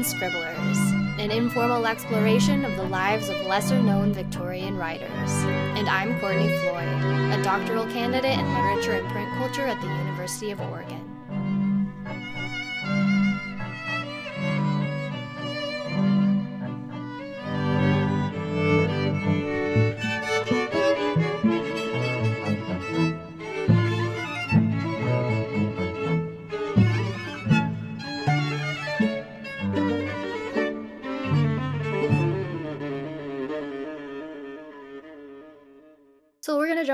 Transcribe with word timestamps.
Victorian 0.00 0.32
Scribblers, 0.32 0.78
an 1.18 1.30
informal 1.30 1.86
exploration 1.86 2.64
of 2.64 2.74
the 2.76 2.84
lives 2.84 3.28
of 3.28 3.38
lesser 3.42 3.80
known 3.82 4.14
Victorian 4.14 4.76
writers. 4.76 5.30
And 5.76 5.88
I'm 5.88 6.18
Courtney 6.20 6.48
Floyd, 6.58 7.38
a 7.38 7.42
doctoral 7.42 7.84
candidate 7.86 8.38
in 8.38 8.54
literature 8.54 8.92
and 8.92 9.06
print 9.08 9.30
culture 9.36 9.66
at 9.66 9.80
the 9.80 9.88
University 9.88 10.52
of 10.52 10.60
Oregon. 10.60 10.99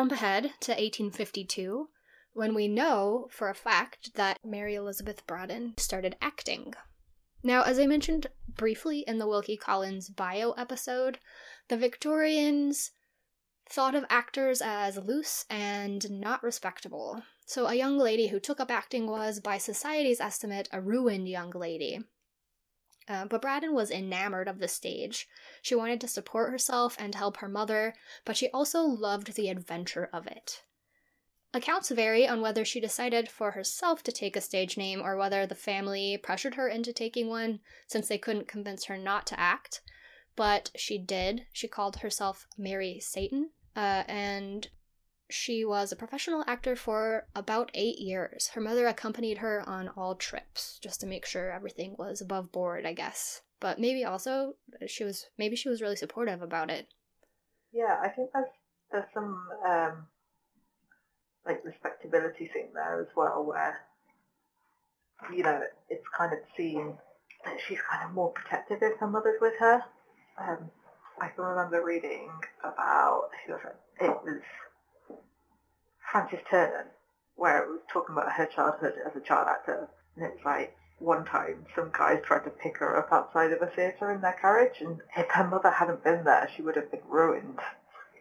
Jump 0.06 0.20
ahead 0.20 0.42
to 0.60 0.70
1852 0.70 1.88
when 2.32 2.54
we 2.54 2.68
know 2.68 3.26
for 3.28 3.48
a 3.48 3.54
fact 3.56 4.14
that 4.14 4.38
Mary 4.44 4.76
Elizabeth 4.76 5.26
Braddon 5.26 5.74
started 5.78 6.14
acting. 6.22 6.72
Now, 7.42 7.62
as 7.62 7.80
I 7.80 7.88
mentioned 7.88 8.28
briefly 8.46 9.00
in 9.00 9.18
the 9.18 9.26
Wilkie 9.26 9.56
Collins 9.56 10.08
bio 10.08 10.52
episode, 10.52 11.18
the 11.66 11.76
Victorians 11.76 12.92
thought 13.68 13.96
of 13.96 14.04
actors 14.08 14.62
as 14.64 14.96
loose 14.96 15.44
and 15.50 16.08
not 16.08 16.40
respectable. 16.40 17.24
So, 17.44 17.66
a 17.66 17.74
young 17.74 17.98
lady 17.98 18.28
who 18.28 18.38
took 18.38 18.60
up 18.60 18.70
acting 18.70 19.08
was, 19.08 19.40
by 19.40 19.58
society's 19.58 20.20
estimate, 20.20 20.68
a 20.70 20.80
ruined 20.80 21.28
young 21.28 21.50
lady. 21.50 21.98
Uh, 23.08 23.24
but 23.24 23.40
Braddon 23.40 23.72
was 23.72 23.90
enamored 23.90 24.48
of 24.48 24.58
the 24.58 24.68
stage. 24.68 25.28
She 25.62 25.74
wanted 25.74 26.00
to 26.00 26.08
support 26.08 26.50
herself 26.50 26.96
and 26.98 27.14
help 27.14 27.36
her 27.38 27.48
mother, 27.48 27.94
but 28.24 28.36
she 28.36 28.48
also 28.50 28.82
loved 28.82 29.34
the 29.34 29.48
adventure 29.48 30.08
of 30.12 30.26
it. 30.26 30.62
Accounts 31.54 31.90
vary 31.90 32.26
on 32.26 32.40
whether 32.40 32.64
she 32.64 32.80
decided 32.80 33.30
for 33.30 33.52
herself 33.52 34.02
to 34.02 34.12
take 34.12 34.36
a 34.36 34.40
stage 34.40 34.76
name 34.76 35.00
or 35.00 35.16
whether 35.16 35.46
the 35.46 35.54
family 35.54 36.18
pressured 36.22 36.56
her 36.56 36.68
into 36.68 36.92
taking 36.92 37.28
one 37.28 37.60
since 37.86 38.08
they 38.08 38.18
couldn't 38.18 38.48
convince 38.48 38.84
her 38.86 38.98
not 38.98 39.26
to 39.28 39.40
act. 39.40 39.80
But 40.34 40.70
she 40.76 40.98
did. 40.98 41.46
She 41.52 41.68
called 41.68 41.96
herself 41.96 42.46
Mary 42.58 43.00
Seyton, 43.00 43.50
uh, 43.74 44.02
and 44.06 44.68
she 45.28 45.64
was 45.64 45.90
a 45.90 45.96
professional 45.96 46.44
actor 46.46 46.76
for 46.76 47.26
about 47.34 47.70
eight 47.74 47.98
years. 47.98 48.48
Her 48.48 48.60
mother 48.60 48.86
accompanied 48.86 49.38
her 49.38 49.62
on 49.66 49.88
all 49.96 50.14
trips 50.14 50.78
just 50.82 51.00
to 51.00 51.06
make 51.06 51.26
sure 51.26 51.50
everything 51.50 51.96
was 51.98 52.20
above 52.20 52.52
board, 52.52 52.86
I 52.86 52.92
guess. 52.92 53.42
But 53.58 53.80
maybe 53.80 54.04
also 54.04 54.54
she 54.86 55.04
was 55.04 55.26
maybe 55.38 55.56
she 55.56 55.68
was 55.68 55.82
really 55.82 55.96
supportive 55.96 56.42
about 56.42 56.70
it. 56.70 56.88
Yeah, 57.72 57.98
I 58.02 58.08
think 58.08 58.30
there's 58.32 58.46
there's 58.92 59.12
some 59.12 59.40
um, 59.66 60.06
like 61.44 61.64
respectability 61.64 62.50
thing 62.52 62.68
there 62.74 63.00
as 63.00 63.08
well, 63.16 63.44
where 63.44 63.80
you 65.34 65.42
know 65.42 65.62
it's 65.88 66.06
kind 66.16 66.32
of 66.32 66.38
seen 66.56 66.94
that 67.44 67.56
she's 67.66 67.78
kind 67.90 68.04
of 68.04 68.14
more 68.14 68.30
protective 68.30 68.78
if 68.82 68.98
her 68.98 69.08
mother's 69.08 69.40
with 69.40 69.54
her. 69.58 69.82
Um, 70.38 70.70
I 71.20 71.28
can 71.28 71.44
remember 71.44 71.82
reading 71.82 72.28
about 72.62 73.30
who 73.46 73.54
was? 73.54 73.62
It 74.00 74.08
was 74.08 74.42
Frances 76.10 76.40
Turner, 76.50 76.86
where 77.34 77.62
it 77.62 77.68
was 77.68 77.80
talking 77.92 78.14
about 78.14 78.32
her 78.32 78.46
childhood 78.46 78.94
as 79.06 79.16
a 79.16 79.20
child 79.20 79.48
actor, 79.48 79.88
and 80.16 80.24
it's 80.24 80.44
like 80.44 80.76
one 80.98 81.24
time 81.24 81.66
some 81.74 81.90
guys 81.96 82.20
tried 82.24 82.44
to 82.44 82.50
pick 82.50 82.78
her 82.78 82.96
up 82.96 83.12
outside 83.12 83.52
of 83.52 83.60
a 83.60 83.66
theatre 83.66 84.12
in 84.12 84.20
their 84.20 84.36
carriage, 84.40 84.80
and 84.80 85.00
if 85.16 85.26
her 85.30 85.44
mother 85.44 85.70
hadn't 85.70 86.04
been 86.04 86.24
there, 86.24 86.48
she 86.54 86.62
would 86.62 86.76
have 86.76 86.90
been 86.90 87.00
ruined 87.08 87.58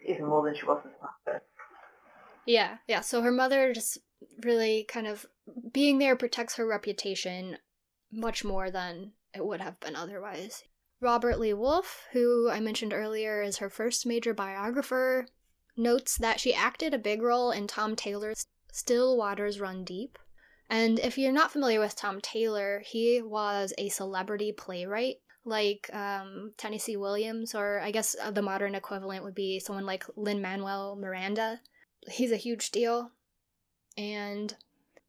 even 0.07 0.25
more 0.25 0.43
than 0.43 0.55
she 0.55 0.65
was 0.65 0.81
as 0.85 0.91
an 0.91 1.07
actor. 1.27 1.43
Yeah, 2.45 2.77
yeah. 2.87 3.01
So 3.01 3.21
her 3.21 3.31
mother 3.31 3.73
just 3.73 3.97
really 4.43 4.83
kind 4.83 5.07
of 5.07 5.25
being 5.71 5.97
there 5.97 6.15
protects 6.15 6.55
her 6.55 6.67
reputation 6.67 7.57
much 8.11 8.43
more 8.43 8.69
than 8.69 9.13
it 9.33 9.45
would 9.45 9.61
have 9.61 9.79
been 9.79 9.95
otherwise. 9.95 10.63
Robert 11.01 11.39
Lee 11.39 11.53
Wolff, 11.53 12.05
who 12.13 12.49
I 12.49 12.59
mentioned 12.59 12.93
earlier 12.93 13.41
is 13.41 13.57
her 13.57 13.69
first 13.69 14.05
major 14.05 14.33
biographer, 14.33 15.27
notes 15.77 16.17
that 16.17 16.39
she 16.39 16.53
acted 16.53 16.93
a 16.93 16.99
big 16.99 17.21
role 17.21 17.51
in 17.51 17.67
Tom 17.67 17.95
Taylor's 17.95 18.45
Still 18.71 19.17
Waters 19.17 19.59
Run 19.59 19.83
Deep. 19.83 20.17
And 20.69 20.99
if 20.99 21.17
you're 21.17 21.31
not 21.31 21.51
familiar 21.51 21.79
with 21.79 21.95
Tom 21.95 22.19
Taylor, 22.21 22.81
he 22.85 23.21
was 23.21 23.73
a 23.77 23.89
celebrity 23.89 24.51
playwright 24.51 25.17
like 25.45 25.89
um, 25.93 26.51
Tennessee 26.57 26.97
Williams, 26.97 27.53
or 27.53 27.79
I 27.79 27.91
guess 27.91 28.15
uh, 28.21 28.31
the 28.31 28.41
modern 28.41 28.75
equivalent 28.75 29.23
would 29.23 29.35
be 29.35 29.59
someone 29.59 29.85
like 29.85 30.03
Lin 30.15 30.41
Manuel 30.41 30.95
Miranda. 30.95 31.61
He's 32.09 32.31
a 32.31 32.37
huge 32.37 32.71
deal. 32.71 33.11
And 33.95 34.55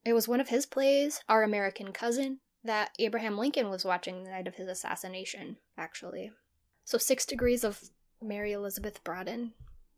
it 0.05 0.13
was 0.13 0.29
one 0.29 0.41
of 0.41 0.51
his 0.51 0.67
plays, 0.67 1.23
Our 1.29 1.43
American 1.43 1.93
Cousin, 1.93 2.39
that 2.63 2.91
Abraham 2.99 3.39
Lincoln 3.39 3.71
was 3.71 3.85
watching 3.85 4.23
the 4.23 4.31
night 4.31 4.47
of 4.47 4.57
his 4.57 4.69
assassination, 4.69 5.57
actually. 5.77 6.31
So, 6.85 6.99
Six 6.99 7.27
Degrees 7.27 7.65
of 7.65 7.91
Mary 8.23 8.53
Elizabeth 8.53 9.03
Braddon 9.03 9.55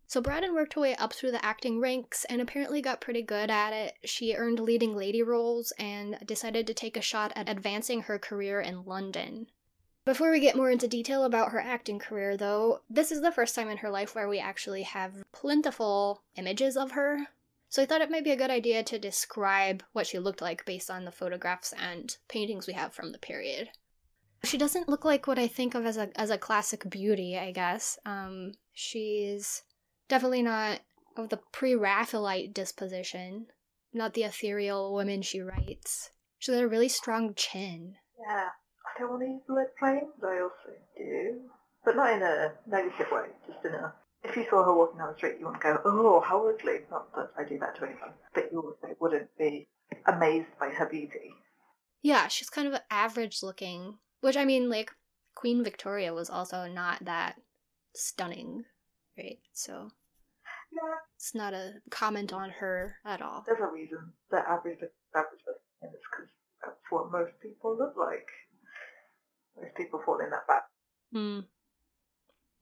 so 0.08 0.22
Braddon 0.22 0.54
worked 0.54 0.72
her 0.72 0.80
way 0.80 0.96
up 0.96 1.12
through 1.12 1.32
the 1.32 1.44
acting 1.44 1.80
ranks 1.80 2.24
and 2.24 2.40
apparently 2.40 2.80
got 2.80 3.02
pretty 3.02 3.20
good 3.20 3.50
at 3.50 3.74
it. 3.74 3.94
She 4.04 4.34
earned 4.34 4.58
leading 4.58 4.96
lady 4.96 5.22
roles 5.22 5.70
and 5.78 6.18
decided 6.24 6.66
to 6.66 6.74
take 6.74 6.96
a 6.96 7.02
shot 7.02 7.30
at 7.36 7.48
advancing 7.48 8.00
her 8.02 8.18
career 8.18 8.58
in 8.58 8.84
London. 8.84 9.48
Before 10.06 10.30
we 10.30 10.40
get 10.40 10.56
more 10.56 10.70
into 10.70 10.88
detail 10.88 11.24
about 11.24 11.52
her 11.52 11.60
acting 11.60 11.98
career, 11.98 12.38
though, 12.38 12.80
this 12.88 13.12
is 13.12 13.20
the 13.20 13.30
first 13.30 13.54
time 13.54 13.68
in 13.68 13.76
her 13.76 13.90
life 13.90 14.14
where 14.14 14.30
we 14.30 14.38
actually 14.38 14.84
have 14.84 15.22
plentiful 15.30 16.22
images 16.36 16.78
of 16.78 16.92
her. 16.92 17.26
So 17.68 17.82
I 17.82 17.84
thought 17.84 18.00
it 18.00 18.10
might 18.10 18.24
be 18.24 18.30
a 18.30 18.36
good 18.36 18.50
idea 18.50 18.82
to 18.84 18.98
describe 18.98 19.82
what 19.92 20.06
she 20.06 20.18
looked 20.18 20.40
like 20.40 20.64
based 20.64 20.90
on 20.90 21.04
the 21.04 21.12
photographs 21.12 21.74
and 21.74 22.16
paintings 22.28 22.66
we 22.66 22.72
have 22.72 22.94
from 22.94 23.12
the 23.12 23.18
period. 23.18 23.68
She 24.42 24.56
doesn't 24.56 24.88
look 24.88 25.04
like 25.04 25.26
what 25.26 25.38
I 25.38 25.48
think 25.48 25.74
of 25.74 25.84
as 25.84 25.98
a 25.98 26.18
as 26.18 26.30
a 26.30 26.38
classic 26.38 26.88
beauty, 26.88 27.36
I 27.36 27.52
guess. 27.52 27.98
Um, 28.06 28.52
she's 28.72 29.64
Definitely 30.08 30.42
not 30.42 30.80
of 31.16 31.28
the 31.28 31.40
pre 31.52 31.74
Raphaelite 31.74 32.54
disposition, 32.54 33.46
not 33.92 34.14
the 34.14 34.24
ethereal 34.24 34.92
woman 34.92 35.22
she 35.22 35.40
writes. 35.40 36.10
She's 36.38 36.54
got 36.54 36.62
a 36.62 36.68
really 36.68 36.88
strong 36.88 37.34
chin. 37.34 37.96
Yeah, 38.18 38.48
I 38.48 38.98
don't 38.98 39.10
want 39.10 39.22
to 39.22 39.28
use 39.28 39.42
the 39.46 39.54
word 39.54 39.68
plain, 39.78 40.08
but 40.20 40.28
I 40.28 40.40
also 40.40 40.70
do. 40.96 41.40
But 41.84 41.96
not 41.96 42.12
in 42.12 42.22
a 42.22 42.52
negative 42.66 43.06
way, 43.10 43.26
just 43.46 43.64
in 43.64 43.74
a. 43.74 43.92
If 44.24 44.36
you 44.36 44.44
saw 44.50 44.64
her 44.64 44.74
walking 44.74 44.98
down 44.98 45.12
the 45.12 45.16
street, 45.16 45.36
you 45.38 45.46
wouldn't 45.46 45.62
go, 45.62 45.80
oh, 45.84 46.20
how 46.20 46.48
ugly. 46.48 46.80
Not 46.90 47.14
that 47.14 47.30
I 47.38 47.44
do 47.48 47.58
that 47.60 47.76
to 47.76 47.84
anyone. 47.84 48.12
But 48.34 48.50
you 48.50 48.60
also 48.60 48.94
wouldn't 49.00 49.28
be 49.38 49.68
amazed 50.06 50.48
by 50.58 50.70
her 50.70 50.86
beauty. 50.86 51.34
Yeah, 52.02 52.28
she's 52.28 52.50
kind 52.50 52.66
of 52.66 52.80
average 52.90 53.42
looking. 53.42 53.98
Which, 54.20 54.36
I 54.36 54.44
mean, 54.44 54.68
like, 54.68 54.90
Queen 55.34 55.62
Victoria 55.62 56.12
was 56.12 56.28
also 56.28 56.66
not 56.66 57.04
that 57.04 57.36
stunning, 57.94 58.64
right? 59.16 59.38
So 59.52 59.92
yeah. 60.82 60.98
It's 61.16 61.34
not 61.34 61.54
a 61.54 61.74
comment 61.90 62.32
on 62.32 62.50
her 62.50 62.96
at 63.04 63.22
all. 63.22 63.44
There's 63.46 63.60
a 63.60 63.72
reason 63.72 64.12
that 64.30 64.46
average 64.46 64.78
average 65.14 65.42
person 65.44 65.94
is 65.94 66.00
because 66.10 66.30
that's 66.64 66.76
what 66.90 67.10
most 67.10 67.32
people 67.42 67.76
look 67.76 67.94
like. 67.96 68.28
Most 69.60 69.74
people 69.76 70.00
fall 70.04 70.18
in 70.20 70.30
that 70.30 70.46
bat. 70.46 70.62
Hmm. 71.12 71.40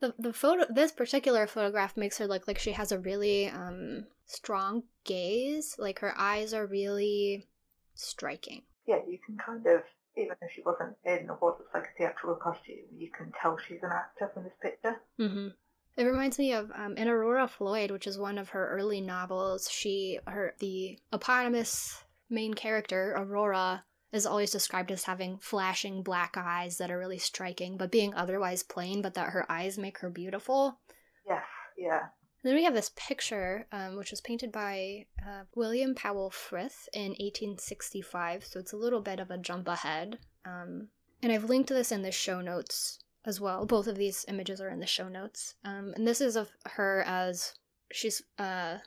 The 0.01 0.15
the 0.19 0.33
photo 0.33 0.65
this 0.73 0.93
particular 0.93 1.47
photograph 1.47 1.97
makes 1.97 2.19
her 2.19 2.27
look 2.27 2.47
like 2.47 2.59
she 2.59 2.73
has 2.73 2.93
a 2.93 2.99
really 2.99 3.49
um 3.49 4.07
strong 4.27 4.85
gaze. 5.05 5.77
Like 5.79 6.01
her 6.01 6.15
eyes 6.19 6.53
are 6.53 6.67
really 6.67 7.47
striking. 7.95 8.63
Yeah, 8.87 9.01
you 9.07 9.19
can 9.25 9.37
kind 9.39 9.67
of 9.67 9.83
even 10.17 10.37
if 10.41 10.51
she 10.55 10.63
wasn't 10.65 10.97
in 11.05 11.29
what 11.41 11.59
looks 11.59 11.75
like 11.75 11.85
a 11.85 11.99
theatrical 11.99 12.37
costume, 12.37 12.89
you 12.97 13.11
can 13.17 13.33
tell 13.41 13.59
she's 13.59 13.83
an 13.83 13.91
actor 13.93 14.31
from 14.33 14.45
this 14.45 14.53
picture. 14.63 14.97
Mm-hmm. 15.21 15.49
It 15.97 16.05
reminds 16.05 16.39
me 16.39 16.53
of 16.53 16.71
um, 16.75 16.97
in 16.97 17.09
Aurora 17.09 17.49
Floyd, 17.49 17.91
which 17.91 18.07
is 18.07 18.19
one 18.19 18.37
of 18.37 18.51
her 18.51 18.69
early 18.69 19.01
novels. 19.01 19.71
She, 19.71 20.19
her, 20.27 20.55
the 20.59 20.99
eponymous 21.13 22.05
main 22.29 22.53
character, 22.53 23.15
Aurora, 23.17 23.85
is 24.13 24.27
always 24.27 24.51
described 24.51 24.93
as 24.93 25.05
having 25.05 25.39
flashing 25.39 26.03
black 26.03 26.37
eyes 26.37 26.77
that 26.79 26.91
are 26.91 26.99
really 26.99 27.19
striking, 27.19 27.77
but 27.77 27.91
being 27.91 28.15
otherwise 28.15 28.63
plain, 28.63 29.01
but 29.01 29.15
that 29.15 29.31
her 29.31 29.51
eyes 29.51 29.79
make 29.79 29.99
her 29.99 30.11
beautiful. 30.11 30.79
Yes, 31.27 31.45
yeah. 31.79 32.01
And 32.01 32.51
then 32.51 32.55
we 32.55 32.65
have 32.65 32.75
this 32.75 32.93
picture, 32.95 33.67
um, 33.73 33.97
which 33.97 34.11
was 34.11 34.21
painted 34.21 34.53
by 34.53 35.07
uh, 35.27 35.45
William 35.55 35.95
Powell 35.95 36.31
Frith 36.31 36.89
in 36.93 37.09
1865, 37.09 38.45
so 38.45 38.61
it's 38.61 38.73
a 38.73 38.77
little 38.77 39.01
bit 39.01 39.19
of 39.19 39.31
a 39.31 39.39
jump 39.39 39.67
ahead. 39.67 40.19
Um, 40.45 40.89
and 41.23 41.33
I've 41.33 41.45
linked 41.45 41.71
this 41.71 41.91
in 41.91 42.03
the 42.03 42.13
show 42.13 42.43
notes 42.43 43.01
as 43.27 43.41
well. 43.41 43.67
Both 43.67 43.87
of 43.89 43.97
these 43.97 44.25
images 44.29 44.61
are 44.61 44.71
in 44.71 44.81
the 44.81 44.87
show 44.87 45.09
notes. 45.09 45.55
Um, 45.65 45.93
and 45.97 46.07
this 46.07 46.21
is 46.21 46.37
of 46.37 46.51
her 46.65 47.03
as 47.07 47.55
she's 47.93 48.23
uh, 48.39 48.79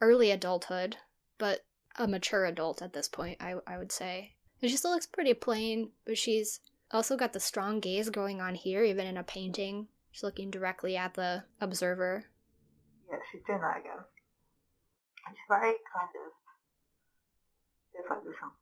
early 0.00 0.30
adulthood, 0.30 0.96
but 1.38 1.64
a 1.96 2.06
mature 2.06 2.44
adult 2.44 2.82
at 2.82 2.92
this 2.92 3.08
point, 3.08 3.38
I, 3.40 3.54
I 3.66 3.78
would 3.78 3.92
say. 3.92 4.34
And 4.60 4.70
she 4.70 4.76
still 4.76 4.90
looks 4.90 5.06
pretty 5.06 5.32
plain, 5.34 5.90
but 6.04 6.18
she's 6.18 6.60
Also 6.90 7.16
got 7.16 7.32
the 7.32 7.40
strong 7.40 7.80
gaze 7.80 8.10
going 8.10 8.40
on 8.40 8.54
here, 8.54 8.84
even 8.84 9.06
in 9.06 9.16
a 9.16 9.22
painting. 9.22 9.88
She's 10.12 10.22
looking 10.22 10.50
directly 10.50 10.96
at 10.96 11.14
the 11.14 11.44
observer. 11.60 12.24
Yeah, 13.10 13.18
she's 13.30 13.42
doing 13.46 13.60
that 13.60 13.78
again. 13.80 14.02
And 15.26 15.34
she's 15.36 15.48
very 15.48 15.74
kind 15.92 16.10
of 16.14 16.32
there's 17.92 18.06
like 18.10 18.22
there's 18.22 18.36
some 18.38 18.52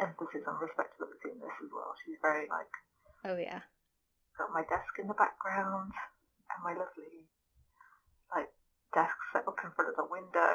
emphasis 0.00 0.46
on 0.46 0.60
respectability 0.60 1.32
in 1.32 1.40
this 1.40 1.56
as 1.64 1.70
well. 1.72 1.94
She's 2.04 2.16
very 2.22 2.46
like 2.48 2.70
Oh 3.24 3.36
yeah. 3.36 3.60
Got 4.38 4.52
my 4.52 4.62
desk 4.68 4.96
in 5.00 5.08
the 5.08 5.14
background 5.18 5.92
and 5.92 6.60
my 6.64 6.72
lovely 6.72 7.26
like 8.34 8.52
desk 8.94 9.16
set 9.32 9.48
up 9.48 9.58
in 9.64 9.70
front 9.72 9.90
of 9.90 9.96
the 9.96 10.08
window. 10.08 10.54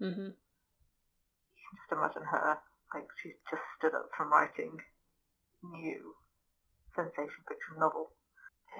Mm-hmm. 0.00 0.30
You 0.34 1.62
can 1.62 1.76
just 1.78 1.92
imagine 1.92 2.24
her 2.24 2.58
like 2.94 3.08
she's 3.22 3.38
just 3.50 3.62
stood 3.78 3.94
up 3.94 4.10
from 4.16 4.32
writing 4.32 4.78
new 5.62 6.14
sensation 6.94 7.42
fiction 7.46 7.78
novel. 7.78 8.10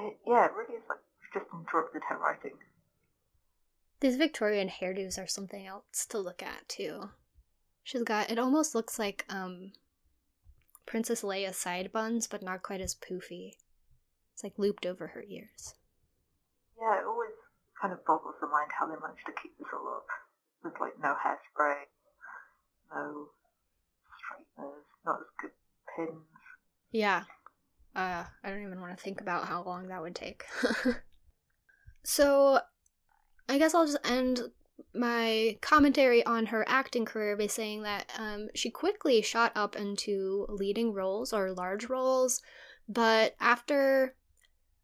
It, 0.00 0.18
yeah, 0.26 0.46
it 0.46 0.52
really 0.52 0.78
is 0.78 0.86
like 0.88 1.02
just 1.32 1.46
interrupted 1.52 2.02
her 2.08 2.18
writing. 2.18 2.56
These 4.00 4.16
Victorian 4.16 4.68
hairdos 4.68 5.18
are 5.18 5.26
something 5.26 5.66
else 5.66 6.06
to 6.08 6.18
look 6.18 6.42
at 6.42 6.68
too. 6.68 7.10
She's 7.82 8.02
got 8.02 8.30
it 8.30 8.38
almost 8.38 8.74
looks 8.74 8.98
like 8.98 9.24
um 9.28 9.72
Princess 10.86 11.22
Leia 11.22 11.54
side 11.54 11.92
buns, 11.92 12.26
but 12.26 12.42
not 12.42 12.62
quite 12.62 12.80
as 12.80 12.94
poofy. 12.94 13.52
It's 14.38 14.44
like 14.44 14.56
looped 14.56 14.86
over 14.86 15.08
her 15.08 15.24
ears. 15.28 15.74
Yeah, 16.80 17.00
it 17.00 17.04
always 17.04 17.32
kind 17.82 17.92
of 17.92 18.04
boggles 18.04 18.36
the 18.40 18.46
mind 18.46 18.70
how 18.70 18.86
they 18.86 18.94
managed 19.02 19.26
to 19.26 19.32
keep 19.42 19.58
this 19.58 19.66
all 19.72 19.88
up. 19.88 20.06
With 20.62 20.74
like 20.80 20.92
no 21.02 21.08
hairspray, 21.08 21.74
no 22.94 23.30
straighteners, 24.16 24.84
not 25.04 25.18
as 25.18 25.26
good 25.40 25.50
pins. 25.96 26.22
Yeah. 26.92 27.24
Uh, 27.96 28.26
I 28.44 28.50
don't 28.50 28.62
even 28.62 28.80
want 28.80 28.96
to 28.96 29.02
think 29.02 29.20
about 29.20 29.48
how 29.48 29.64
long 29.64 29.88
that 29.88 30.00
would 30.00 30.14
take. 30.14 30.44
so, 32.04 32.60
I 33.48 33.58
guess 33.58 33.74
I'll 33.74 33.86
just 33.86 34.08
end 34.08 34.42
my 34.94 35.58
commentary 35.60 36.24
on 36.24 36.46
her 36.46 36.64
acting 36.68 37.06
career 37.06 37.36
by 37.36 37.48
saying 37.48 37.82
that 37.82 38.08
um, 38.16 38.50
she 38.54 38.70
quickly 38.70 39.20
shot 39.20 39.50
up 39.56 39.74
into 39.74 40.46
leading 40.48 40.92
roles 40.92 41.32
or 41.32 41.50
large 41.50 41.88
roles, 41.88 42.40
but 42.88 43.34
after 43.40 44.14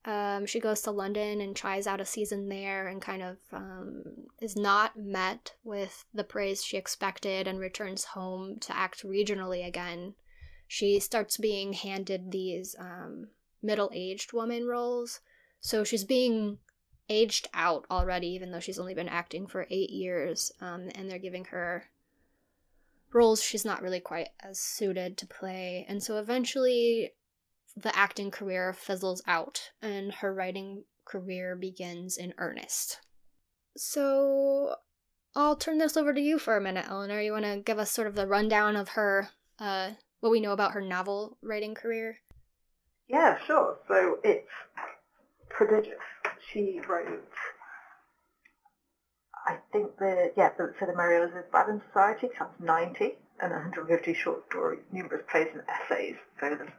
um, 0.05 0.45
she 0.45 0.61
goes 0.61 0.83
to 0.83 0.91
London 0.91 1.41
and 1.41 1.57
tries 1.57 1.87
out 1.87 2.01
a 2.01 2.05
season 2.05 2.49
there 2.49 2.89
and 2.89 3.01
kind 3.01 3.23
of 3.23 3.37
um, 3.53 4.03
is 4.41 4.55
not 4.55 4.99
met 4.99 5.55
with 5.65 6.05
the 6.13 6.25
praise 6.25 6.63
she 6.63 6.77
expected 6.77 7.47
and 7.47 7.59
returns 7.59 8.05
home 8.05 8.59
to 8.61 8.77
act 8.77 9.03
regionally 9.03 9.67
again. 9.67 10.15
She 10.69 11.01
starts 11.01 11.39
being 11.39 11.73
handed 11.73 12.31
these 12.31 12.77
um, 12.79 13.29
middle 13.63 13.91
aged 13.95 14.33
woman 14.33 14.67
roles. 14.67 15.21
So 15.61 15.85
she's 15.85 16.05
being 16.05 16.59
aged 17.09 17.49
out 17.55 17.87
already, 17.91 18.29
even 18.29 18.51
though 18.51 18.61
she's 18.61 18.79
only 18.79 18.95
been 18.95 19.09
acting 19.09 19.47
for 19.47 19.67
eight 19.71 19.91
years, 19.91 20.53
um, 20.61 20.91
and 20.95 21.11
they're 21.11 21.19
giving 21.19 21.47
her 21.47 21.85
roles 23.13 23.43
she's 23.43 23.65
not 23.65 23.81
really 23.81 24.01
quite 24.01 24.29
as 24.41 24.59
suited 24.59 25.17
to 25.17 25.27
play. 25.27 25.87
And 25.89 26.03
so 26.03 26.19
eventually, 26.19 27.13
the 27.77 27.97
acting 27.97 28.31
career 28.31 28.73
fizzles 28.73 29.23
out, 29.27 29.71
and 29.83 30.13
her 30.15 30.33
writing 30.33 30.85
career 31.05 31.57
begins 31.57 32.17
in 32.17 32.35
earnest. 32.39 33.01
So, 33.77 34.77
I'll 35.35 35.57
turn 35.57 35.79
this 35.79 35.97
over 35.97 36.15
to 36.15 36.21
you 36.21 36.39
for 36.39 36.57
a 36.57 36.61
minute, 36.61 36.87
Eleanor. 36.89 37.21
You 37.21 37.33
want 37.33 37.45
to 37.45 37.63
give 37.65 37.79
us 37.79 37.91
sort 37.91 38.07
of 38.07 38.15
the 38.15 38.27
rundown 38.27 38.77
of 38.77 38.91
her, 38.91 39.31
uh, 39.59 39.93
what 40.21 40.31
we 40.31 40.41
know 40.41 40.53
about 40.53 40.73
her 40.73 40.81
novel 40.81 41.39
writing 41.43 41.75
career? 41.75 42.19
Yeah, 43.09 43.37
sure. 43.47 43.79
So 43.89 44.19
it's 44.23 44.49
prodigious. 45.51 46.01
She 46.53 46.81
wrote, 46.89 47.29
I 49.47 49.59
think 49.73 49.99
the, 49.99 50.33
yeah, 50.37 50.51
the, 50.57 50.73
so 50.79 50.87
the 50.87 50.97
Mary 50.97 51.17
Elizabeth 51.19 51.51
Braddon 51.51 51.83
Society 51.89 52.29
counts 52.37 52.55
90 52.61 53.17
and 53.41 53.51
150 53.53 54.15
short 54.15 54.45
stories, 54.51 54.81
numerous 54.93 55.25
plays 55.31 55.49
and 55.53 55.63
essays. 55.69 56.17
So 56.41 56.49
there's, 56.51 56.71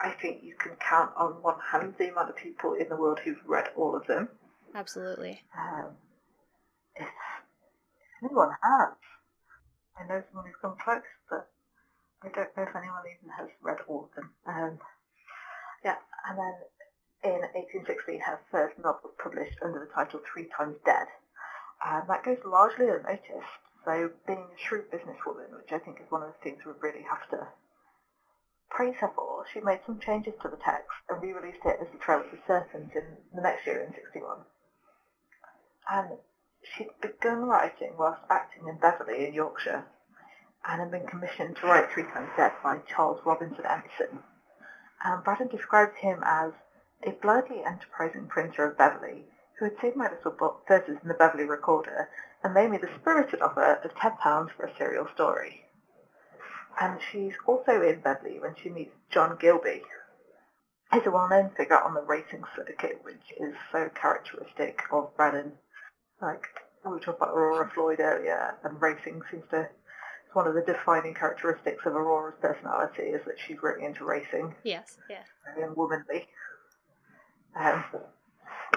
I 0.00 0.10
think 0.10 0.42
you 0.42 0.54
can 0.58 0.72
count 0.76 1.12
on 1.16 1.42
one 1.42 1.58
hand 1.70 1.94
the 1.98 2.10
amount 2.10 2.30
of 2.30 2.36
people 2.36 2.74
in 2.74 2.88
the 2.88 2.96
world 2.96 3.20
who've 3.24 3.40
read 3.46 3.68
all 3.76 3.96
of 3.96 4.06
them. 4.06 4.28
Absolutely. 4.74 5.42
Um, 5.56 5.92
if, 6.96 7.06
if 7.06 8.24
anyone 8.24 8.50
has, 8.62 8.94
I 9.96 10.06
know 10.08 10.22
someone 10.28 10.46
who's 10.46 10.60
come 10.60 10.76
close, 10.82 11.02
but 11.30 11.48
I 12.22 12.28
don't 12.28 12.56
know 12.56 12.64
if 12.64 12.74
anyone 12.76 13.02
even 13.06 13.30
has 13.38 13.48
read 13.62 13.78
all 13.86 14.10
of 14.10 14.14
them. 14.16 14.30
Um, 14.46 14.78
yeah, 15.84 15.96
and 16.28 16.38
then 16.38 16.54
in 17.22 17.40
1816 17.54 18.20
her 18.20 18.40
first 18.50 18.78
novel 18.78 19.00
was 19.04 19.14
published 19.22 19.58
under 19.62 19.80
the 19.80 19.92
title 19.94 20.20
Three 20.20 20.48
Times 20.56 20.76
Dead. 20.84 21.06
And 21.84 22.08
that 22.08 22.24
goes 22.24 22.38
largely 22.44 22.88
unnoticed. 22.88 23.54
So 23.84 24.10
being 24.26 24.48
a 24.48 24.58
shrewd 24.58 24.90
businesswoman, 24.90 25.52
which 25.56 25.72
I 25.72 25.78
think 25.78 26.00
is 26.00 26.10
one 26.10 26.22
of 26.22 26.32
the 26.32 26.40
things 26.42 26.64
we 26.64 26.72
really 26.80 27.04
have 27.04 27.28
to 27.30 27.46
for, 28.76 29.44
she 29.52 29.60
made 29.60 29.80
some 29.86 30.00
changes 30.00 30.34
to 30.42 30.48
the 30.48 30.56
text 30.56 30.90
and 31.08 31.22
re-released 31.22 31.64
it 31.64 31.78
as 31.80 31.88
The 31.92 31.98
Trail 31.98 32.20
of 32.20 32.30
the 32.30 32.38
Serpent 32.46 32.92
in 32.94 33.16
the 33.32 33.42
next 33.42 33.66
year 33.66 33.80
in 33.80 33.94
61. 33.94 34.38
And 35.90 36.18
she'd 36.62 36.90
begun 37.00 37.46
writing 37.46 37.94
whilst 37.96 38.22
acting 38.28 38.66
in 38.66 38.78
Beverley 38.78 39.26
in 39.26 39.34
Yorkshire 39.34 39.84
and 40.64 40.80
had 40.80 40.90
been 40.90 41.06
commissioned 41.06 41.56
to 41.56 41.66
write 41.66 41.90
Three 41.90 42.04
Times 42.04 42.30
Dead 42.36 42.52
by 42.62 42.78
Charles 42.78 43.20
Robinson 43.24 43.64
Empson. 43.64 44.22
And 45.04 45.22
Braddon 45.22 45.48
describes 45.48 45.96
him 45.98 46.22
as 46.24 46.52
a 47.02 47.12
blithely 47.12 47.62
enterprising 47.62 48.26
printer 48.26 48.64
of 48.64 48.78
Beverley 48.78 49.26
who 49.58 49.66
had 49.66 49.78
seen 49.80 49.92
my 49.94 50.10
little 50.10 50.32
book 50.32 50.64
verses 50.66 50.98
in 51.02 51.08
the 51.08 51.14
Beverley 51.14 51.44
Recorder 51.44 52.08
and 52.42 52.54
made 52.54 52.70
me 52.70 52.78
the 52.78 52.90
spirited 52.98 53.40
offer 53.40 53.74
of 53.84 53.94
£10 53.94 54.50
for 54.50 54.64
a 54.64 54.76
serial 54.76 55.06
story. 55.14 55.63
And 56.80 56.98
she's 57.12 57.34
also 57.46 57.82
in 57.82 58.00
Beverley 58.00 58.38
when 58.40 58.54
she 58.60 58.68
meets 58.68 58.94
John 59.10 59.36
Gilby. 59.40 59.82
He's 60.92 61.06
a 61.06 61.10
well-known 61.10 61.50
figure 61.56 61.80
on 61.80 61.94
the 61.94 62.02
racing 62.02 62.44
circuit, 62.54 63.00
which 63.02 63.32
is 63.38 63.54
so 63.72 63.90
characteristic 63.94 64.82
of 64.92 65.16
Braddon. 65.16 65.52
Like, 66.20 66.46
we 66.84 67.00
talked 67.00 67.18
about 67.18 67.34
Aurora 67.34 67.70
Floyd 67.74 68.00
earlier, 68.00 68.56
and 68.62 68.80
racing 68.80 69.22
seems 69.30 69.44
to 69.50 69.68
it's 70.26 70.34
one 70.34 70.46
of 70.46 70.54
the 70.54 70.62
defining 70.62 71.14
characteristics 71.14 71.86
of 71.86 71.94
Aurora's 71.94 72.34
personality 72.40 73.04
is 73.04 73.24
that 73.24 73.36
she's 73.38 73.62
really 73.62 73.84
into 73.84 74.04
racing. 74.04 74.54
Yes, 74.64 74.98
yeah. 75.08 75.22
Very 75.54 75.72
womanly. 75.72 76.26
Um, 77.54 77.84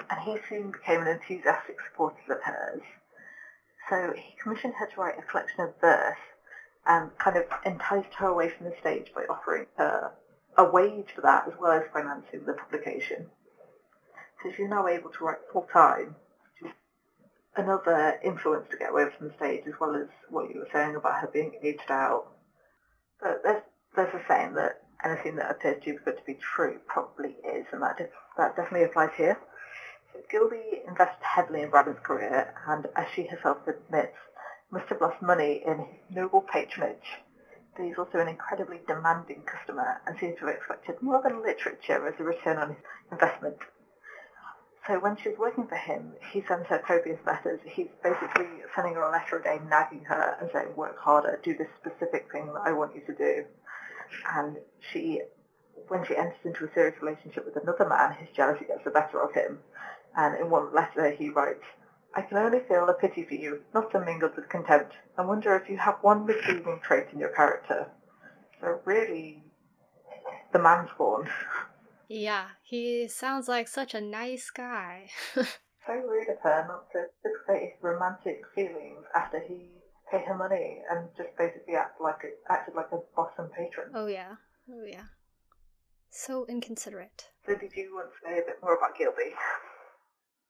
and 0.08 0.20
he 0.24 0.36
soon 0.48 0.70
became 0.70 1.02
an 1.02 1.08
enthusiastic 1.08 1.76
supporter 1.90 2.16
of 2.30 2.42
hers. 2.42 2.82
So 3.90 4.12
he 4.14 4.36
commissioned 4.40 4.74
her 4.78 4.86
to 4.86 5.00
write 5.00 5.18
a 5.18 5.22
collection 5.22 5.60
of 5.60 5.80
verse 5.80 6.16
and 6.88 7.16
kind 7.18 7.36
of 7.36 7.44
enticed 7.64 8.14
her 8.14 8.26
away 8.26 8.48
from 8.48 8.66
the 8.66 8.74
stage 8.80 9.12
by 9.14 9.22
offering 9.28 9.66
her 9.76 10.10
a 10.56 10.64
wage 10.64 11.08
for 11.14 11.20
that 11.20 11.46
as 11.46 11.54
well 11.60 11.72
as 11.72 11.84
financing 11.92 12.44
the 12.46 12.54
publication. 12.54 13.26
So 14.42 14.50
she's 14.50 14.68
now 14.68 14.88
able 14.88 15.10
to 15.10 15.24
write 15.24 15.38
full 15.52 15.68
time. 15.72 16.16
Another 17.56 18.18
influence 18.22 18.66
to 18.70 18.76
get 18.76 18.90
away 18.90 19.06
from 19.16 19.28
the 19.28 19.34
stage 19.34 19.64
as 19.66 19.74
well 19.80 19.94
as 19.96 20.08
what 20.30 20.48
you 20.52 20.60
were 20.60 20.68
saying 20.72 20.96
about 20.96 21.20
her 21.20 21.28
being 21.32 21.52
aged 21.62 21.90
out. 21.90 22.28
But 23.20 23.42
there's, 23.42 23.62
there's 23.94 24.14
a 24.14 24.22
saying 24.28 24.54
that 24.54 24.82
anything 25.04 25.36
that 25.36 25.50
appears 25.50 25.82
too 25.82 25.98
good 26.04 26.16
to 26.16 26.24
be 26.24 26.34
true 26.34 26.78
probably 26.86 27.36
is, 27.44 27.66
and 27.72 27.82
that, 27.82 27.98
that 28.36 28.56
definitely 28.56 28.84
applies 28.84 29.10
here. 29.16 29.38
So 30.12 30.20
Gilby 30.30 30.82
invested 30.86 31.22
heavily 31.22 31.62
in 31.62 31.70
Braddon's 31.70 31.98
career, 32.02 32.54
and 32.66 32.86
as 32.96 33.06
she 33.14 33.26
herself 33.26 33.58
admits, 33.66 34.16
must 34.70 34.88
have 34.88 35.00
lost 35.00 35.22
money 35.22 35.62
in 35.66 35.86
noble 36.10 36.42
patronage. 36.42 37.18
But 37.76 37.86
he's 37.86 37.98
also 37.98 38.18
an 38.18 38.28
incredibly 38.28 38.80
demanding 38.86 39.42
customer 39.42 40.00
and 40.06 40.18
seems 40.18 40.38
to 40.38 40.46
have 40.46 40.56
expected 40.56 41.00
more 41.00 41.22
than 41.22 41.42
literature 41.42 42.06
as 42.06 42.18
a 42.18 42.24
return 42.24 42.58
on 42.58 42.70
his 42.70 42.78
investment. 43.12 43.56
So 44.86 44.98
when 44.98 45.16
she's 45.16 45.36
working 45.38 45.66
for 45.66 45.76
him, 45.76 46.14
he 46.32 46.42
sends 46.48 46.66
her 46.68 46.78
copious 46.78 47.20
letters. 47.26 47.60
He's 47.64 47.88
basically 48.02 48.46
sending 48.74 48.94
her 48.94 49.02
a 49.02 49.12
letter 49.12 49.38
a 49.38 49.42
day, 49.42 49.60
nagging 49.68 50.04
her 50.04 50.36
and 50.40 50.50
saying, 50.52 50.74
work 50.76 50.98
harder, 50.98 51.38
do 51.42 51.54
this 51.56 51.68
specific 51.78 52.32
thing 52.32 52.46
that 52.46 52.62
I 52.64 52.72
want 52.72 52.94
you 52.94 53.02
to 53.02 53.14
do. 53.14 53.44
And 54.34 54.56
she, 54.90 55.20
when 55.88 56.06
she 56.06 56.16
enters 56.16 56.40
into 56.42 56.64
a 56.64 56.72
serious 56.72 57.00
relationship 57.02 57.44
with 57.44 57.62
another 57.62 57.86
man, 57.86 58.14
his 58.14 58.34
jealousy 58.34 58.64
gets 58.64 58.82
the 58.84 58.90
better 58.90 59.22
of 59.22 59.34
him. 59.34 59.58
And 60.16 60.40
in 60.40 60.48
one 60.48 60.74
letter 60.74 61.10
he 61.10 61.28
writes, 61.28 61.64
I 62.18 62.22
can 62.22 62.36
only 62.36 62.58
feel 62.66 62.88
a 62.88 62.94
pity 62.94 63.24
for 63.24 63.34
you, 63.34 63.62
not 63.72 63.94
unmingled 63.94 64.34
with 64.34 64.48
contempt, 64.48 64.92
and 65.16 65.28
wonder 65.28 65.54
if 65.54 65.70
you 65.70 65.76
have 65.76 65.98
one 66.02 66.26
redeeming 66.26 66.80
trait 66.82 67.06
in 67.12 67.20
your 67.20 67.28
character. 67.28 67.92
So 68.60 68.80
really, 68.84 69.44
the 70.52 70.58
man's 70.58 70.90
born. 70.98 71.30
Yeah, 72.08 72.48
he 72.64 73.06
sounds 73.06 73.46
like 73.46 73.68
such 73.68 73.94
a 73.94 74.00
nice 74.00 74.50
guy. 74.50 75.10
so 75.32 75.92
rude 75.92 76.28
of 76.28 76.40
her 76.42 76.64
not 76.66 76.90
to 76.90 77.04
display 77.22 77.70
his 77.72 77.82
romantic 77.84 78.42
feelings 78.52 79.04
after 79.14 79.38
he 79.46 79.68
paid 80.10 80.26
her 80.26 80.36
money 80.36 80.82
and 80.90 81.10
just 81.16 81.28
basically 81.38 81.76
act 81.76 82.00
like 82.00 82.24
a, 82.24 82.52
acted 82.52 82.74
like 82.74 82.90
a 82.90 82.98
boss 83.14 83.30
and 83.38 83.52
patron. 83.52 83.92
oh 83.94 84.06
yeah, 84.08 84.34
oh 84.68 84.84
yeah. 84.84 85.06
So 86.10 86.46
inconsiderate. 86.48 87.26
So 87.46 87.54
did 87.54 87.74
you 87.76 87.94
want 87.94 88.08
to 88.10 88.28
say 88.28 88.38
a 88.40 88.42
bit 88.42 88.58
more 88.60 88.76
about 88.76 88.98
Gilby? 88.98 89.34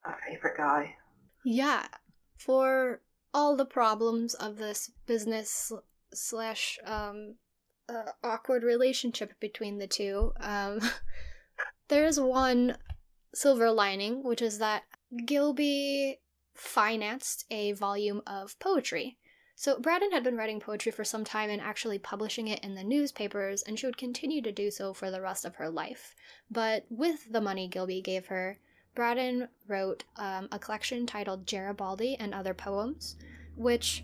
Our 0.07 0.17
favourite 0.27 0.57
guy. 0.57 0.95
Yeah. 1.50 1.87
For 2.37 3.00
all 3.33 3.57
the 3.57 3.64
problems 3.64 4.35
of 4.35 4.59
this 4.59 4.90
business 5.07 5.73
slash 6.12 6.78
um, 6.85 7.37
uh, 7.88 8.12
awkward 8.23 8.62
relationship 8.62 9.33
between 9.40 9.78
the 9.78 9.87
two, 9.87 10.33
um, 10.40 10.78
there 11.88 12.05
is 12.05 12.21
one 12.21 12.76
silver 13.35 13.71
lining, 13.71 14.23
which 14.23 14.43
is 14.43 14.59
that 14.59 14.83
Gilby 15.25 16.21
financed 16.55 17.47
a 17.50 17.73
volume 17.73 18.21
of 18.26 18.59
poetry. 18.59 19.17
So 19.57 19.81
Braddon 19.81 20.12
had 20.12 20.23
been 20.23 20.37
writing 20.37 20.61
poetry 20.61 20.93
for 20.93 21.02
some 21.02 21.25
time 21.25 21.49
and 21.49 21.62
actually 21.62 21.99
publishing 21.99 22.49
it 22.49 22.62
in 22.62 22.75
the 22.75 22.85
newspapers, 22.85 23.62
and 23.62 23.78
she 23.78 23.87
would 23.87 23.97
continue 23.97 24.43
to 24.43 24.52
do 24.52 24.71
so 24.71 24.93
for 24.93 25.11
the 25.11 25.23
rest 25.23 25.47
of 25.47 25.57
her 25.57 25.71
life. 25.71 26.14
But 26.50 26.85
with 26.90 27.33
the 27.33 27.40
money 27.40 27.69
Gilby 27.69 28.02
gave 28.02 28.26
her, 28.26 28.59
Braddon 28.99 29.47
wrote 29.69 30.02
um, 30.17 30.49
a 30.50 30.59
collection 30.59 31.07
titled 31.07 31.47
Garibaldi 31.47 32.17
and 32.19 32.35
Other 32.35 32.52
Poems, 32.52 33.14
which 33.55 34.02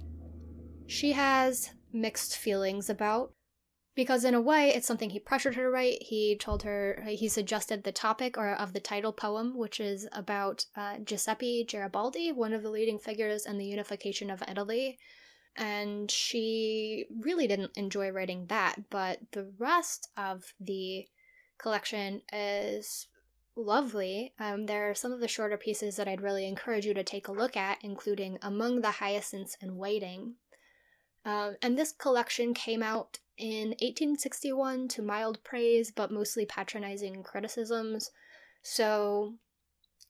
she 0.87 1.11
has 1.11 1.71
mixed 1.93 2.37
feelings 2.37 2.89
about 2.89 3.33
because 3.97 4.25
in 4.25 4.35
a 4.35 4.41
way 4.41 4.69
it's 4.69 4.87
something 4.87 5.11
he 5.11 5.19
pressured 5.19 5.57
her 5.57 5.65
to 5.65 5.69
write. 5.69 6.01
He 6.01 6.37
told 6.37 6.63
her 6.63 7.05
he 7.09 7.29
suggested 7.29 7.83
the 7.83 7.91
topic 7.91 8.39
or 8.39 8.53
of 8.53 8.73
the 8.73 8.79
title 8.79 9.13
poem 9.13 9.57
which 9.57 9.81
is 9.81 10.07
about 10.13 10.67
uh, 10.77 10.99
giuseppe 10.99 11.67
garibaldi 11.69 12.31
one 12.31 12.53
of 12.53 12.63
the 12.63 12.71
leading 12.71 13.01
figures 13.01 13.47
in 13.47 13.59
the 13.59 13.67
unification 13.67 14.31
of 14.31 14.45
italy. 14.49 14.97
And 15.57 16.09
she 16.09 17.07
really 17.21 17.49
didn't 17.49 17.77
enjoy 17.77 18.11
writing 18.11 18.47
that 18.47 18.77
but 18.91 19.19
the 19.33 19.51
rest 19.59 20.11
of 20.17 20.55
the 20.61 21.09
collection 21.59 22.23
is 22.33 23.09
lovely 23.57 24.33
um, 24.39 24.67
there 24.67 24.91
are 24.91 24.95
some 24.95 25.13
of 25.13 25.21
the 25.21 25.29
shorter 25.29 25.57
pieces 25.57 25.97
that 25.97 26.09
i'd 26.09 26.21
really 26.21 26.47
encourage 26.47 26.85
you 26.85 26.95
to 26.95 27.05
take 27.05 27.29
a 27.29 27.33
look 27.33 27.57
at 27.57 27.79
including 27.83 28.39
among 28.43 28.81
the 28.81 28.91
hyacinths 28.91 29.57
and 29.61 29.77
waiting 29.77 30.35
um, 31.25 31.57
and 31.63 31.79
this 31.79 31.93
collection 31.93 32.53
came 32.53 32.83
out 32.83 33.19
in 33.39 33.69
1861 33.81 34.89
to 34.89 35.03
mild 35.03 35.43
praise, 35.43 35.91
but 35.91 36.13
mostly 36.13 36.45
patronizing 36.45 37.23
criticisms. 37.23 38.11
So, 38.63 39.35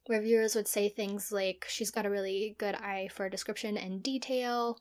reviewers 0.09 0.55
would 0.55 0.69
say 0.69 0.89
things 0.89 1.33
like 1.33 1.65
she's 1.69 1.91
got 1.91 2.07
a 2.07 2.11
really 2.11 2.57
good 2.59 2.75
eye 2.75 3.09
for 3.13 3.29
description 3.29 3.77
and 3.77 4.03
detail, 4.03 4.79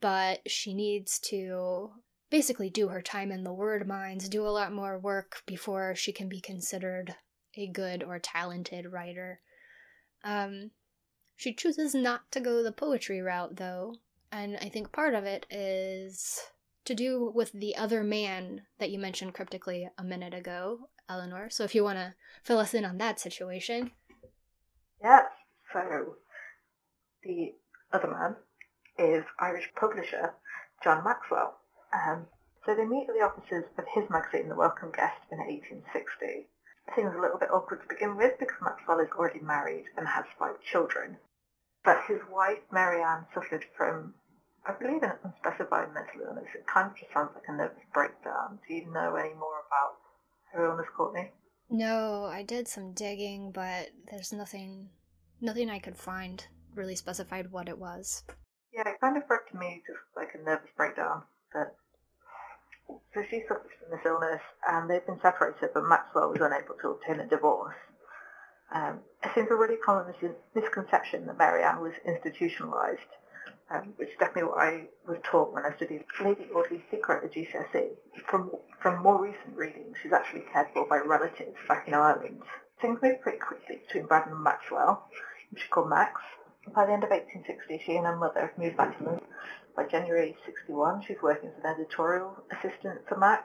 but 0.00 0.40
she 0.50 0.74
needs 0.74 1.18
to 1.20 1.90
basically 2.30 2.68
do 2.68 2.88
her 2.88 3.00
time 3.00 3.32
in 3.32 3.44
the 3.44 3.52
word 3.52 3.86
mines, 3.86 4.28
do 4.28 4.46
a 4.46 4.50
lot 4.50 4.72
more 4.72 4.98
work 4.98 5.42
before 5.46 5.94
she 5.94 6.12
can 6.12 6.28
be 6.28 6.40
considered 6.40 7.14
a 7.56 7.66
good 7.68 8.02
or 8.02 8.18
talented 8.18 8.92
writer. 8.92 9.40
Um, 10.24 10.70
she 11.36 11.54
chooses 11.54 11.94
not 11.94 12.30
to 12.32 12.40
go 12.40 12.62
the 12.62 12.72
poetry 12.72 13.20
route, 13.20 13.56
though, 13.56 13.96
and 14.32 14.58
I 14.60 14.68
think 14.68 14.92
part 14.92 15.14
of 15.14 15.24
it 15.24 15.46
is 15.50 16.40
to 16.84 16.94
do 16.94 17.30
with 17.34 17.52
the 17.52 17.76
other 17.76 18.02
man 18.02 18.62
that 18.78 18.90
you 18.90 18.98
mentioned 18.98 19.34
cryptically 19.34 19.88
a 19.98 20.04
minute 20.04 20.34
ago, 20.34 20.88
Eleanor. 21.08 21.48
So 21.50 21.64
if 21.64 21.74
you 21.74 21.84
want 21.84 21.98
to 21.98 22.14
fill 22.42 22.58
us 22.58 22.74
in 22.74 22.84
on 22.84 22.98
that 22.98 23.20
situation. 23.20 23.92
Yes. 25.02 25.26
So 25.72 26.14
the 27.22 27.54
other 27.92 28.08
man 28.08 28.36
is 28.98 29.24
Irish 29.38 29.70
publisher 29.78 30.34
John 30.82 31.04
Maxwell. 31.04 31.58
Um, 31.92 32.26
so 32.64 32.74
they 32.74 32.84
meet 32.84 33.06
at 33.08 33.14
the 33.14 33.24
offices 33.24 33.64
of 33.78 33.84
his 33.94 34.08
magazine, 34.10 34.48
The 34.48 34.54
Welcome 34.54 34.90
Guest, 34.90 35.20
in 35.30 35.38
1860. 35.38 36.48
It 36.88 36.94
seems 36.96 37.14
a 37.14 37.20
little 37.20 37.38
bit 37.38 37.50
awkward 37.52 37.82
to 37.82 37.94
begin 37.94 38.16
with 38.16 38.38
because 38.38 38.56
Maxwell 38.62 39.00
is 39.00 39.10
already 39.12 39.40
married 39.40 39.84
and 39.96 40.08
has 40.08 40.24
five 40.38 40.56
children. 40.62 41.18
But 41.84 42.04
his 42.08 42.20
wife, 42.30 42.58
Marianne, 42.72 43.26
suffered 43.34 43.64
from, 43.76 44.14
I 44.66 44.72
believe, 44.72 45.02
an 45.02 45.12
unspecified 45.22 45.92
mental 45.92 46.22
illness. 46.26 46.48
It 46.54 46.66
kind 46.66 46.90
of 46.90 46.96
just 46.96 47.12
sounds 47.12 47.30
like 47.34 47.44
a 47.46 47.52
nervous 47.52 47.84
breakdown. 47.92 48.58
Do 48.66 48.74
you 48.74 48.90
know 48.90 49.16
any 49.16 49.34
more 49.34 49.60
about 49.68 49.96
her 50.52 50.64
illness, 50.64 50.88
Courtney? 50.96 51.30
No, 51.70 52.24
I 52.24 52.42
did 52.42 52.66
some 52.66 52.94
digging, 52.94 53.52
but 53.52 53.90
there's 54.10 54.32
nothing, 54.32 54.88
nothing 55.40 55.68
I 55.68 55.78
could 55.78 55.96
find 55.96 56.46
really 56.74 56.96
specified 56.96 57.52
what 57.52 57.68
it 57.68 57.78
was. 57.78 58.24
Yeah, 58.72 58.88
it 58.88 59.00
kind 59.00 59.16
of 59.16 59.28
read 59.28 59.40
to 59.52 59.58
me 59.58 59.82
just 59.86 60.00
like 60.16 60.34
a 60.34 60.42
nervous 60.42 60.70
breakdown. 60.76 61.24
But 61.52 61.76
so 62.88 63.22
she 63.28 63.42
suffers 63.48 63.72
from 63.80 63.90
this 63.90 64.06
illness, 64.06 64.40
and 64.68 64.88
they've 64.88 65.04
been 65.06 65.20
separated, 65.20 65.70
but 65.74 65.84
Maxwell 65.84 66.30
was 66.30 66.40
unable 66.40 66.74
to 66.80 66.90
obtain 66.90 67.20
a 67.20 67.26
divorce. 67.26 67.76
Um, 68.72 69.00
it 69.24 69.30
seems 69.34 69.50
a 69.50 69.54
really 69.54 69.76
common 69.76 70.06
mis- 70.08 70.32
misconception 70.54 71.26
that 71.26 71.38
Marianne 71.38 71.80
was 71.80 71.94
institutionalised, 72.06 73.08
um, 73.70 73.94
which 73.96 74.10
is 74.10 74.14
definitely 74.18 74.50
what 74.50 74.58
I 74.58 74.84
was 75.06 75.18
taught 75.22 75.52
when 75.54 75.64
I 75.64 75.74
studied 75.76 76.04
Lady 76.22 76.46
Audley's 76.54 76.82
Secret 76.90 77.24
at 77.24 77.32
GCSE. 77.32 77.90
From, 78.28 78.50
from 78.80 79.02
more 79.02 79.20
recent 79.22 79.56
readings, 79.56 79.96
she's 80.02 80.12
actually 80.12 80.44
cared 80.52 80.68
for 80.74 80.86
by 80.86 80.98
relatives 80.98 81.56
back 81.66 81.88
in 81.88 81.94
Ireland. 81.94 82.42
Things 82.80 83.00
moved 83.02 83.22
pretty 83.22 83.38
quickly 83.38 83.80
between 83.86 84.06
Braddon 84.06 84.32
and 84.32 84.44
Maxwell, 84.44 85.08
which 85.50 85.62
she 85.62 85.68
called 85.68 85.88
Max. 85.88 86.20
By 86.74 86.84
the 86.84 86.92
end 86.92 87.04
of 87.04 87.10
1860, 87.10 87.82
she 87.84 87.96
and 87.96 88.06
her 88.06 88.16
mother 88.16 88.52
moved 88.58 88.76
back 88.76 88.98
to 88.98 89.04
London. 89.04 89.24
By 89.78 89.84
January 89.86 90.34
61, 90.44 91.02
she's 91.06 91.22
working 91.22 91.50
as 91.50 91.54
an 91.62 91.70
editorial 91.70 92.42
assistant 92.50 93.06
for 93.08 93.16
Max, 93.16 93.44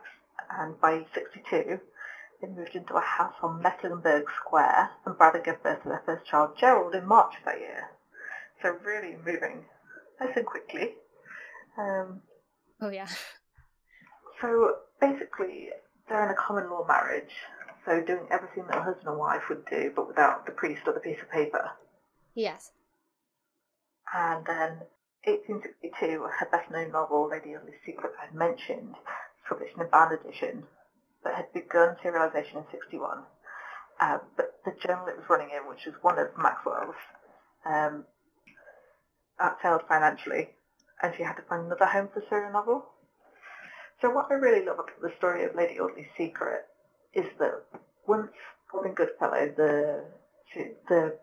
and 0.49 0.81
by 0.81 1.05
62, 1.13 1.79
they 2.41 2.47
moved 2.47 2.73
into 2.73 2.95
a 2.95 3.01
house 3.01 3.35
on 3.43 3.61
Mecklenburgh 3.61 4.25
Square, 4.39 4.89
and 5.05 5.15
Braddon 5.15 5.43
gave 5.45 5.61
birth 5.61 5.83
to 5.83 5.89
their 5.89 6.01
first 6.07 6.25
child, 6.25 6.57
Gerald, 6.57 6.95
in 6.95 7.05
March 7.05 7.35
of 7.37 7.45
that 7.45 7.59
year. 7.59 7.91
So 8.63 8.69
really 8.83 9.15
moving 9.23 9.65
nice 10.19 10.35
and 10.35 10.43
quickly. 10.43 10.95
Um, 11.77 12.23
Oh 12.81 12.89
yeah. 12.89 13.07
so 14.41 14.77
basically, 14.99 15.69
they're 16.09 16.25
in 16.25 16.31
a 16.31 16.35
common 16.35 16.67
law 16.71 16.83
marriage, 16.87 17.35
so 17.85 18.01
doing 18.01 18.25
everything 18.31 18.65
that 18.71 18.79
a 18.79 18.81
husband 18.81 19.07
and 19.07 19.19
wife 19.19 19.43
would 19.49 19.67
do, 19.67 19.91
but 19.95 20.07
without 20.07 20.47
the 20.47 20.51
priest 20.51 20.81
or 20.87 20.93
the 20.93 20.99
piece 20.99 21.21
of 21.21 21.29
paper. 21.29 21.73
Yes. 22.33 22.71
And 24.11 24.43
then 24.47 24.79
1862, 25.25 26.21
her 26.21 26.49
best-known 26.51 26.91
novel, 26.91 27.29
Lady 27.29 27.55
Audley's 27.55 27.79
Secret, 27.85 28.11
I 28.19 28.25
had 28.25 28.35
mentioned, 28.35 28.91
was 28.91 29.47
published 29.47 29.75
in 29.75 29.81
a 29.81 29.85
bound 29.85 30.13
edition, 30.13 30.63
but 31.23 31.35
had 31.35 31.53
begun 31.53 31.95
serialization 32.03 32.57
in 32.57 32.65
61. 32.71 33.23
Uh, 33.99 34.17
but 34.35 34.59
the 34.65 34.75
journal 34.85 35.07
it 35.07 35.17
was 35.17 35.29
running 35.29 35.49
in, 35.55 35.69
which 35.69 35.85
was 35.85 35.95
one 36.01 36.19
of 36.19 36.27
Maxwell's, 36.37 36.95
um, 37.65 38.05
outfailed 39.39 39.83
financially, 39.87 40.49
and 41.01 41.13
she 41.15 41.23
had 41.23 41.35
to 41.35 41.43
find 41.43 41.65
another 41.65 41.85
home 41.85 42.09
for 42.13 42.19
the 42.19 42.25
serial 42.29 42.51
novel. 42.51 42.85
So 44.01 44.09
what 44.09 44.27
I 44.29 44.33
really 44.33 44.65
love 44.65 44.79
about 44.79 45.01
the 45.01 45.13
story 45.17 45.45
of 45.45 45.55
Lady 45.55 45.79
Audley's 45.79 46.11
Secret 46.17 46.65
is 47.13 47.25
that 47.39 47.63
once 48.05 48.31
Robin 48.73 48.93
Goodfellow, 48.93 49.53
the 49.55 50.03
the 50.89 51.17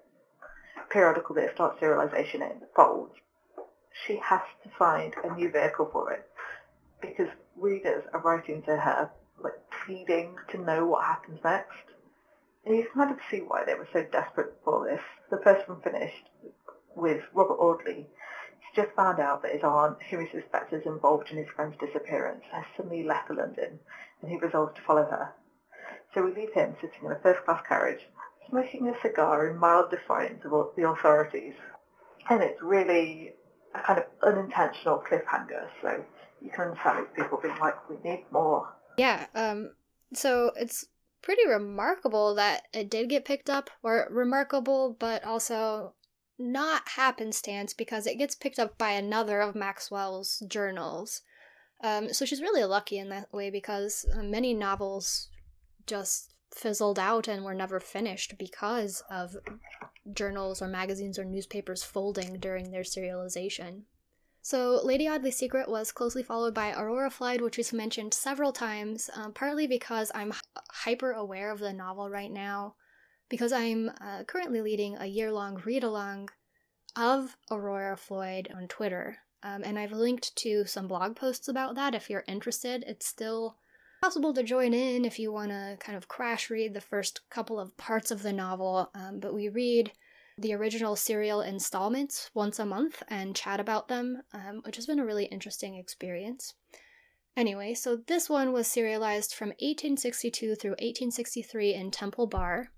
periodical 0.91 1.35
that 1.37 1.55
starts 1.55 1.81
serialization 1.81 2.37
in, 2.37 2.63
folds, 2.75 3.13
she 4.07 4.17
has 4.17 4.41
to 4.63 4.71
find 4.79 5.15
a 5.25 5.35
new 5.35 5.51
vehicle 5.51 5.89
for 5.93 6.13
it 6.13 6.29
because 7.01 7.29
readers 7.57 8.05
are 8.13 8.21
writing 8.21 8.63
to 8.63 8.77
her, 8.77 9.11
like 9.43 9.55
pleading 9.85 10.37
to 10.51 10.59
know 10.59 10.87
what 10.87 11.05
happens 11.05 11.41
next. 11.43 11.77
And 12.65 12.77
you 12.77 12.85
can 12.85 13.03
kind 13.03 13.11
of 13.11 13.21
see 13.31 13.39
why 13.39 13.65
they 13.65 13.75
were 13.75 13.89
so 13.93 14.05
desperate 14.13 14.55
for 14.65 14.87
this. 14.87 15.01
The 15.31 15.43
first 15.43 15.69
one 15.69 15.81
finished 15.81 16.29
with 16.95 17.23
Robert 17.33 17.55
Audley. 17.55 18.07
He's 18.61 18.85
just 18.85 18.95
found 18.95 19.19
out 19.19 19.43
that 19.43 19.53
his 19.53 19.63
aunt, 19.65 19.97
who 20.11 20.19
he 20.19 20.29
suspects 20.29 20.73
is 20.73 20.85
involved 20.85 21.31
in 21.31 21.39
his 21.39 21.49
friend's 21.57 21.79
disappearance, 21.79 22.45
has 22.53 22.65
suddenly 22.77 23.03
left 23.03 23.31
London, 23.31 23.79
and 24.21 24.31
he 24.31 24.37
resolves 24.37 24.75
to 24.77 24.83
follow 24.83 25.05
her. 25.05 25.33
So 26.13 26.23
we 26.23 26.35
leave 26.35 26.53
him 26.53 26.77
sitting 26.81 27.05
in 27.05 27.13
a 27.13 27.19
first-class 27.21 27.63
carriage, 27.67 28.07
smoking 28.49 28.89
a 28.89 29.01
cigar 29.01 29.49
in 29.49 29.57
mild 29.57 29.91
defiance 29.91 30.45
of 30.45 30.73
the 30.77 30.89
authorities. 30.89 31.55
And 32.29 32.43
it's 32.43 32.61
really 32.61 33.33
a 33.75 33.81
kind 33.81 33.99
of 33.99 34.05
unintentional 34.23 35.03
cliffhanger, 35.09 35.69
so 35.81 36.05
you 36.43 36.51
can 36.51 36.69
understand 36.69 37.07
these 37.07 37.25
people 37.25 37.39
being 37.43 37.57
like, 37.59 37.89
we 37.89 37.97
need 38.09 38.25
more. 38.31 38.69
Yeah, 38.97 39.27
um 39.35 39.73
so 40.13 40.53
it's 40.57 40.87
pretty 41.23 41.47
remarkable 41.47 42.35
that 42.35 42.63
it 42.73 42.91
did 42.91 43.09
get 43.09 43.25
picked 43.25 43.51
up 43.51 43.71
or 43.83 44.09
remarkable 44.11 44.97
but 44.99 45.23
also 45.25 45.93
not 46.39 46.89
happenstance 46.89 47.75
because 47.75 48.07
it 48.07 48.17
gets 48.17 48.35
picked 48.35 48.59
up 48.59 48.79
by 48.79 48.93
another 48.93 49.41
of 49.41 49.55
Maxwell's 49.55 50.43
journals. 50.49 51.21
Um, 51.83 52.13
so 52.13 52.25
she's 52.25 52.41
really 52.41 52.65
lucky 52.65 52.99
in 52.99 53.11
that 53.11 53.33
way 53.33 53.51
because 53.51 54.07
uh, 54.15 54.23
many 54.23 54.55
novels 54.55 55.29
just 55.87 56.33
fizzled 56.55 56.99
out 56.99 57.29
and 57.29 57.45
were 57.45 57.55
never 57.55 57.79
finished 57.79 58.35
because 58.39 59.03
of 59.11 59.37
journals 60.13 60.63
or 60.63 60.69
magazines 60.69 61.19
or 61.19 61.25
newspapers 61.25 61.83
folding 61.83 62.39
during 62.39 62.71
their 62.71 62.83
serialization. 62.83 63.83
So, 64.43 64.81
Lady 64.83 65.07
Audley's 65.07 65.37
Secret 65.37 65.69
was 65.69 65.93
closely 65.93 66.23
followed 66.23 66.55
by 66.55 66.73
Aurora 66.73 67.11
Floyd, 67.11 67.43
which 67.43 67.59
was 67.59 67.75
mentioned 67.75 68.15
several 68.15 68.53
times, 68.53 69.11
um, 69.15 69.35
partly 69.35 69.67
because 69.67 70.11
I'm 70.15 70.33
hyper 70.71 71.13
aware 71.13 71.51
of 71.51 71.59
the 71.59 71.75
novel 71.75 72.09
right 72.09 72.31
now, 72.31 72.75
because 73.29 73.53
I'm 73.53 73.91
uh, 74.01 74.25
currently 74.25 74.63
leading 74.63 74.97
a 74.97 75.05
year 75.07 75.31
long 75.31 75.61
read 75.67 75.85
along 75.85 76.31
of 76.97 77.37
Aurora 77.51 77.97
Floyd 77.97 78.51
on 78.55 78.67
Twitter. 78.67 79.19
Um, 79.43 79.63
and 79.65 79.79
I've 79.79 79.93
linked 79.93 80.35
to 80.37 80.65
some 80.67 80.89
blog 80.89 81.17
posts 81.17 81.49
about 81.49 81.75
that 81.75 81.95
if 81.95 82.09
you're 82.09 82.25
interested. 82.27 82.85
It's 82.87 83.07
still 83.07 83.57
possible 84.01 84.33
to 84.35 84.43
join 84.43 84.73
in 84.73 85.05
if 85.05 85.19
you 85.19 85.33
want 85.33 85.51
to 85.51 85.77
kind 85.79 85.97
of 85.97 86.09
crash 86.09 86.49
read 86.51 86.75
the 86.75 86.81
first 86.81 87.21
couple 87.29 87.61
of 87.61 87.77
parts 87.77 88.11
of 88.11 88.23
the 88.23 88.33
novel, 88.33 88.91
um, 88.95 89.21
but 89.21 89.35
we 89.35 89.49
read 89.49 89.93
the 90.39 90.55
original 90.55 90.97
serial 90.97 91.43
installments 91.43 92.31
once 92.33 92.59
a 92.59 92.65
month 92.65 93.03
and 93.09 93.37
chat 93.37 93.61
about 93.61 93.89
them, 93.89 94.23
um, 94.33 94.63
which 94.65 94.77
has 94.77 94.87
been 94.87 94.99
a 94.99 95.05
really 95.05 95.27
interesting 95.27 95.77
experience. 95.77 96.55
Anyway, 97.37 97.75
so 97.75 97.97
this 97.97 98.29
one 98.29 98.53
was 98.53 98.67
serialized 98.67 99.35
from 99.35 99.49
1862 99.49 100.55
through 100.55 100.71
1863 100.73 101.75
in 101.75 101.91
Temple 101.91 102.27
Bar, 102.27 102.71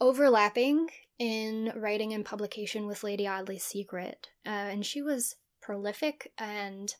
overlapping 0.00 0.88
in 1.18 1.72
writing 1.76 2.12
and 2.12 2.24
publication 2.24 2.86
with 2.86 3.04
Lady 3.04 3.26
Audley's 3.28 3.64
Secret, 3.64 4.28
uh, 4.44 4.48
and 4.48 4.84
she 4.84 5.00
was 5.00 5.36
prolific 5.60 6.32
and 6.38 6.94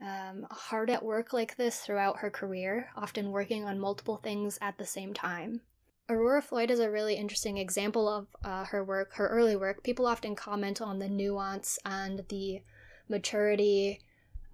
um, 0.00 0.46
hard 0.50 0.90
at 0.90 1.04
work 1.04 1.32
like 1.32 1.56
this 1.56 1.80
throughout 1.80 2.18
her 2.18 2.30
career, 2.30 2.88
often 2.96 3.30
working 3.30 3.64
on 3.64 3.78
multiple 3.78 4.16
things 4.16 4.58
at 4.60 4.78
the 4.78 4.86
same 4.86 5.14
time. 5.14 5.60
Aurora 6.08 6.42
Floyd 6.42 6.70
is 6.70 6.80
a 6.80 6.90
really 6.90 7.14
interesting 7.14 7.56
example 7.56 8.08
of 8.08 8.26
uh, 8.44 8.64
her 8.64 8.84
work, 8.84 9.14
her 9.14 9.28
early 9.28 9.56
work. 9.56 9.82
People 9.82 10.06
often 10.06 10.34
comment 10.34 10.82
on 10.82 10.98
the 10.98 11.08
nuance 11.08 11.78
and 11.86 12.24
the 12.28 12.60
maturity 13.08 14.00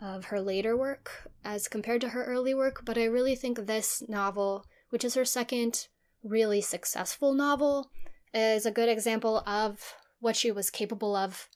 of 0.01 0.27
her 0.27 0.41
later 0.41 0.77
work 0.77 1.29
as 1.45 1.69
compared 1.69 2.01
to 2.03 2.11
her 2.11 2.25
early 2.25 2.55
work, 2.55 2.83
but 2.85 2.97
I 2.97 3.05
really 3.05 3.35
think 3.35 3.67
this 3.67 4.03
novel, 4.09 4.65
which 4.91 5.05
is 5.05 5.15
her 5.15 5.25
second 5.25 5.89
really 6.23 6.61
successful 6.61 7.35
novel, 7.35 7.91
is 8.33 8.65
a 8.65 8.71
good 8.71 8.89
example 8.89 9.43
of 9.47 9.95
what 10.21 10.37
she 10.37 10.53
was 10.53 10.71
capable 10.71 11.17
of 11.17 11.49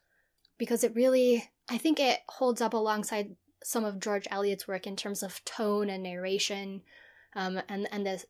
because 0.59 0.85
it 0.85 0.95
really, 0.95 1.51
I 1.69 1.79
think 1.79 2.01
it 2.01 2.21
holds 2.29 2.61
up 2.61 2.75
alongside 2.75 3.37
some 3.65 3.85
of 3.85 3.99
George 3.99 4.29
Eliot's 4.31 4.69
work 4.69 4.87
in 4.87 4.95
terms 4.95 5.23
of 5.23 5.45
tone 5.45 5.89
and 5.89 6.03
narration 6.03 6.83
um, 7.35 7.61
and, 7.69 7.89
and 7.91 8.07
the 8.07 8.23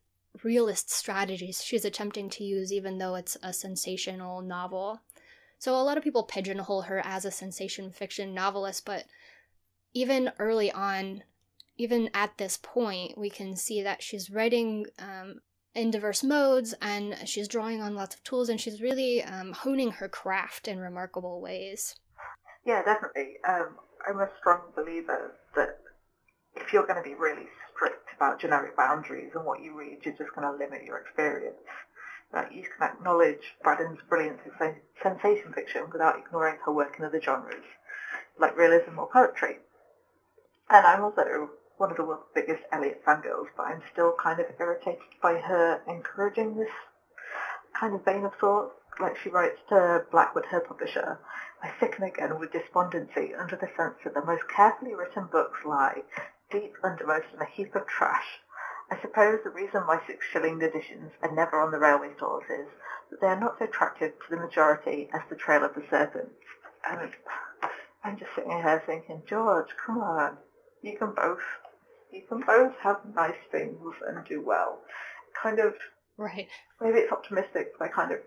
realist 0.42 0.90
strategies 0.90 1.62
she's 1.62 1.84
attempting 1.84 2.30
to 2.30 2.44
use, 2.44 2.72
even 2.72 2.98
though 2.98 3.16
it's 3.16 3.36
a 3.42 3.52
sensational 3.52 4.40
novel. 4.40 5.00
So 5.58 5.74
a 5.74 5.82
lot 5.82 5.98
of 5.98 6.04
people 6.04 6.22
pigeonhole 6.22 6.82
her 6.82 7.00
as 7.04 7.24
a 7.24 7.30
sensation 7.30 7.90
fiction 7.90 8.32
novelist, 8.32 8.84
but 8.84 9.04
even 9.92 10.32
early 10.38 10.70
on, 10.70 11.24
even 11.76 12.10
at 12.14 12.38
this 12.38 12.56
point, 12.56 13.18
we 13.18 13.30
can 13.30 13.56
see 13.56 13.82
that 13.82 14.02
she's 14.02 14.30
writing 14.30 14.86
um, 14.98 15.40
in 15.74 15.90
diverse 15.90 16.22
modes 16.22 16.74
and 16.80 17.16
she's 17.24 17.48
drawing 17.48 17.82
on 17.82 17.94
lots 17.94 18.14
of 18.14 18.22
tools 18.22 18.48
and 18.48 18.60
she's 18.60 18.80
really 18.80 19.22
um, 19.22 19.52
honing 19.52 19.90
her 19.92 20.08
craft 20.08 20.68
in 20.68 20.78
remarkable 20.78 21.40
ways. 21.40 21.96
Yeah, 22.64 22.82
definitely. 22.82 23.36
Um, 23.48 23.76
I'm 24.06 24.20
a 24.20 24.28
strong 24.38 24.60
believer 24.76 25.32
that 25.56 25.78
if 26.54 26.72
you're 26.72 26.86
going 26.86 27.02
to 27.02 27.08
be 27.08 27.14
really 27.14 27.48
strict 27.74 28.10
about 28.14 28.38
generic 28.38 28.76
boundaries 28.76 29.30
and 29.34 29.44
what 29.44 29.60
you 29.60 29.74
read, 29.74 29.98
you're 30.04 30.14
just 30.14 30.34
going 30.34 30.46
to 30.46 30.56
limit 30.56 30.84
your 30.84 30.98
experience. 30.98 31.56
That 32.32 32.52
you 32.52 32.62
can 32.62 32.86
acknowledge 32.86 33.54
Braddon's 33.62 34.00
brilliance 34.08 34.40
in 34.44 34.74
sensation 35.02 35.52
fiction 35.52 35.88
without 35.92 36.18
ignoring 36.18 36.58
her 36.64 36.72
work 36.72 36.96
in 36.98 37.04
other 37.04 37.20
genres, 37.20 37.64
like 38.38 38.56
realism 38.56 38.98
or 38.98 39.08
poetry. 39.08 39.58
And 40.68 40.86
I'm 40.86 41.02
also 41.02 41.50
one 41.76 41.90
of 41.90 41.96
the 41.96 42.04
world's 42.04 42.24
biggest 42.34 42.62
Eliot 42.72 43.02
fangirls, 43.06 43.46
but 43.56 43.64
I'm 43.64 43.82
still 43.92 44.14
kind 44.22 44.40
of 44.40 44.46
irritated 44.58 45.00
by 45.22 45.34
her 45.34 45.80
encouraging 45.88 46.56
this 46.56 46.70
kind 47.78 47.94
of 47.94 48.04
vein 48.04 48.24
of 48.24 48.34
thought. 48.40 48.72
Like 49.00 49.16
she 49.16 49.28
writes 49.28 49.60
to 49.70 50.04
Blackwood, 50.10 50.46
her 50.46 50.60
publisher, 50.60 51.18
I 51.62 51.72
sicken 51.80 52.04
again 52.04 52.38
with 52.38 52.52
despondency 52.52 53.34
under 53.34 53.56
the 53.56 53.68
sense 53.76 53.96
that 54.04 54.14
the 54.14 54.24
most 54.24 54.48
carefully 54.48 54.94
written 54.94 55.26
books 55.26 55.64
lie 55.64 56.02
deep 56.50 56.74
undermost 56.84 57.34
in 57.34 57.40
a 57.40 57.46
heap 57.46 57.74
of 57.74 57.86
trash. 57.86 58.40
I 58.90 59.00
suppose 59.00 59.40
the 59.42 59.50
reason 59.50 59.82
why 59.82 60.00
six 60.06 60.26
shilling 60.26 60.60
editions 60.62 61.12
are 61.22 61.34
never 61.34 61.60
on 61.60 61.72
the 61.72 61.78
railway 61.78 62.14
stores 62.16 62.44
is 62.50 62.68
that 63.10 63.20
they 63.20 63.26
are 63.26 63.40
not 63.40 63.58
so 63.58 63.64
attractive 63.64 64.12
to 64.12 64.30
the 64.30 64.40
majority 64.40 65.08
as 65.12 65.22
the 65.28 65.36
Trail 65.36 65.64
of 65.64 65.74
the 65.74 65.82
Serpent. 65.88 66.30
And 66.88 67.10
I'm 68.04 68.18
just 68.18 68.34
sitting 68.34 68.50
here 68.50 68.82
thinking, 68.86 69.22
George, 69.26 69.70
come 69.84 69.98
on, 69.98 70.36
you 70.82 70.96
can 70.98 71.14
both, 71.14 71.42
you 72.12 72.22
can 72.28 72.42
both 72.42 72.74
have 72.82 73.00
nice 73.14 73.40
things 73.50 73.80
and 74.06 74.24
do 74.26 74.40
well. 74.40 74.80
Kind 75.42 75.58
of, 75.58 75.74
right? 76.16 76.48
Maybe 76.80 76.98
it's 76.98 77.12
optimistic, 77.12 77.72
but 77.78 77.86
I 77.86 77.88
kind 77.88 78.12
of 78.12 78.18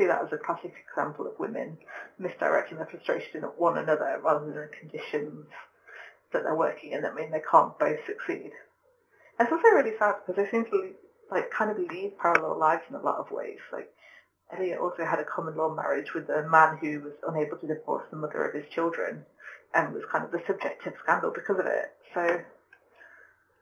see 0.00 0.06
that 0.06 0.22
as 0.24 0.32
a 0.32 0.38
classic 0.38 0.72
example 0.88 1.26
of 1.26 1.38
women 1.38 1.76
misdirecting 2.18 2.78
their 2.78 2.86
frustration 2.86 3.44
at 3.44 3.60
one 3.60 3.76
another 3.76 4.18
rather 4.24 4.46
than 4.46 4.54
the 4.54 4.70
conditions 4.80 5.46
that 6.32 6.42
they're 6.42 6.54
working 6.56 6.92
in 6.92 7.02
that 7.02 7.14
mean 7.14 7.30
they 7.30 7.42
can't 7.50 7.78
both 7.78 7.98
succeed. 8.06 8.52
And 9.38 9.46
it's 9.46 9.52
also 9.52 9.68
really 9.68 9.96
sad 9.98 10.16
because 10.26 10.42
they 10.42 10.50
seem 10.50 10.64
to 10.66 10.92
like 11.30 11.50
kind 11.50 11.70
of 11.70 11.78
lead 11.78 12.18
parallel 12.18 12.58
lives 12.58 12.82
in 12.88 12.96
a 12.96 13.02
lot 13.02 13.18
of 13.18 13.30
ways. 13.30 13.58
Like 13.72 13.90
Eliot 14.56 14.80
also 14.80 15.04
had 15.04 15.18
a 15.18 15.24
common 15.24 15.56
law 15.56 15.74
marriage 15.74 16.14
with 16.14 16.28
a 16.30 16.48
man 16.48 16.78
who 16.78 17.00
was 17.00 17.12
unable 17.28 17.58
to 17.58 17.66
divorce 17.66 18.06
the 18.10 18.16
mother 18.16 18.44
of 18.44 18.54
his 18.54 18.70
children 18.72 19.24
and 19.74 19.92
was 19.92 20.04
kind 20.10 20.24
of 20.24 20.32
the 20.32 20.42
subject 20.46 20.86
of 20.86 20.94
scandal 21.02 21.30
because 21.30 21.58
of 21.58 21.66
it. 21.66 21.92
So 22.14 22.40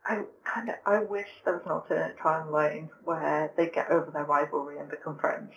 I 0.07 0.23
kind 0.45 0.69
of 0.69 0.77
I 0.87 1.01
wish 1.01 1.29
there 1.45 1.55
was 1.55 1.63
an 1.67 1.73
alternate 1.73 2.19
timeline 2.19 2.91
where 3.05 3.53
they 3.57 3.67
get 3.67 3.91
over 3.91 4.11
their 4.11 4.25
rivalry 4.25 4.79
and 4.79 4.89
become 4.89 5.19
friends. 5.19 5.53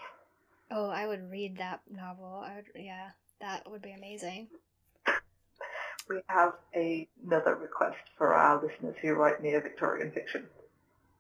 Oh, 0.72 0.90
I 0.90 1.06
would 1.06 1.30
read 1.30 1.58
that 1.58 1.82
novel. 1.90 2.44
I 2.46 2.56
would, 2.56 2.66
yeah, 2.76 3.10
that 3.42 3.70
would 3.70 3.82
be 3.82 3.92
amazing. 3.92 4.48
We 6.10 6.22
have 6.28 6.54
a, 6.76 7.08
another 7.26 7.56
request 7.56 7.98
for 8.18 8.34
our 8.34 8.62
listeners 8.62 8.96
who 9.02 9.14
write 9.14 9.42
near 9.42 9.62
Victorian 9.62 10.12
fiction. 10.12 10.46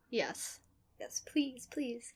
Yes, 0.10 0.60
yes, 1.00 1.22
please, 1.26 1.68
please. 1.70 2.14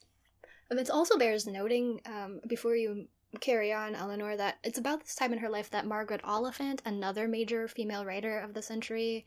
Um, 0.72 0.80
it 0.80 0.90
also 0.90 1.18
bears 1.18 1.46
noting 1.46 2.02
um, 2.06 2.40
before 2.48 2.76
you 2.76 3.08
carry 3.40 3.74
on, 3.74 3.96
Eleanor, 3.96 4.36
that 4.38 4.58
it's 4.64 4.78
about 4.78 5.02
this 5.02 5.16
time 5.16 5.34
in 5.34 5.40
her 5.40 5.50
life 5.50 5.70
that 5.72 5.86
Margaret 5.86 6.22
Oliphant, 6.24 6.82
another 6.86 7.28
major 7.28 7.68
female 7.68 8.06
writer 8.06 8.40
of 8.40 8.54
the 8.54 8.62
century, 8.62 9.26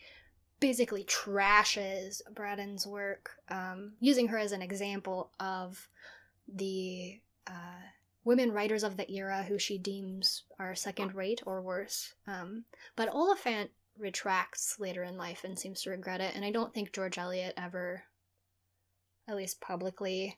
basically 0.61 1.05
trashes 1.05 2.21
Braddon's 2.35 2.87
work, 2.87 3.31
um, 3.51 3.93
using 4.01 4.29
her 4.29 4.39
as 4.39 4.53
an 4.53 4.63
example 4.63 5.31
of 5.39 5.89
the 6.53 7.21
uh, 7.47 7.53
women 8.29 8.53
writers 8.53 8.83
of 8.83 8.99
the 8.99 9.11
era 9.11 9.43
who 9.43 9.59
she 9.59 9.79
deems 9.79 10.43
are 10.59 10.75
second 10.75 11.15
rate 11.15 11.41
or 11.47 11.63
worse. 11.63 12.13
Um, 12.27 12.67
but 12.95 13.09
Oliphant 13.09 13.71
retracts 13.99 14.79
later 14.79 15.03
in 15.03 15.17
life 15.17 15.45
and 15.45 15.59
seems 15.59 15.81
to 15.81 15.91
regret 15.91 16.21
it, 16.21 16.37
and 16.37 16.45
I 16.45 16.51
don't 16.51 16.75
think 16.75 16.93
George 16.93 17.17
Eliot 17.17 17.55
ever, 17.57 18.03
at 19.27 19.35
least 19.35 19.63
publicly, 19.63 20.37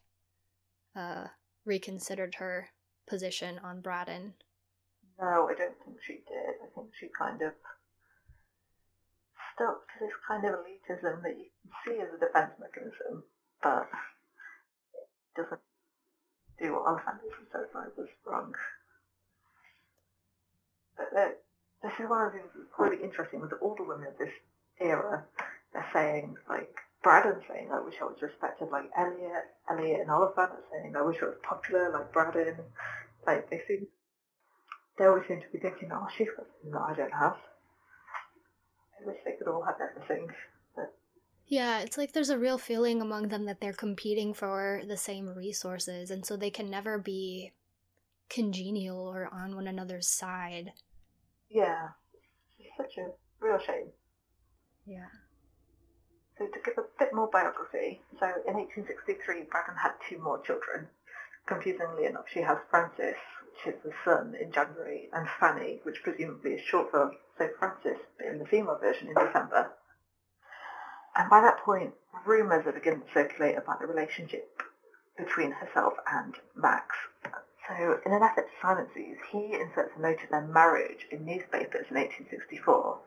uh, 0.94 1.24
reconsidered 1.64 2.36
her 2.36 2.68
position 3.08 3.58
on 3.64 3.80
Braddon. 3.80 4.34
No, 5.20 5.50
I 5.50 5.54
don't 5.58 5.74
think 5.84 5.96
she 6.06 6.12
did. 6.12 6.54
I 6.62 6.68
think 6.72 6.90
she 6.94 7.08
kind 7.18 7.42
of 7.42 7.54
stuck 9.52 9.80
to 9.80 9.94
this 9.98 10.14
kind 10.28 10.44
of 10.44 10.60
elitism 10.60 11.24
that 11.24 11.36
you 11.36 11.46
can 11.60 11.70
see 11.84 12.00
as 12.00 12.14
a 12.14 12.24
defense 12.24 12.52
mechanism, 12.60 13.24
but 13.60 13.88
it 14.94 15.42
doesn't 15.42 15.60
do 16.60 16.74
what 16.74 17.02
and 17.06 17.48
so 17.52 17.64
far 17.72 17.90
was 17.96 18.08
wrong. 18.26 18.52
But 20.96 21.18
uh, 21.18 21.28
this 21.82 21.92
is 21.98 22.08
one 22.08 22.26
of 22.26 22.32
the 22.32 22.38
things 22.38 22.50
that's 22.54 22.78
really 22.78 23.02
interesting 23.02 23.40
with 23.40 23.52
all 23.62 23.74
the 23.74 23.84
women 23.84 24.08
of 24.08 24.18
this 24.18 24.34
era. 24.80 25.24
They're 25.72 25.86
saying, 25.92 26.36
like, 26.48 26.74
Braddon 27.02 27.40
saying, 27.48 27.70
I 27.72 27.80
wish 27.80 27.94
I 28.00 28.04
was 28.04 28.20
respected 28.20 28.68
like 28.70 28.90
Elliot. 28.96 29.48
Eliot 29.70 30.00
and 30.00 30.10
Oliphant 30.10 30.52
are 30.52 30.68
saying, 30.70 30.94
I 30.96 31.02
wish 31.02 31.16
I 31.22 31.26
was 31.26 31.40
popular 31.42 31.90
like 31.90 32.12
Braddon. 32.12 32.56
Like, 33.26 33.48
they 33.48 33.62
seem, 33.66 33.86
they 34.98 35.06
always 35.06 35.24
seem 35.26 35.40
to 35.40 35.48
be 35.52 35.58
thinking, 35.58 35.90
oh, 35.92 36.08
she's 36.16 36.28
got 36.28 36.46
something 36.46 36.72
that 36.72 36.80
I 36.80 36.94
don't 36.94 37.18
have. 37.18 37.36
I 39.00 39.06
wish 39.06 39.16
they 39.24 39.32
could 39.38 39.48
all 39.48 39.64
have 39.64 39.80
everything. 39.80 40.28
Yeah, 41.50 41.80
it's 41.80 41.98
like 41.98 42.12
there's 42.12 42.30
a 42.30 42.38
real 42.38 42.58
feeling 42.58 43.02
among 43.02 43.26
them 43.26 43.46
that 43.46 43.60
they're 43.60 43.72
competing 43.72 44.34
for 44.34 44.82
the 44.86 44.96
same 44.96 45.28
resources, 45.28 46.12
and 46.12 46.24
so 46.24 46.36
they 46.36 46.48
can 46.48 46.70
never 46.70 46.96
be 46.96 47.50
congenial 48.28 49.00
or 49.00 49.28
on 49.32 49.56
one 49.56 49.66
another's 49.66 50.06
side. 50.06 50.70
Yeah, 51.50 51.88
it's 52.56 52.76
such 52.76 52.96
a 52.98 53.10
real 53.44 53.58
shame. 53.58 53.88
Yeah. 54.86 55.10
So 56.38 56.46
to 56.46 56.60
give 56.64 56.78
a 56.78 56.86
bit 57.00 57.12
more 57.12 57.28
biography, 57.32 58.00
so 58.20 58.26
in 58.46 58.54
1863 58.54 59.48
Braddon 59.50 59.74
had 59.82 59.94
two 60.08 60.18
more 60.18 60.40
children. 60.42 60.86
Confusingly 61.46 62.06
enough, 62.06 62.26
she 62.32 62.42
has 62.42 62.58
Francis, 62.70 63.18
which 63.50 63.74
is 63.74 63.82
the 63.82 63.90
son 64.04 64.36
in 64.40 64.52
January, 64.52 65.10
and 65.12 65.26
Fanny, 65.40 65.80
which 65.82 66.04
presumably 66.04 66.52
is 66.52 66.60
short 66.62 66.92
for 66.92 67.10
so 67.36 67.48
Frances 67.58 67.98
in 68.24 68.38
the 68.38 68.46
female 68.46 68.78
version 68.80 69.08
in 69.08 69.14
December. 69.14 69.72
And 71.16 71.28
by 71.28 71.40
that 71.40 71.58
point, 71.64 71.94
rumours 72.24 72.66
are 72.66 72.72
beginning 72.72 73.02
to 73.02 73.12
circulate 73.12 73.56
about 73.56 73.80
the 73.80 73.86
relationship 73.86 74.62
between 75.16 75.52
herself 75.52 75.94
and 76.10 76.34
Max. 76.56 76.96
So 77.68 78.00
in 78.04 78.12
an 78.12 78.22
effort 78.22 78.46
to 78.46 78.60
silence 78.60 78.90
these, 78.94 79.16
he 79.30 79.54
inserts 79.54 79.92
a 79.96 80.00
note 80.00 80.22
of 80.24 80.30
their 80.30 80.46
marriage 80.46 81.06
in 81.10 81.24
newspapers 81.24 81.86
in 81.90 81.96
1864. 81.96 82.98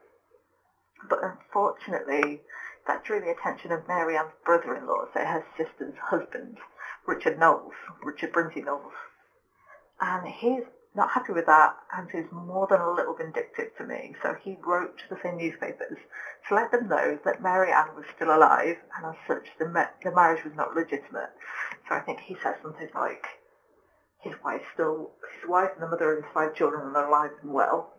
But 1.09 1.19
unfortunately, 1.23 2.41
that 2.87 3.03
drew 3.03 3.19
the 3.19 3.31
attention 3.31 3.71
of 3.71 3.87
Mary 3.87 4.15
Ann's 4.17 4.31
brother-in-law, 4.45 5.05
so 5.13 5.19
her 5.19 5.43
sister's 5.57 5.95
husband, 5.97 6.57
Richard 7.05 7.39
Knowles, 7.39 7.73
Richard 8.03 8.31
Brinsley 8.31 8.63
Knowles. 8.63 8.93
And 9.99 10.27
he's 10.27 10.63
not 10.95 11.11
happy 11.11 11.33
with 11.33 11.45
that 11.45 11.75
and 11.95 12.09
he's 12.11 12.31
more 12.31 12.67
than 12.67 12.81
a 12.81 12.91
little 12.91 13.15
vindictive 13.15 13.75
to 13.77 13.85
me. 13.85 14.15
So 14.21 14.35
he 14.43 14.57
wrote 14.65 14.97
to 14.99 15.03
the 15.09 15.19
same 15.21 15.37
newspapers 15.37 15.97
to 16.47 16.55
let 16.55 16.71
them 16.71 16.87
know 16.87 17.19
that 17.25 17.41
Mary 17.41 17.71
Ann 17.71 17.95
was 17.95 18.05
still 18.15 18.35
alive 18.35 18.77
and 18.97 19.05
as 19.05 19.15
such 19.27 19.47
the, 19.57 19.65
the 20.03 20.11
marriage 20.11 20.43
was 20.43 20.53
not 20.55 20.75
legitimate. 20.75 21.31
So 21.89 21.95
I 21.95 21.99
think 22.01 22.19
he 22.19 22.35
says 22.41 22.55
something 22.61 22.89
like, 22.93 23.25
his 24.23 24.33
wife 24.43 24.61
still, 24.73 25.11
his 25.39 25.49
wife 25.49 25.71
and 25.73 25.83
the 25.83 25.89
mother 25.89 26.17
of 26.17 26.23
his 26.23 26.33
five 26.33 26.55
children 26.55 26.95
are 26.95 27.07
alive 27.07 27.31
and 27.41 27.51
well. 27.51 27.93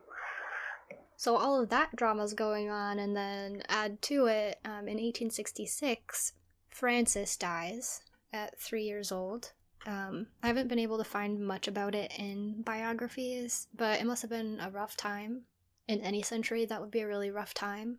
So 1.17 1.37
all 1.37 1.61
of 1.61 1.69
that 1.69 1.95
drama's 1.95 2.35
going 2.35 2.71
on, 2.71 2.99
and 2.99 3.17
then 3.17 3.63
add 3.69 4.03
to 4.03 4.27
it, 4.27 4.59
um, 4.65 4.89
in 4.89 4.99
1866, 4.99 6.33
Frances 6.71 7.37
dies 7.37 8.03
at 8.33 8.59
three 8.59 8.83
years 8.85 9.13
old. 9.13 9.53
Um, 9.87 10.27
I 10.43 10.47
haven't 10.47 10.69
been 10.69 10.79
able 10.79 10.99
to 10.99 11.05
find 11.05 11.47
much 11.47 11.69
about 11.69 11.95
it 11.95 12.13
in 12.19 12.63
biographies, 12.63 13.69
but 13.77 14.01
it 14.01 14.07
must 14.07 14.23
have 14.23 14.31
been 14.31 14.59
a 14.61 14.71
rough 14.71 14.97
time. 14.97 15.43
In 15.87 16.01
any 16.01 16.23
century, 16.23 16.65
that 16.65 16.81
would 16.81 16.91
be 16.91 17.01
a 17.01 17.07
really 17.07 17.31
rough 17.31 17.53
time. 17.53 17.99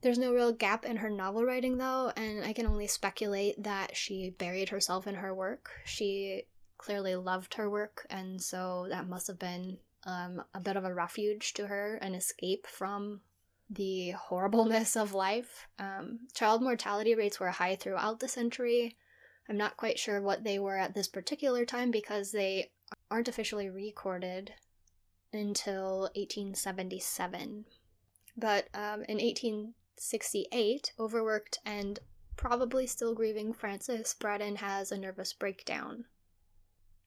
There's 0.00 0.18
no 0.18 0.34
real 0.34 0.52
gap 0.52 0.84
in 0.84 0.96
her 0.96 1.08
novel 1.08 1.44
writing, 1.44 1.78
though, 1.78 2.12
and 2.16 2.44
I 2.44 2.52
can 2.52 2.66
only 2.66 2.86
speculate 2.86 3.62
that 3.62 3.96
she 3.96 4.30
buried 4.30 4.68
herself 4.68 5.06
in 5.06 5.14
her 5.14 5.34
work. 5.34 5.70
She 5.84 6.42
clearly 6.76 7.16
loved 7.16 7.54
her 7.54 7.70
work, 7.70 8.06
and 8.10 8.42
so 8.42 8.86
that 8.90 9.08
must 9.08 9.28
have 9.28 9.38
been 9.38 9.78
um, 10.04 10.42
a 10.52 10.60
bit 10.60 10.76
of 10.76 10.84
a 10.84 10.92
refuge 10.92 11.54
to 11.54 11.68
her, 11.68 11.96
an 11.96 12.14
escape 12.14 12.66
from 12.66 13.20
the 13.70 14.10
horribleness 14.10 14.96
of 14.96 15.14
life. 15.14 15.66
Um, 15.78 16.20
child 16.34 16.62
mortality 16.62 17.14
rates 17.14 17.40
were 17.40 17.50
high 17.50 17.76
throughout 17.76 18.20
the 18.20 18.28
century. 18.28 18.96
I'm 19.48 19.56
not 19.56 19.76
quite 19.76 19.98
sure 19.98 20.20
what 20.20 20.44
they 20.44 20.58
were 20.58 20.78
at 20.78 20.94
this 20.94 21.08
particular 21.08 21.64
time 21.64 21.90
because 21.90 22.32
they 22.32 22.70
aren't 23.10 23.28
officially 23.28 23.68
recorded 23.68 24.54
until 25.32 26.10
1877. 26.14 27.66
But 28.36 28.68
um, 28.74 29.04
in 29.08 29.18
1868, 29.18 30.92
overworked 30.98 31.58
and 31.64 31.98
probably 32.36 32.86
still 32.86 33.14
grieving 33.14 33.52
Frances 33.52 34.14
Braddon 34.18 34.56
has 34.56 34.90
a 34.90 34.98
nervous 34.98 35.32
breakdown. 35.32 36.06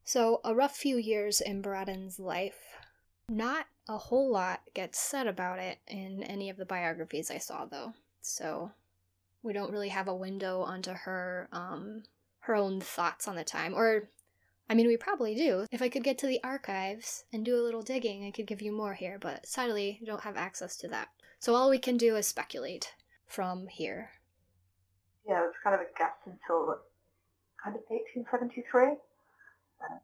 So, 0.04 0.40
a 0.46 0.56
rough 0.56 0.76
few 0.76 0.98
years 0.98 1.42
in 1.42 1.62
Braddon's 1.62 2.18
life. 2.18 2.78
Not 3.28 3.66
a 3.90 3.98
whole 3.98 4.32
lot 4.32 4.62
gets 4.74 5.00
said 5.00 5.28
about 5.28 5.60
it 5.60 5.80
in 5.86 6.24
any 6.24 6.50
of 6.50 6.56
the 6.56 6.66
biographies 6.66 7.30
I 7.30 7.40
saw, 7.40 7.66
though. 7.66 7.94
So, 8.22 8.72
we 9.44 9.52
don't 9.52 9.72
really 9.72 9.90
have 9.90 10.08
a 10.08 10.16
window 10.16 10.62
onto 10.62 10.92
her 10.92 11.50
um, 11.52 12.04
her 12.48 12.56
own 12.56 12.80
thoughts 12.80 13.28
on 13.28 13.36
the 13.36 13.44
time. 13.44 13.74
Or, 13.74 14.10
I 14.70 14.74
mean, 14.74 14.88
we 14.88 14.98
probably 14.98 15.36
do. 15.36 15.66
If 15.72 15.82
I 15.82 15.90
could 15.90 16.04
get 16.04 16.18
to 16.20 16.28
the 16.28 16.44
archives 16.44 17.26
and 17.32 17.46
do 17.46 17.56
a 17.56 17.64
little 17.64 17.82
digging, 17.82 18.26
I 18.26 18.32
could 18.32 18.48
give 18.48 18.62
you 18.62 18.72
more 18.72 18.94
here, 18.94 19.18
but 19.20 19.46
sadly, 19.46 20.00
I 20.02 20.06
don't 20.06 20.24
have 20.24 20.38
access 20.38 20.78
to 20.78 20.88
that. 20.88 21.10
So 21.40 21.54
all 21.54 21.70
we 21.70 21.78
can 21.78 21.98
do 21.98 22.16
is 22.16 22.28
speculate 22.28 22.94
from 23.28 23.68
here. 23.68 24.12
Yeah, 25.28 25.46
it's 25.46 25.58
kind 25.64 25.76
of 25.76 25.82
a 25.82 25.98
guess 25.98 26.16
until 26.26 26.80
kind 27.62 27.76
of 27.76 27.84
1873. 27.90 28.84
Uh, 28.84 30.00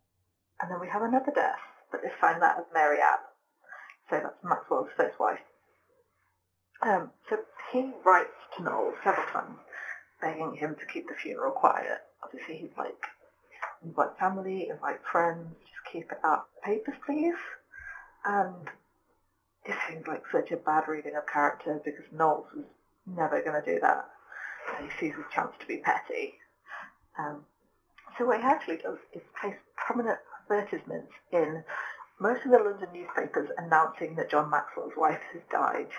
and 0.62 0.70
then 0.70 0.80
we 0.82 0.88
have 0.90 1.02
another 1.02 1.32
death, 1.34 1.60
but 1.92 2.02
this 2.02 2.12
time 2.20 2.40
that 2.42 2.60
of 2.60 2.66
Mary 2.74 2.98
Ann. 2.98 3.24
So 4.10 4.20
that's 4.22 4.44
Maxwell's 4.44 4.90
first 4.98 5.18
wife. 5.20 5.40
Um, 6.82 7.12
so 7.30 7.38
he 7.72 7.92
writes 8.06 8.36
to 8.58 8.64
Knowles 8.64 8.96
several 9.04 9.26
times, 9.28 9.60
begging 10.22 10.56
him 10.56 10.76
to 10.76 10.86
keep 10.86 11.08
the 11.08 11.16
funeral 11.16 11.54
quiet. 11.54 12.02
Obviously, 12.24 12.70
like, 12.78 13.06
invite 13.84 14.18
family, 14.20 14.70
invite 14.70 15.00
friends, 15.12 15.48
just 15.62 15.92
keep 15.92 16.12
it 16.12 16.20
out 16.24 16.48
papers, 16.64 16.96
please. 17.06 17.36
And 18.26 18.70
it 19.66 19.76
seems 19.88 20.08
like 20.08 20.24
such 20.32 20.52
a 20.52 20.58
bad 20.58 20.88
reading 20.88 21.16
of 21.16 21.28
character 21.28 21.82
because 21.84 22.06
Knowles 22.12 22.48
was 22.56 22.66
never 23.06 23.42
going 23.42 23.62
to 23.62 23.74
do 23.74 23.80
that. 23.82 24.10
And 24.78 24.90
he 24.90 24.98
sees 25.00 25.16
his 25.16 25.26
chance 25.34 25.52
to 25.60 25.68
be 25.68 25.78
petty. 25.78 26.36
Um, 27.18 27.46
so 28.18 28.26
what 28.26 28.40
he 28.40 28.46
actually 28.46 28.78
does 28.78 28.98
is 29.14 29.22
place 29.40 29.56
prominent 29.76 30.20
advertisements 30.42 31.12
in 31.32 31.64
most 32.20 32.46
of 32.46 32.52
the 32.52 32.60
London 32.60 32.90
newspapers 32.94 33.50
announcing 33.58 34.16
that 34.16 34.30
John 34.30 34.50
Maxwell's 34.50 34.94
wife 34.96 35.22
has 35.34 35.42
died. 35.52 35.90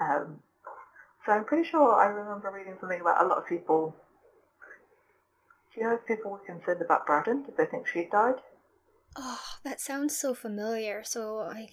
Um, 0.00 0.40
so 1.24 1.32
I'm 1.32 1.44
pretty 1.44 1.68
sure 1.68 1.94
I 1.94 2.06
remember 2.06 2.50
reading 2.50 2.76
something 2.80 3.00
about 3.00 3.24
a 3.24 3.28
lot 3.28 3.38
of 3.38 3.46
people. 3.46 3.94
Do 5.74 5.80
you 5.80 5.86
know 5.86 5.94
if 5.94 6.06
people 6.06 6.30
were 6.30 6.38
concerned 6.38 6.82
about 6.82 7.06
Braddon? 7.06 7.44
Did 7.44 7.56
they 7.56 7.66
think 7.66 7.86
she'd 7.86 8.10
died? 8.10 8.36
Oh, 9.16 9.40
that 9.64 9.80
sounds 9.80 10.16
so 10.16 10.34
familiar. 10.34 11.02
So 11.04 11.40
I. 11.40 11.68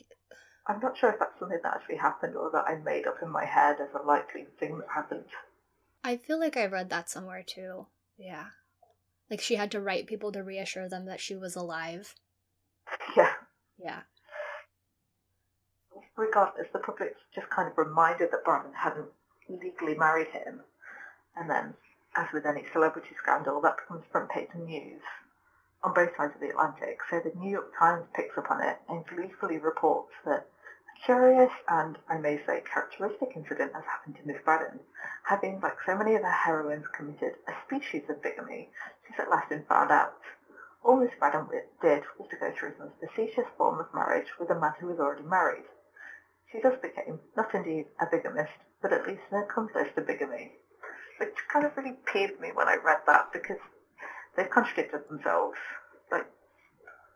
I'm 0.68 0.80
not 0.80 0.98
sure 0.98 1.12
if 1.12 1.20
that's 1.20 1.38
something 1.40 1.60
that 1.64 1.74
actually 1.76 1.98
happened 1.98 2.36
or 2.36 2.52
that 2.52 2.66
I 2.68 2.76
made 2.76 3.08
up 3.08 3.18
in 3.22 3.30
my 3.30 3.46
head 3.46 3.78
as 3.82 3.90
a 3.94 4.06
likely 4.06 4.46
thing 4.60 4.78
that 4.78 4.88
happened. 4.94 5.26
I 6.04 6.18
feel 6.18 6.40
like 6.40 6.56
I 6.56 6.66
read 6.66 6.90
that 6.90 7.10
somewhere 7.10 7.44
too. 7.44 7.88
Yeah. 8.18 8.46
Like 9.30 9.42
she 9.42 9.56
had 9.56 9.72
to 9.72 9.82
write 9.82 10.08
people 10.08 10.32
to 10.32 10.44
reassure 10.44 10.88
them 10.88 11.06
that 11.06 11.20
she 11.20 11.36
was 11.36 11.56
alive. 11.56 12.16
Yeah. 13.16 13.34
Yeah. 13.78 14.02
Regardless, 16.16 16.68
the 16.74 16.80
public's 16.80 17.20
just 17.34 17.50
kind 17.50 17.68
of 17.70 17.78
reminded 17.78 18.30
that 18.32 18.44
Braddon 18.44 18.74
hadn't 18.74 19.08
legally 19.48 19.96
married 19.96 20.28
him. 20.28 20.62
And 21.36 21.50
then, 21.50 21.74
as 22.16 22.28
with 22.34 22.46
any 22.46 22.66
celebrity 22.72 23.16
scandal, 23.22 23.62
that 23.62 23.78
becomes 23.78 24.06
front 24.12 24.30
page 24.30 24.50
news 24.56 25.02
on 25.84 25.94
both 25.94 26.16
sides 26.18 26.36
of 26.36 26.42
the 26.42 26.50
Atlantic. 26.50 27.00
So 27.10 27.20
the 27.20 27.38
New 27.38 27.50
York 27.50 27.72
Times 27.78 28.06
picks 28.14 28.38
up 28.38 28.52
on 28.52 28.62
it 28.62 28.78
and 28.90 29.06
gleefully 29.06 29.58
reports 29.58 30.14
that 30.26 30.46
a 30.46 31.06
curious 31.06 31.52
and, 31.68 31.98
I 32.10 32.18
may 32.18 32.38
say, 32.46 32.62
characteristic 32.62 33.32
incident 33.36 33.74
has 33.74 33.86
happened 33.86 34.18
to 34.18 34.28
Miss 34.28 34.42
Braddon, 34.44 34.80
having, 35.24 35.62
like 35.62 35.78
so 35.86 35.96
many 35.96 36.16
of 36.16 36.24
her 36.24 36.32
heroines, 36.32 36.88
committed 36.96 37.36
a 37.48 37.54
species 37.66 38.10
of 38.10 38.22
bigamy, 38.22 38.70
she's 39.08 39.20
at 39.20 39.30
last 39.30 39.50
been 39.50 39.64
found 39.64 39.92
out. 39.92 40.20
All 40.84 40.98
Miss 40.98 41.14
Braddon 41.20 41.48
did 41.82 42.04
was 42.18 42.28
to 42.30 42.38
go 42.38 42.52
through 42.52 42.74
some 42.78 42.92
facetious 43.00 43.48
form 43.58 43.80
of 43.80 43.94
marriage 43.94 44.28
with 44.40 44.50
a 44.50 44.60
man 44.60 44.74
who 44.80 44.88
was 44.88 45.00
already 45.00 45.24
married. 45.24 45.66
She 46.52 46.60
thus 46.60 46.80
became, 46.82 47.20
not 47.38 47.54
indeed 47.54 47.88
a 48.02 48.06
bigamist, 48.06 48.52
but 48.82 48.92
at 48.92 49.06
least 49.06 49.22
an 49.32 49.44
accomplice 49.44 49.94
to 49.96 50.02
bigamy. 50.02 50.54
Which 51.20 51.36
kind 51.52 51.66
of 51.66 51.76
really 51.76 51.96
peeved 52.06 52.40
me 52.40 52.50
when 52.54 52.68
I 52.68 52.78
read 52.84 53.00
that 53.08 53.34
because 53.34 53.58
they've 54.36 54.50
contradicted 54.50 55.02
themselves. 55.10 55.58
Like, 56.12 56.26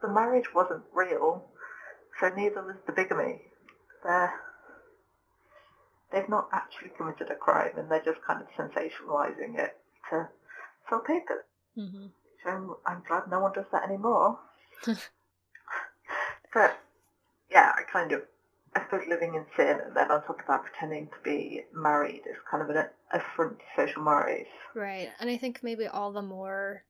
the 0.01 0.09
marriage 0.09 0.53
wasn't 0.53 0.83
real, 0.93 1.45
so 2.19 2.29
neither 2.29 2.61
was 2.61 2.75
the 2.85 2.91
bigamy. 2.91 3.41
They're, 4.03 4.33
they've 6.11 6.27
not 6.29 6.49
actually 6.51 6.91
committed 6.97 7.31
a 7.31 7.35
crime 7.35 7.71
and 7.77 7.89
they're 7.89 8.03
just 8.03 8.21
kind 8.27 8.41
of 8.41 8.47
sensationalizing 8.57 9.57
it 9.57 9.77
to 10.09 10.27
sell 10.89 10.99
papers. 10.99 11.45
Mm-hmm. 11.77 12.07
So 12.43 12.49
I'm, 12.49 12.75
I'm 12.85 13.03
glad 13.07 13.23
no 13.29 13.39
one 13.39 13.53
does 13.53 13.65
that 13.71 13.83
anymore. 13.83 14.39
but 14.85 16.79
yeah, 17.49 17.71
I 17.75 17.83
kind 17.91 18.11
of, 18.11 18.23
I 18.75 18.81
suppose 18.83 19.07
living 19.07 19.35
in 19.35 19.45
sin 19.55 19.79
and 19.85 19.95
then 19.95 20.11
on 20.11 20.21
top 20.23 20.39
of 20.39 20.47
that 20.47 20.63
pretending 20.63 21.07
to 21.07 21.23
be 21.23 21.61
married 21.73 22.21
is 22.25 22.37
kind 22.49 22.63
of 22.63 22.75
an 22.75 22.85
affront 23.11 23.59
to 23.59 23.65
social 23.75 24.01
mores. 24.01 24.47
Right. 24.75 25.09
And 25.19 25.29
I 25.29 25.37
think 25.37 25.61
maybe 25.61 25.85
all 25.85 26.11
the 26.11 26.21
more 26.21 26.83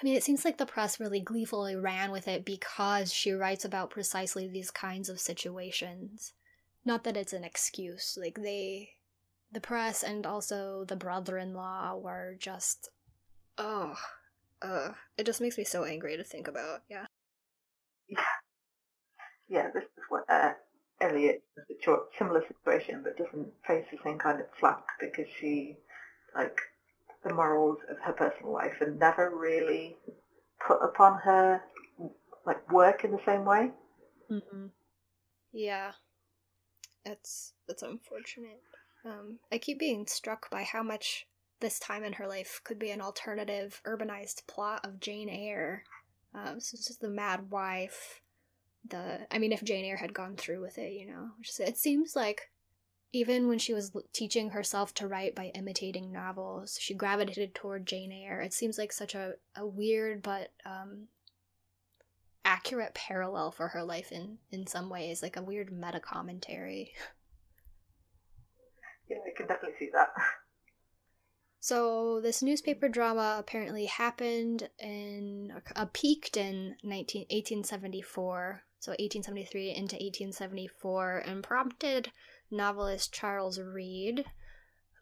I 0.00 0.04
mean, 0.04 0.16
it 0.16 0.24
seems 0.24 0.46
like 0.46 0.56
the 0.56 0.64
press 0.64 0.98
really 0.98 1.20
gleefully 1.20 1.76
ran 1.76 2.10
with 2.10 2.26
it 2.26 2.46
because 2.46 3.12
she 3.12 3.32
writes 3.32 3.66
about 3.66 3.90
precisely 3.90 4.48
these 4.48 4.70
kinds 4.70 5.10
of 5.10 5.20
situations. 5.20 6.32
Not 6.86 7.04
that 7.04 7.18
it's 7.18 7.34
an 7.34 7.44
excuse. 7.44 8.18
Like, 8.18 8.40
they. 8.42 8.92
The 9.52 9.60
press 9.60 10.02
and 10.02 10.24
also 10.26 10.84
the 10.86 10.96
brother 10.96 11.36
in 11.36 11.52
law 11.52 11.96
were 11.96 12.34
just. 12.38 12.88
Oh. 13.58 13.94
Uh, 14.62 14.92
it 15.18 15.26
just 15.26 15.40
makes 15.40 15.58
me 15.58 15.64
so 15.64 15.84
angry 15.84 16.16
to 16.16 16.24
think 16.24 16.48
about, 16.48 16.82
yeah. 16.88 17.06
Yeah. 18.08 18.20
Yeah, 19.48 19.70
this 19.74 19.82
is 19.82 20.04
what 20.08 20.24
uh, 20.30 20.52
Eliot 21.00 21.42
is 21.68 21.76
similar 22.18 22.42
situation, 22.46 23.02
but 23.02 23.16
doesn't 23.16 23.48
face 23.66 23.86
the 23.90 23.98
same 24.04 24.18
kind 24.18 24.40
of 24.40 24.46
flack 24.58 24.84
because 25.00 25.26
she, 25.40 25.76
like, 26.34 26.58
the 27.24 27.34
morals 27.34 27.78
of 27.90 27.98
her 28.00 28.12
personal 28.12 28.52
life 28.52 28.80
and 28.80 28.98
never 28.98 29.30
really 29.34 29.96
put 30.66 30.82
upon 30.82 31.18
her 31.18 31.62
like 32.46 32.72
work 32.72 33.04
in 33.04 33.12
the 33.12 33.20
same 33.26 33.44
way. 33.44 33.70
Mm-hmm. 34.30 34.66
Yeah. 35.52 35.92
That's 37.04 37.54
that's 37.66 37.82
unfortunate. 37.82 38.60
Um, 39.04 39.38
I 39.50 39.58
keep 39.58 39.78
being 39.78 40.06
struck 40.06 40.50
by 40.50 40.62
how 40.62 40.82
much 40.82 41.26
this 41.60 41.78
time 41.78 42.04
in 42.04 42.14
her 42.14 42.26
life 42.26 42.60
could 42.64 42.78
be 42.78 42.90
an 42.90 43.00
alternative 43.00 43.80
urbanized 43.86 44.46
plot 44.46 44.84
of 44.84 45.00
Jane 45.00 45.28
Eyre. 45.28 45.84
Um, 46.34 46.60
so 46.60 46.74
it's 46.74 46.86
just 46.86 47.00
the 47.00 47.08
mad 47.08 47.50
wife. 47.50 48.20
The 48.88 49.26
I 49.30 49.38
mean, 49.38 49.52
if 49.52 49.62
Jane 49.62 49.84
Eyre 49.84 49.96
had 49.96 50.14
gone 50.14 50.36
through 50.36 50.60
with 50.60 50.78
it, 50.78 50.92
you 50.92 51.06
know, 51.06 51.30
it 51.58 51.76
seems 51.76 52.16
like 52.16 52.50
even 53.12 53.48
when 53.48 53.58
she 53.58 53.74
was 53.74 53.92
teaching 54.12 54.50
herself 54.50 54.94
to 54.94 55.08
write 55.08 55.34
by 55.34 55.46
imitating 55.54 56.12
novels, 56.12 56.78
she 56.80 56.94
gravitated 56.94 57.54
toward 57.54 57.86
Jane 57.86 58.12
Eyre. 58.12 58.40
It 58.40 58.52
seems 58.52 58.78
like 58.78 58.92
such 58.92 59.14
a, 59.14 59.34
a 59.56 59.66
weird 59.66 60.22
but 60.22 60.52
um, 60.64 61.08
accurate 62.44 62.94
parallel 62.94 63.50
for 63.50 63.68
her 63.68 63.82
life 63.82 64.12
in, 64.12 64.38
in 64.52 64.66
some 64.66 64.88
ways, 64.88 65.22
like 65.22 65.36
a 65.36 65.42
weird 65.42 65.72
meta 65.72 66.00
commentary. 66.00 66.92
Yeah, 69.08 69.16
I 69.26 69.36
can 69.36 69.48
definitely 69.48 69.76
see 69.76 69.90
that. 69.92 70.10
So 71.58 72.20
this 72.22 72.42
newspaper 72.42 72.88
drama 72.88 73.36
apparently 73.38 73.84
happened 73.84 74.70
in 74.78 75.52
uh, 75.76 75.86
peaked 75.92 76.36
in 76.36 76.76
19, 76.82 77.22
1874, 77.22 78.62
so 78.80 78.92
1873 78.92 79.68
into 79.68 79.96
1874, 79.96 81.18
and 81.26 81.44
prompted 81.44 82.10
novelist 82.50 83.12
Charles 83.12 83.60
Reade, 83.60 84.24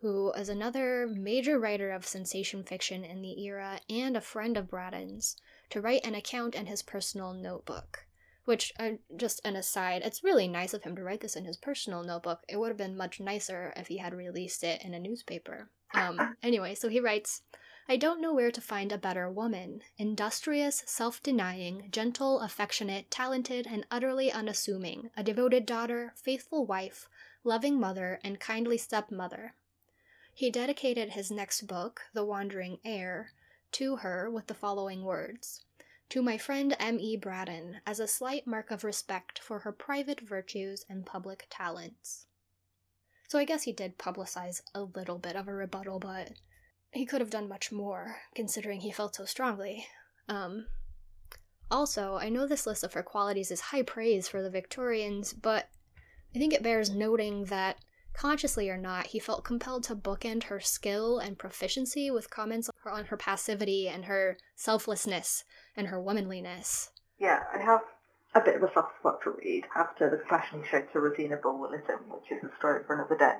who 0.00 0.32
is 0.32 0.48
another 0.48 1.06
major 1.06 1.58
writer 1.58 1.92
of 1.92 2.04
sensation 2.04 2.64
fiction 2.64 3.04
in 3.04 3.22
the 3.22 3.40
era 3.40 3.80
and 3.88 4.16
a 4.16 4.20
friend 4.20 4.56
of 4.56 4.68
Braddon's, 4.68 5.36
to 5.70 5.80
write 5.80 6.04
an 6.04 6.16
account 6.16 6.56
in 6.56 6.66
his 6.66 6.82
personal 6.82 7.32
notebook. 7.32 8.04
Which, 8.44 8.72
uh, 8.80 8.92
just 9.16 9.40
an 9.44 9.56
aside, 9.56 10.02
it's 10.04 10.24
really 10.24 10.48
nice 10.48 10.74
of 10.74 10.82
him 10.82 10.96
to 10.96 11.02
write 11.02 11.20
this 11.20 11.36
in 11.36 11.44
his 11.44 11.58
personal 11.58 12.02
notebook. 12.02 12.40
It 12.48 12.56
would 12.56 12.68
have 12.68 12.78
been 12.78 12.96
much 12.96 13.20
nicer 13.20 13.72
if 13.76 13.88
he 13.88 13.98
had 13.98 14.14
released 14.14 14.64
it 14.64 14.82
in 14.82 14.94
a 14.94 14.98
newspaper. 14.98 15.68
Um, 15.94 16.36
anyway, 16.42 16.74
so 16.74 16.88
he 16.88 16.98
writes 16.98 17.42
I 17.90 17.96
don't 17.96 18.20
know 18.20 18.34
where 18.34 18.50
to 18.50 18.60
find 18.60 18.92
a 18.92 18.98
better 18.98 19.30
woman. 19.30 19.82
Industrious, 19.96 20.82
self 20.84 21.22
denying, 21.22 21.88
gentle, 21.90 22.40
affectionate, 22.40 23.10
talented, 23.10 23.66
and 23.66 23.86
utterly 23.90 24.30
unassuming. 24.30 25.10
A 25.16 25.22
devoted 25.22 25.64
daughter, 25.64 26.12
faithful 26.14 26.66
wife, 26.66 27.08
loving 27.44 27.80
mother, 27.80 28.20
and 28.22 28.38
kindly 28.38 28.76
stepmother. 28.76 29.54
He 30.34 30.50
dedicated 30.50 31.12
his 31.12 31.30
next 31.30 31.62
book, 31.62 32.02
The 32.12 32.26
Wandering 32.26 32.78
Heir, 32.84 33.32
to 33.72 33.96
her 33.96 34.30
with 34.30 34.48
the 34.48 34.54
following 34.54 35.02
words 35.02 35.64
To 36.10 36.20
my 36.20 36.36
friend 36.36 36.76
M. 36.78 37.00
E. 37.00 37.16
Braddon, 37.16 37.80
as 37.86 38.00
a 38.00 38.06
slight 38.06 38.46
mark 38.46 38.70
of 38.70 38.84
respect 38.84 39.38
for 39.38 39.60
her 39.60 39.72
private 39.72 40.20
virtues 40.20 40.84
and 40.90 41.06
public 41.06 41.46
talents. 41.48 42.26
So 43.28 43.38
I 43.38 43.46
guess 43.46 43.62
he 43.62 43.72
did 43.72 43.96
publicize 43.96 44.60
a 44.74 44.82
little 44.82 45.18
bit 45.18 45.36
of 45.36 45.48
a 45.48 45.54
rebuttal, 45.54 46.00
but 46.00 46.32
he 46.92 47.06
could 47.06 47.20
have 47.20 47.30
done 47.30 47.48
much 47.48 47.70
more, 47.70 48.16
considering 48.34 48.80
he 48.80 48.90
felt 48.90 49.14
so 49.14 49.24
strongly. 49.24 49.86
Um, 50.28 50.66
also, 51.70 52.16
I 52.16 52.28
know 52.28 52.46
this 52.46 52.66
list 52.66 52.82
of 52.84 52.94
her 52.94 53.02
qualities 53.02 53.50
is 53.50 53.60
high 53.60 53.82
praise 53.82 54.28
for 54.28 54.42
the 54.42 54.50
Victorians, 54.50 55.32
but 55.32 55.68
I 56.34 56.38
think 56.38 56.52
it 56.52 56.62
bears 56.62 56.90
noting 56.90 57.44
that, 57.46 57.76
consciously 58.14 58.70
or 58.70 58.78
not, 58.78 59.08
he 59.08 59.18
felt 59.18 59.44
compelled 59.44 59.84
to 59.84 59.94
bookend 59.94 60.44
her 60.44 60.60
skill 60.60 61.18
and 61.18 61.38
proficiency 61.38 62.10
with 62.10 62.30
comments 62.30 62.70
on 62.86 63.06
her 63.06 63.16
passivity 63.16 63.88
and 63.88 64.06
her 64.06 64.38
selflessness 64.56 65.44
and 65.76 65.88
her 65.88 66.00
womanliness. 66.00 66.90
Yeah, 67.18 67.42
I 67.54 67.58
have 67.58 67.80
a 68.34 68.40
bit 68.40 68.56
of 68.56 68.62
a 68.62 68.72
soft 68.72 68.98
spot 68.98 69.22
for 69.22 69.32
Reade 69.32 69.66
after 69.76 70.10
the 70.10 70.16
compassion 70.16 70.62
he 70.62 70.78
to 70.92 71.00
Rosina 71.00 71.36
Bulwer-Lytton, 71.36 72.08
which 72.08 72.30
is 72.30 72.44
a 72.44 72.56
story 72.58 72.82
for 72.86 72.94
another 72.94 73.16
day. 73.16 73.36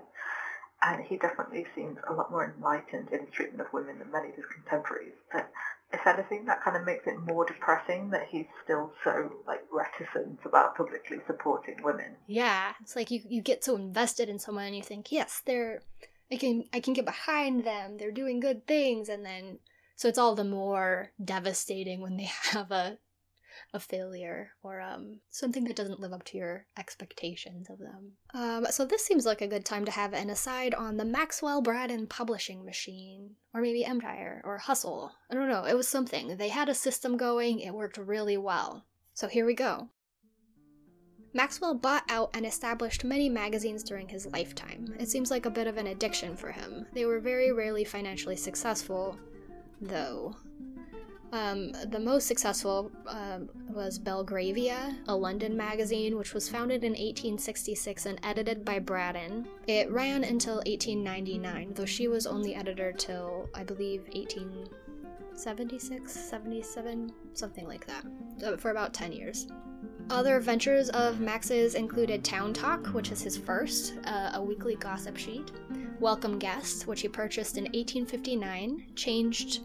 And 0.83 1.03
he 1.05 1.17
definitely 1.17 1.67
seems 1.75 1.99
a 2.09 2.13
lot 2.13 2.31
more 2.31 2.55
enlightened 2.55 3.09
in 3.11 3.21
his 3.21 3.31
treatment 3.33 3.61
of 3.61 3.73
women 3.73 3.99
than 3.99 4.13
many 4.13 4.29
of 4.29 4.37
his 4.37 4.45
contemporaries. 4.47 5.15
But 5.33 5.51
if 5.93 6.07
anything, 6.07 6.45
that 6.45 6.63
kind 6.63 6.77
of 6.77 6.85
makes 6.85 7.07
it 7.07 7.19
more 7.21 7.47
depressing 7.47 8.11
that 8.11 8.29
he's 8.29 8.47
still 8.63 8.93
so 9.03 9.33
like 9.47 9.63
reticent 9.73 10.39
about 10.45 10.77
publicly 10.77 11.19
supporting 11.27 11.83
women. 11.83 12.17
Yeah, 12.27 12.73
it's 12.81 12.95
like 12.95 13.11
you 13.11 13.23
you 13.29 13.43
get 13.43 13.65
so 13.65 13.75
invested 13.77 14.29
in 14.29 14.39
someone 14.39 14.67
and 14.67 14.77
you 14.77 14.83
think, 14.83 15.11
yes, 15.11 15.43
they're 15.45 15.81
I 16.31 16.37
can 16.37 16.65
I 16.73 16.81
can 16.81 16.93
get 16.93 17.07
behind 17.07 17.65
them. 17.65 17.97
They're 17.97 18.13
doing 18.13 18.39
good 18.39 18.67
things, 18.67 19.09
and 19.09 19.25
then 19.25 19.59
so 19.97 20.09
it's 20.09 20.19
all 20.19 20.35
the 20.35 20.45
more 20.45 21.11
devastating 21.23 22.01
when 22.01 22.17
they 22.17 22.31
have 22.53 22.71
a 22.71 22.99
a 23.73 23.81
failure 23.81 24.51
or 24.63 24.81
um, 24.81 25.21
something 25.31 25.65
that 25.65 25.77
doesn't 25.77 26.01
live 26.01 26.13
up 26.13 26.25
to 26.25 26.39
your 26.39 26.67
expectations 26.79 27.69
of 27.71 27.79
them. 27.79 28.13
Um, 28.35 28.67
so 28.71 28.85
this 28.85 29.05
seems 29.05 29.27
like 29.27 29.41
a 29.41 29.49
good 29.49 29.65
time 29.65 29.85
to 29.85 29.91
have 29.91 30.13
an 30.13 30.31
aside 30.31 30.75
on 30.75 30.97
the 30.97 31.05
Maxwell 31.05 31.63
Braddon 31.63 32.07
publishing 32.07 32.65
machine, 32.65 33.37
or 33.55 33.61
maybe 33.61 33.85
Empire 33.85 34.43
or 34.45 34.59
Hustle. 34.59 35.13
I 35.31 35.35
don't 35.35 35.49
know. 35.49 35.65
It 35.65 35.77
was 35.77 35.89
something. 35.89 36.37
They 36.37 36.49
had 36.49 36.69
a 36.69 36.75
system 36.75 37.17
going. 37.17 37.61
It 37.61 37.75
worked 37.75 37.99
really 37.99 38.37
well. 38.37 38.85
So 39.15 39.29
here 39.29 39.47
we 39.47 39.55
go. 39.55 39.89
Maxwell 41.35 41.75
bought 41.75 42.05
out 42.09 42.31
and 42.35 42.47
established 42.47 43.05
many 43.05 43.29
magazines 43.29 43.83
during 43.83 44.09
his 44.09 44.27
lifetime. 44.27 44.95
It 44.99 45.09
seems 45.09 45.31
like 45.31 45.45
a 45.45 45.51
bit 45.51 45.67
of 45.67 45.77
an 45.77 45.89
addiction 45.89 46.37
for 46.37 46.51
him. 46.51 46.87
They 46.95 47.05
were 47.05 47.21
very 47.21 47.53
rarely 47.53 47.85
financially 47.85 48.37
successful, 48.37 49.19
though. 49.81 50.35
Um, 51.33 51.73
the 51.91 51.99
most 52.01 52.27
successful 52.27 52.91
uh, 53.07 53.41
was 53.69 53.99
Belgravia, 53.99 54.97
a 55.09 55.15
London 55.15 55.55
magazine, 55.57 56.17
which 56.17 56.33
was 56.33 56.49
founded 56.49 56.85
in 56.85 56.93
1866 56.93 58.07
and 58.07 58.19
edited 58.23 58.65
by 58.65 58.79
Braddon. 58.79 59.47
It 59.67 59.91
ran 59.91 60.25
until 60.25 60.57
1899, 60.57 61.75
though 61.75 61.85
she 61.85 62.09
was 62.09 62.27
only 62.27 62.55
editor 62.55 62.93
till, 62.93 63.51
I 63.55 63.63
believe, 63.63 64.05
1876, 64.15 66.11
77, 66.11 67.13
something 67.35 67.67
like 67.67 67.87
that, 67.87 68.07
uh, 68.45 68.57
for 68.57 68.71
about 68.71 68.95
10 68.95 69.13
years. 69.13 69.49
Other 70.09 70.41
ventures 70.41 70.89
of 70.91 71.21
Max's 71.21 71.75
included 71.75 72.25
Town 72.25 72.55
Talk, 72.55 72.87
which 72.95 73.13
is 73.13 73.21
his 73.21 73.37
first, 73.37 73.93
uh, 74.05 74.31
a 74.33 74.43
weekly 74.43 74.77
gossip 74.77 75.19
sheet, 75.19 75.53
Welcome 76.01 76.39
Guest, 76.39 76.87
which 76.87 77.03
he 77.03 77.09
purchased 77.09 77.59
in 77.59 77.65
1859, 77.65 78.87
changed 78.95 79.61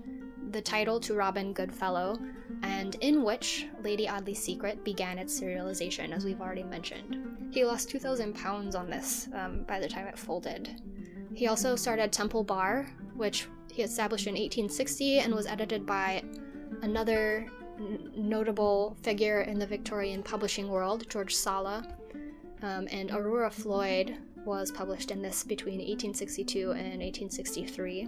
the 0.53 0.61
title 0.61 0.99
to 1.01 1.15
Robin 1.15 1.51
Goodfellow, 1.51 2.19
and 2.61 2.95
in 3.01 3.23
which 3.23 3.65
Lady 3.83 4.07
Audley's 4.07 4.41
Secret 4.41 4.83
began 4.85 5.17
its 5.17 5.37
serialization, 5.39 6.13
as 6.13 6.23
we've 6.23 6.39
already 6.39 6.63
mentioned. 6.63 7.49
He 7.51 7.65
lost 7.65 7.89
2,000 7.89 8.33
pounds 8.33 8.75
on 8.75 8.89
this 8.89 9.27
um, 9.33 9.63
by 9.63 9.79
the 9.79 9.89
time 9.89 10.07
it 10.07 10.17
folded. 10.17 10.81
He 11.33 11.47
also 11.47 11.75
started 11.75 12.11
Temple 12.11 12.43
Bar, 12.43 12.87
which 13.15 13.47
he 13.71 13.81
established 13.81 14.27
in 14.27 14.33
1860 14.33 15.19
and 15.19 15.33
was 15.33 15.47
edited 15.47 15.85
by 15.85 16.23
another 16.83 17.47
n- 17.79 18.11
notable 18.15 18.95
figure 19.01 19.41
in 19.41 19.57
the 19.57 19.65
Victorian 19.65 20.21
publishing 20.21 20.69
world, 20.69 21.09
George 21.09 21.35
Sala. 21.35 21.83
Um, 22.61 22.87
and 22.91 23.09
Aurora 23.11 23.49
Floyd 23.49 24.15
was 24.45 24.71
published 24.71 25.09
in 25.09 25.21
this 25.21 25.43
between 25.43 25.79
1862 25.79 26.71
and 26.71 27.01
1863 27.01 28.07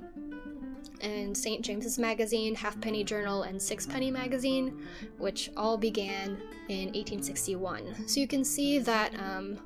and 1.01 1.35
St. 1.35 1.63
James's 1.63 1.97
Magazine, 1.97 2.55
Halfpenny 2.55 3.03
Journal, 3.03 3.43
and 3.43 3.61
Sixpenny 3.61 4.11
Magazine, 4.11 4.85
which 5.17 5.49
all 5.57 5.77
began 5.77 6.37
in 6.69 6.87
1861. 6.93 8.07
So 8.07 8.19
you 8.19 8.27
can 8.27 8.43
see 8.43 8.79
that 8.79 9.13
um, 9.19 9.59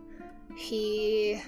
he 0.56 1.42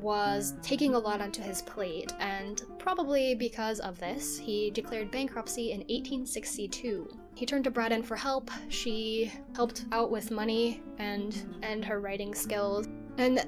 was 0.00 0.54
taking 0.62 0.94
a 0.94 0.98
lot 0.98 1.20
onto 1.20 1.40
his 1.40 1.62
plate, 1.62 2.12
and 2.18 2.62
probably 2.78 3.34
because 3.34 3.78
of 3.80 3.98
this, 4.00 4.36
he 4.38 4.70
declared 4.70 5.10
bankruptcy 5.10 5.70
in 5.70 5.78
1862. 5.80 7.08
He 7.34 7.46
turned 7.46 7.64
to 7.64 7.70
Braddon 7.70 8.02
for 8.02 8.16
help. 8.16 8.50
She 8.68 9.32
helped 9.54 9.84
out 9.92 10.10
with 10.10 10.30
money 10.30 10.82
and 10.98 11.56
and 11.62 11.84
her 11.84 12.00
writing 12.00 12.34
skills, 12.34 12.88
and 13.16 13.46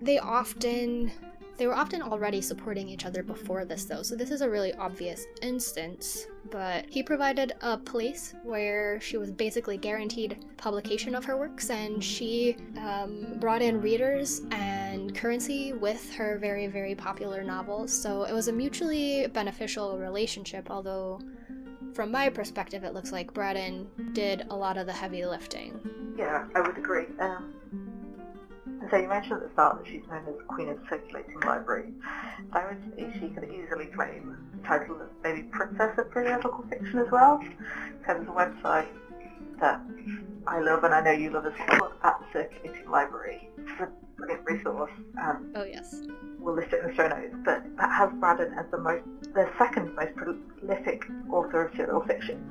they 0.00 0.18
often 0.18 1.10
they 1.56 1.66
were 1.66 1.74
often 1.74 2.02
already 2.02 2.40
supporting 2.40 2.88
each 2.88 3.06
other 3.06 3.22
before 3.22 3.64
this, 3.64 3.84
though, 3.84 4.02
so 4.02 4.14
this 4.14 4.30
is 4.30 4.42
a 4.42 4.48
really 4.48 4.74
obvious 4.74 5.26
instance. 5.42 6.26
But 6.50 6.86
he 6.88 7.02
provided 7.02 7.54
a 7.60 7.76
place 7.76 8.34
where 8.44 9.00
she 9.00 9.16
was 9.16 9.30
basically 9.30 9.76
guaranteed 9.76 10.44
publication 10.56 11.14
of 11.14 11.24
her 11.24 11.36
works, 11.36 11.70
and 11.70 12.02
she 12.02 12.56
um, 12.78 13.38
brought 13.40 13.62
in 13.62 13.80
readers 13.80 14.42
and 14.52 15.14
currency 15.14 15.72
with 15.72 16.14
her 16.14 16.38
very, 16.38 16.66
very 16.66 16.94
popular 16.94 17.42
novels. 17.42 17.92
So 17.92 18.24
it 18.24 18.32
was 18.32 18.48
a 18.48 18.52
mutually 18.52 19.26
beneficial 19.26 19.98
relationship, 19.98 20.70
although 20.70 21.20
from 21.94 22.10
my 22.10 22.28
perspective, 22.28 22.84
it 22.84 22.92
looks 22.92 23.10
like 23.10 23.32
Braddon 23.32 23.88
did 24.12 24.46
a 24.50 24.54
lot 24.54 24.76
of 24.76 24.86
the 24.86 24.92
heavy 24.92 25.24
lifting. 25.24 25.80
Yeah, 26.18 26.46
I 26.54 26.60
would 26.60 26.76
agree. 26.76 27.06
Um, 27.18 27.54
so 28.90 28.96
you 28.96 29.08
mentioned 29.08 29.34
at 29.34 29.42
the 29.42 29.52
start 29.52 29.78
that 29.78 29.90
she's 29.90 30.02
known 30.10 30.24
as 30.28 30.34
Queen 30.48 30.68
of 30.68 30.78
Circulating 30.88 31.40
Library. 31.40 31.92
I 32.52 32.66
would 32.66 33.14
she 33.20 33.28
could 33.28 33.44
easily 33.44 33.86
claim 33.86 34.36
the 34.54 34.66
title 34.66 35.00
of 35.00 35.08
maybe 35.22 35.42
Princess 35.44 35.98
of 35.98 36.10
Periodical 36.10 36.64
Fiction 36.68 36.98
as 36.98 37.10
well. 37.10 37.42
There's 38.06 38.26
a 38.26 38.30
website 38.30 38.88
that 39.60 39.80
I 40.46 40.60
love 40.60 40.84
and 40.84 40.94
I 40.94 41.00
know 41.00 41.12
you 41.12 41.30
love 41.30 41.46
as 41.46 41.52
well, 41.68 41.92
at 42.02 42.18
the 42.20 42.26
Circulating 42.32 42.90
Library. 42.90 43.50
The 43.78 43.88
brilliant 44.16 44.44
resource. 44.44 44.92
Um, 45.22 45.52
oh 45.54 45.64
yes. 45.64 46.02
We'll 46.38 46.54
list 46.54 46.72
it 46.72 46.82
in 46.82 46.88
the 46.88 46.94
show 46.94 47.08
notes, 47.08 47.34
but 47.44 47.64
that 47.76 47.90
has 47.90 48.10
Braddon 48.20 48.52
as 48.54 48.66
the 48.70 48.78
most, 48.78 49.04
the 49.34 49.48
second 49.58 49.94
most 49.94 50.14
prolific 50.14 51.04
author 51.30 51.66
of 51.66 51.76
serial 51.76 52.02
fiction. 52.02 52.50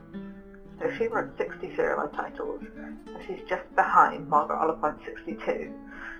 So 0.79 0.91
she 0.97 1.07
wrote 1.07 1.37
60 1.37 1.75
serialized 1.75 2.13
titles, 2.13 2.61
and 2.75 3.17
she's 3.25 3.39
just 3.47 3.63
behind 3.75 4.27
Margaret 4.27 4.57
Oliphant 4.57 4.99
62. 5.05 5.71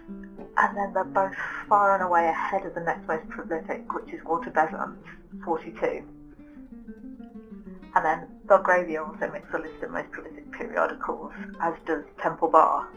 And 0.07 0.77
then 0.77 0.93
they're 0.93 1.03
both 1.03 1.35
far 1.67 1.95
and 1.95 2.03
away 2.03 2.27
ahead 2.27 2.65
of 2.65 2.73
the 2.75 2.81
next 2.81 3.07
most 3.07 3.27
prolific, 3.29 3.91
which 3.93 4.13
is 4.13 4.23
Walter 4.23 4.51
Besant, 4.51 4.97
42. 5.43 6.03
And 7.95 8.05
then 8.05 8.27
Belgravia 8.47 9.03
also 9.03 9.31
makes 9.31 9.47
a 9.53 9.57
list 9.57 9.81
of 9.83 9.91
most 9.91 10.11
prolific 10.11 10.51
periodicals, 10.51 11.31
as 11.61 11.73
does 11.85 12.03
Temple 12.21 12.49
Bar. 12.49 12.87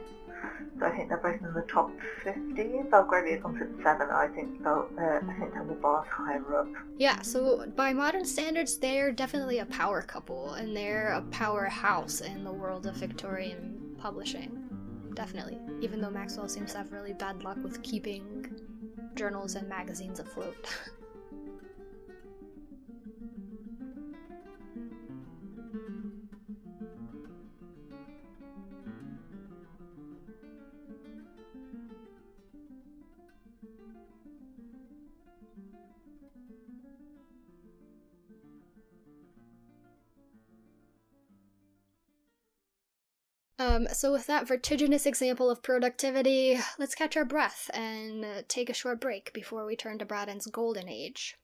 So 0.78 0.86
I 0.86 0.96
think 0.96 1.08
they're 1.08 1.18
both 1.18 1.40
in 1.40 1.52
the 1.54 1.62
top 1.62 1.90
50. 2.22 2.82
Belgravia 2.90 3.40
comes 3.40 3.60
at 3.60 3.68
7, 3.82 4.08
I 4.10 4.28
think, 4.28 4.62
Bel- 4.62 4.88
uh, 4.96 5.20
I 5.28 5.34
think 5.38 5.52
Temple 5.52 5.76
Bar's 5.76 6.06
higher 6.08 6.56
up. 6.56 6.68
Yeah, 6.96 7.20
so 7.22 7.66
by 7.74 7.92
modern 7.92 8.24
standards, 8.24 8.78
they're 8.78 9.10
definitely 9.10 9.58
a 9.58 9.66
power 9.66 10.02
couple, 10.02 10.52
and 10.52 10.76
they're 10.76 11.12
a 11.12 11.22
powerhouse 11.22 12.20
in 12.20 12.44
the 12.44 12.52
world 12.52 12.86
of 12.86 12.94
Victorian 12.94 13.96
publishing. 13.98 14.67
Definitely. 15.18 15.58
Even 15.80 16.00
though 16.00 16.10
Maxwell 16.10 16.48
seems 16.48 16.70
to 16.70 16.78
have 16.78 16.92
really 16.92 17.12
bad 17.12 17.42
luck 17.42 17.56
with 17.60 17.82
keeping 17.82 18.46
journals 19.16 19.56
and 19.56 19.68
magazines 19.68 20.20
afloat. 20.20 20.64
Um, 43.58 43.88
so, 43.92 44.12
with 44.12 44.26
that 44.28 44.46
vertiginous 44.46 45.04
example 45.04 45.50
of 45.50 45.62
productivity, 45.62 46.58
let's 46.78 46.94
catch 46.94 47.16
our 47.16 47.24
breath 47.24 47.70
and 47.74 48.24
take 48.46 48.70
a 48.70 48.74
short 48.74 49.00
break 49.00 49.32
before 49.32 49.64
we 49.64 49.74
turn 49.74 49.98
to 49.98 50.04
Braddon's 50.04 50.46
golden 50.46 50.88
age. 50.88 51.36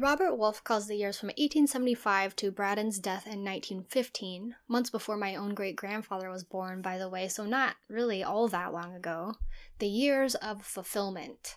Robert 0.00 0.36
Wolff 0.36 0.62
calls 0.62 0.86
the 0.86 0.96
years 0.96 1.18
from 1.18 1.28
1875 1.28 2.36
to 2.36 2.52
Braddon's 2.52 2.98
death 2.98 3.26
in 3.26 3.44
1915, 3.44 4.54
months 4.68 4.90
before 4.90 5.16
my 5.16 5.34
own 5.34 5.54
great 5.54 5.76
grandfather 5.76 6.30
was 6.30 6.44
born, 6.44 6.82
by 6.82 6.98
the 6.98 7.08
way, 7.08 7.26
so 7.26 7.44
not 7.44 7.74
really 7.88 8.22
all 8.22 8.46
that 8.48 8.72
long 8.72 8.94
ago, 8.94 9.34
the 9.78 9.88
years 9.88 10.34
of 10.36 10.64
fulfillment. 10.64 11.56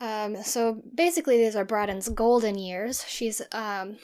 Um, 0.00 0.42
so 0.42 0.82
basically, 0.94 1.36
these 1.38 1.54
are 1.54 1.64
Braddon's 1.64 2.08
golden 2.08 2.58
years. 2.58 3.04
She's 3.06 3.40
um, 3.52 3.98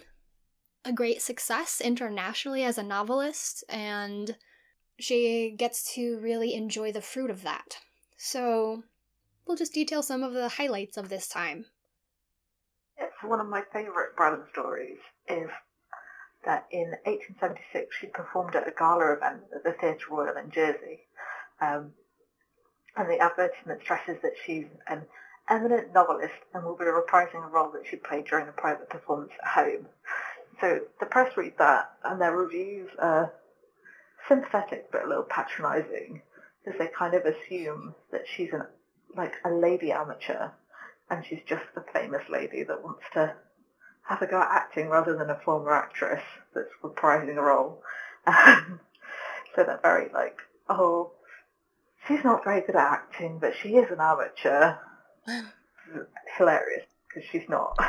a 0.84 0.92
great 0.92 1.20
success 1.20 1.80
internationally 1.80 2.62
as 2.62 2.78
a 2.78 2.84
novelist, 2.84 3.64
and 3.68 4.36
she 5.00 5.54
gets 5.56 5.94
to 5.94 6.18
really 6.20 6.54
enjoy 6.54 6.92
the 6.92 7.02
fruit 7.02 7.30
of 7.30 7.42
that. 7.42 7.78
So 8.16 8.84
we'll 9.46 9.56
just 9.56 9.74
detail 9.74 10.02
some 10.02 10.22
of 10.22 10.34
the 10.34 10.48
highlights 10.48 10.96
of 10.96 11.08
this 11.08 11.26
time 11.26 11.66
one 13.22 13.40
of 13.40 13.48
my 13.48 13.62
favourite 13.72 14.16
Braddon 14.16 14.44
stories 14.52 14.98
is 15.28 15.50
that 16.44 16.66
in 16.70 16.90
1876 17.04 17.96
she 18.00 18.06
performed 18.06 18.54
at 18.54 18.68
a 18.68 18.72
gala 18.76 19.12
event 19.12 19.42
at 19.54 19.64
the 19.64 19.72
Theatre 19.72 20.06
Royal 20.10 20.36
in 20.36 20.50
Jersey. 20.50 21.00
Um, 21.60 21.92
and 22.96 23.08
the 23.08 23.20
advertisement 23.20 23.80
stresses 23.82 24.18
that 24.22 24.34
she's 24.44 24.66
an 24.88 25.02
eminent 25.48 25.92
novelist 25.94 26.34
and 26.54 26.64
will 26.64 26.76
be 26.76 26.84
reprising 26.84 27.44
a 27.44 27.48
role 27.48 27.70
that 27.70 27.86
she 27.88 27.96
played 27.96 28.26
during 28.26 28.48
a 28.48 28.52
private 28.52 28.90
performance 28.90 29.32
at 29.42 29.48
home. 29.48 29.86
So 30.60 30.80
the 31.00 31.06
press 31.06 31.36
read 31.36 31.54
that 31.58 31.92
and 32.04 32.20
their 32.20 32.36
reviews 32.36 32.90
are 32.98 33.32
sympathetic 34.28 34.90
but 34.90 35.04
a 35.04 35.08
little 35.08 35.24
patronising 35.24 36.22
because 36.64 36.78
they 36.78 36.88
kind 36.88 37.14
of 37.14 37.24
assume 37.24 37.94
that 38.10 38.24
she's 38.26 38.52
an 38.52 38.66
like 39.16 39.34
a 39.44 39.50
lady 39.50 39.90
amateur 39.90 40.50
and 41.10 41.24
she's 41.24 41.42
just 41.46 41.64
a 41.76 41.92
famous 41.92 42.22
lady 42.28 42.62
that 42.64 42.82
wants 42.82 43.04
to 43.14 43.34
have 44.08 44.22
a 44.22 44.26
go 44.26 44.40
at 44.40 44.48
acting 44.50 44.88
rather 44.88 45.16
than 45.16 45.30
a 45.30 45.40
former 45.44 45.72
actress 45.72 46.22
that's 46.54 46.68
reprising 46.82 47.36
a 47.36 47.42
role. 47.42 47.82
Um, 48.26 48.80
so 49.54 49.64
they're 49.64 49.80
very 49.82 50.10
like, 50.12 50.38
oh, 50.68 51.12
she's 52.06 52.24
not 52.24 52.44
very 52.44 52.60
good 52.62 52.76
at 52.76 52.92
acting, 52.92 53.38
but 53.38 53.54
she 53.54 53.76
is 53.76 53.90
an 53.90 54.00
amateur. 54.00 54.76
Hilarious 56.36 56.86
because 57.08 57.28
she's 57.30 57.48
not. 57.48 57.78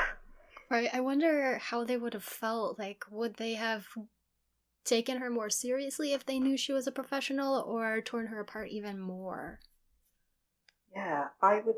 Right. 0.72 0.90
I 0.94 1.00
wonder 1.00 1.58
how 1.58 1.84
they 1.84 1.98
would 1.98 2.14
have 2.14 2.24
felt. 2.24 2.78
Like, 2.78 3.04
would 3.10 3.38
they 3.38 3.56
have 3.56 3.88
taken 4.86 5.18
her 5.18 5.32
more 5.32 5.50
seriously 5.50 6.14
if 6.14 6.28
they 6.28 6.38
knew 6.38 6.58
she 6.58 6.74
was 6.74 6.86
a 6.86 6.92
professional, 6.92 7.60
or 7.62 8.02
torn 8.02 8.28
her 8.28 8.40
apart 8.40 8.70
even 8.70 9.00
more? 9.00 9.60
Yeah, 10.96 11.30
I 11.42 11.62
would 11.62 11.78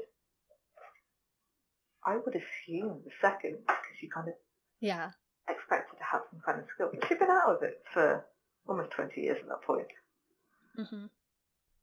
I 2.05 2.17
would 2.17 2.35
assume 2.35 3.01
the 3.05 3.11
second 3.21 3.57
because 3.65 4.01
you 4.01 4.09
kind 4.09 4.27
of 4.27 4.33
yeah 4.79 5.11
expected 5.49 5.97
to 5.97 6.03
have 6.03 6.21
some 6.31 6.41
kind 6.45 6.59
of 6.59 6.65
skill. 6.73 6.89
But 6.93 7.07
she'd 7.07 7.19
been 7.19 7.29
out 7.29 7.55
of 7.55 7.63
it 7.63 7.81
for 7.93 8.25
almost 8.67 8.91
20 8.91 9.19
years 9.19 9.37
at 9.41 9.49
that 9.49 9.61
point. 9.61 9.87
Mm-hmm. 10.79 11.05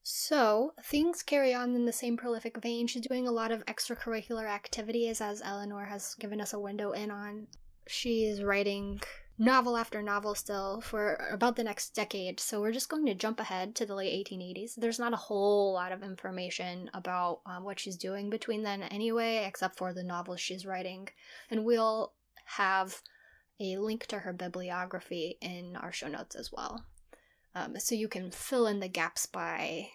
So, 0.03 0.73
things 0.83 1.23
carry 1.23 1.53
on 1.53 1.75
in 1.75 1.85
the 1.85 1.93
same 1.93 2.17
prolific 2.17 2.63
vein. 2.63 2.87
She's 2.87 3.07
doing 3.07 3.29
a 3.29 3.33
lot 3.33 3.53
of 3.53 3.65
extracurricular 3.67 4.47
activities, 4.47 5.21
as 5.21 5.43
Eleanor 5.45 5.85
has 5.85 6.15
given 6.15 6.41
us 6.41 6.55
a 6.55 6.59
window 6.59 6.93
in 6.93 7.11
on. 7.11 7.47
She's 7.87 8.43
writing 8.43 9.03
novel 9.39 9.77
after 9.77 10.03
novel 10.03 10.35
still 10.35 10.81
for 10.81 11.29
about 11.31 11.57
the 11.57 11.65
next 11.65 11.95
decade. 11.95 12.41
So 12.41 12.61
we're 12.61 12.73
just 12.73 12.89
going 12.89 13.07
to 13.07 13.15
jump 13.15 13.39
ahead 13.39 13.75
to 13.77 13.87
the 13.87 13.95
late 13.95 14.29
1880s. 14.29 14.75
There's 14.77 14.99
not 14.99 15.13
a 15.13 15.17
whole 15.17 15.73
lot 15.73 15.93
of 15.93 16.03
information 16.03 16.91
about 16.93 17.41
um, 17.47 17.65
what 17.65 17.79
she's 17.79 17.97
doing 17.97 18.31
between 18.31 18.65
then 18.65 18.83
anyway, 18.83 19.45
except 19.47 19.79
for 19.79 19.93
the 19.93 20.03
novels 20.03 20.41
she's 20.41 20.67
writing. 20.67 21.09
And 21.51 21.65
we'll 21.65 22.13
have 22.45 23.01
a 23.61 23.77
link 23.77 24.07
to 24.07 24.21
her 24.21 24.33
bibliography 24.33 25.39
in 25.41 25.77
our 25.77 25.93
show 25.93 26.09
notes 26.09 26.35
as 26.35 26.51
well. 26.53 26.85
Um, 27.55 27.79
so 27.79 27.95
you 27.95 28.09
can 28.09 28.31
fill 28.31 28.67
in 28.67 28.81
the 28.81 28.89
gaps 28.89 29.27
by 29.27 29.89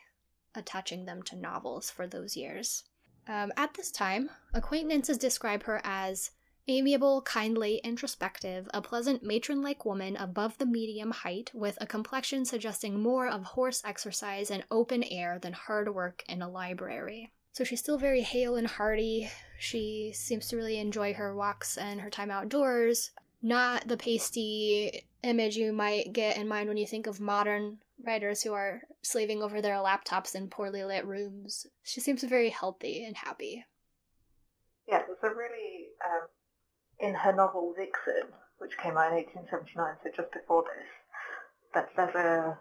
attaching 0.56 1.06
them 1.06 1.22
to 1.24 1.36
novels 1.36 1.90
for 1.90 2.08
those 2.08 2.38
years. 2.38 2.84
Um, 3.28 3.52
at 3.56 3.74
this 3.74 3.92
time, 3.92 4.30
acquaintances 4.54 5.18
describe 5.18 5.64
her 5.64 5.82
as 5.84 6.32
Amiable, 6.68 7.22
kindly, 7.24 7.82
introspective, 7.84 8.70
a 8.74 8.82
pleasant 8.82 9.22
matron 9.22 9.62
like 9.62 9.84
woman 9.84 10.16
above 10.16 10.58
the 10.58 10.66
medium 10.66 11.12
height, 11.12 11.52
with 11.54 11.78
a 11.82 11.86
complexion 11.86 12.46
suggesting 12.46 13.02
more 13.02 13.28
of 13.28 13.44
horse 13.44 13.82
exercise 13.84 14.50
and 14.50 14.64
open 14.72 15.04
air 15.04 15.40
than 15.40 15.52
hard 15.52 15.94
work 15.94 16.24
in 16.30 16.42
a 16.42 16.50
library. 16.50 17.32
So 17.52 17.66
she's 17.66 17.82
still 17.82 17.98
very 17.98 18.22
hale 18.22 18.56
and 18.56 18.66
hearty. 18.66 19.30
She 19.60 20.14
seems 20.16 20.48
to 20.48 20.56
really 20.56 20.80
enjoy 20.80 21.14
her 21.14 21.36
walks 21.36 21.78
and 21.78 22.00
her 22.00 22.10
time 22.10 22.32
outdoors. 22.32 23.12
Not 23.42 23.90
the 23.90 23.98
pasty 23.98 25.06
image 25.22 25.58
you 25.58 25.74
might 25.74 26.14
get 26.14 26.38
in 26.38 26.48
mind 26.48 26.70
when 26.70 26.78
you 26.78 26.88
think 26.88 27.08
of 27.08 27.20
modern 27.20 27.80
writers 28.02 28.42
who 28.42 28.54
are 28.54 28.84
slaving 29.02 29.44
over 29.44 29.62
their 29.62 29.76
laptops 29.76 30.34
in 30.34 30.48
poorly 30.48 30.86
lit 30.86 31.06
rooms. 31.06 31.68
She 31.84 32.00
seems 32.00 32.24
very 32.24 32.50
healthy 32.50 33.04
and 33.04 33.18
happy. 33.18 33.66
Yeah, 34.88 35.02
it's 35.10 35.24
a 35.24 35.30
really 35.30 35.90
um, 36.04 36.28
in 37.04 37.14
her 37.14 37.34
novel 37.34 37.74
Vixen, 37.78 38.32
which 38.60 38.78
came 38.82 38.96
out 38.96 39.12
in 39.12 39.28
1879, 39.28 39.96
so 40.04 40.10
just 40.16 40.32
before 40.32 40.64
this, 40.64 40.88
that 41.74 41.90
there's 41.96 42.16
a 42.16 42.58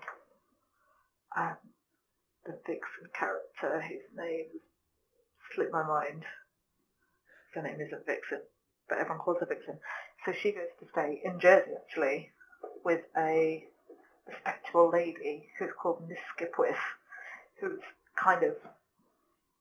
um, 1.39 1.57
the 2.45 2.59
Vixen 2.67 3.07
character 3.15 3.81
whose 3.87 4.11
name 4.19 4.47
slipped 5.55 5.73
my 5.73 5.87
mind. 5.87 6.25
Her 7.55 7.63
name 7.63 7.81
isn't 7.81 8.05
Vixen, 8.05 8.43
but 8.89 8.99
everyone 8.99 9.19
calls 9.19 9.39
her 9.41 9.47
Vixen. 9.47 9.79
So 10.27 10.33
she 10.33 10.51
goes 10.51 10.75
to 10.81 10.87
stay 10.91 11.23
in 11.25 11.39
Jersey 11.39 11.73
actually 11.77 12.31
with 12.85 13.03
a 13.17 13.65
respectable 14.27 14.91
lady 14.91 15.49
who's 15.59 15.71
called 15.81 16.03
Miss 16.09 16.19
Skipwith, 16.35 16.83
who's 17.61 17.81
kind 18.17 18.43
of, 18.43 18.57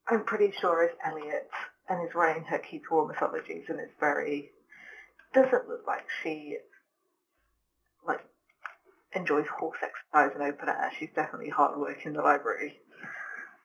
I'm 0.07 0.23
pretty 0.23 0.51
sure 0.59 0.83
is 0.83 0.95
Eliot 1.05 1.49
and 1.87 2.07
is 2.07 2.15
writing 2.15 2.45
her 2.45 2.57
Key 2.57 2.81
to 2.89 2.95
All 2.95 3.07
Mythologies 3.07 3.65
and 3.69 3.79
is 3.79 3.93
very, 3.99 4.51
doesn't 5.33 5.67
look 5.67 5.83
like 5.87 6.05
she, 6.21 6.57
like, 8.05 8.23
enjoys 9.13 9.47
horse 9.47 9.79
exercise 9.81 10.35
and 10.35 10.43
open 10.43 10.69
air. 10.69 10.91
She's 10.97 11.09
definitely 11.15 11.49
hard 11.49 11.79
work 11.79 12.05
in 12.05 12.13
the 12.13 12.21
library. 12.21 12.79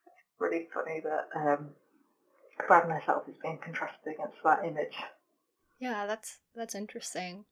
It's 0.07 0.41
really 0.41 0.69
funny 0.73 1.01
that 1.01 1.29
um, 1.35 1.71
Brad 2.67 2.91
herself 2.91 3.29
is 3.29 3.37
being 3.43 3.59
contrasted 3.59 4.15
against 4.15 4.39
that 4.45 4.65
image. 4.65 4.97
Yeah, 5.79 6.07
that's 6.07 6.39
that's 6.55 6.75
interesting. 6.75 7.45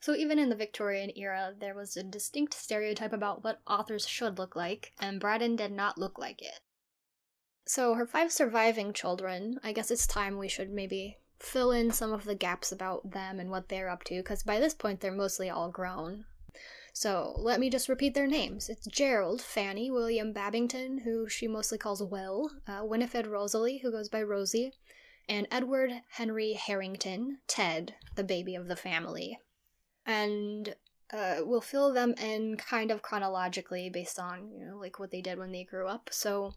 So 0.00 0.14
even 0.14 0.38
in 0.38 0.48
the 0.48 0.54
Victorian 0.54 1.10
era, 1.16 1.54
there 1.58 1.74
was 1.74 1.96
a 1.96 2.04
distinct 2.04 2.54
stereotype 2.54 3.12
about 3.12 3.42
what 3.42 3.60
authors 3.66 4.06
should 4.06 4.38
look 4.38 4.54
like, 4.54 4.92
and 5.00 5.20
Braddon 5.20 5.56
did 5.56 5.72
not 5.72 5.98
look 5.98 6.18
like 6.18 6.40
it. 6.40 6.60
So 7.66 7.94
her 7.94 8.06
five 8.06 8.32
surviving 8.32 8.92
children, 8.92 9.58
I 9.64 9.72
guess 9.72 9.90
it's 9.90 10.06
time 10.06 10.38
we 10.38 10.48
should 10.48 10.70
maybe 10.70 11.18
fill 11.38 11.70
in 11.70 11.90
some 11.90 12.12
of 12.12 12.24
the 12.24 12.34
gaps 12.34 12.72
about 12.72 13.10
them 13.10 13.38
and 13.40 13.50
what 13.50 13.68
they're 13.68 13.88
up 13.88 14.04
to, 14.04 14.16
because 14.16 14.42
by 14.42 14.58
this 14.58 14.74
point 14.74 15.00
they're 15.00 15.12
mostly 15.12 15.48
all 15.48 15.70
grown. 15.70 16.24
So 16.92 17.34
let 17.36 17.60
me 17.60 17.70
just 17.70 17.88
repeat 17.88 18.14
their 18.14 18.26
names. 18.26 18.68
It's 18.68 18.86
Gerald, 18.86 19.40
Fanny, 19.40 19.90
William 19.90 20.32
Babington, 20.32 20.98
who 20.98 21.28
she 21.28 21.46
mostly 21.46 21.78
calls 21.78 22.02
Will, 22.02 22.50
uh, 22.66 22.84
Winifred 22.84 23.26
Rosalie, 23.26 23.78
who 23.78 23.92
goes 23.92 24.08
by 24.08 24.22
Rosie, 24.22 24.72
and 25.28 25.46
Edward 25.52 25.92
Henry 26.10 26.54
Harrington, 26.54 27.38
Ted, 27.46 27.94
the 28.16 28.24
baby 28.24 28.56
of 28.56 28.66
the 28.66 28.74
family. 28.74 29.38
And 30.06 30.74
uh, 31.12 31.36
we'll 31.42 31.60
fill 31.60 31.92
them 31.92 32.14
in 32.20 32.56
kind 32.56 32.90
of 32.90 33.02
chronologically 33.02 33.90
based 33.90 34.18
on, 34.18 34.50
you 34.50 34.66
know, 34.66 34.78
like 34.78 34.98
what 34.98 35.10
they 35.10 35.20
did 35.20 35.38
when 35.38 35.52
they 35.52 35.64
grew 35.64 35.86
up. 35.86 36.08
So 36.10 36.54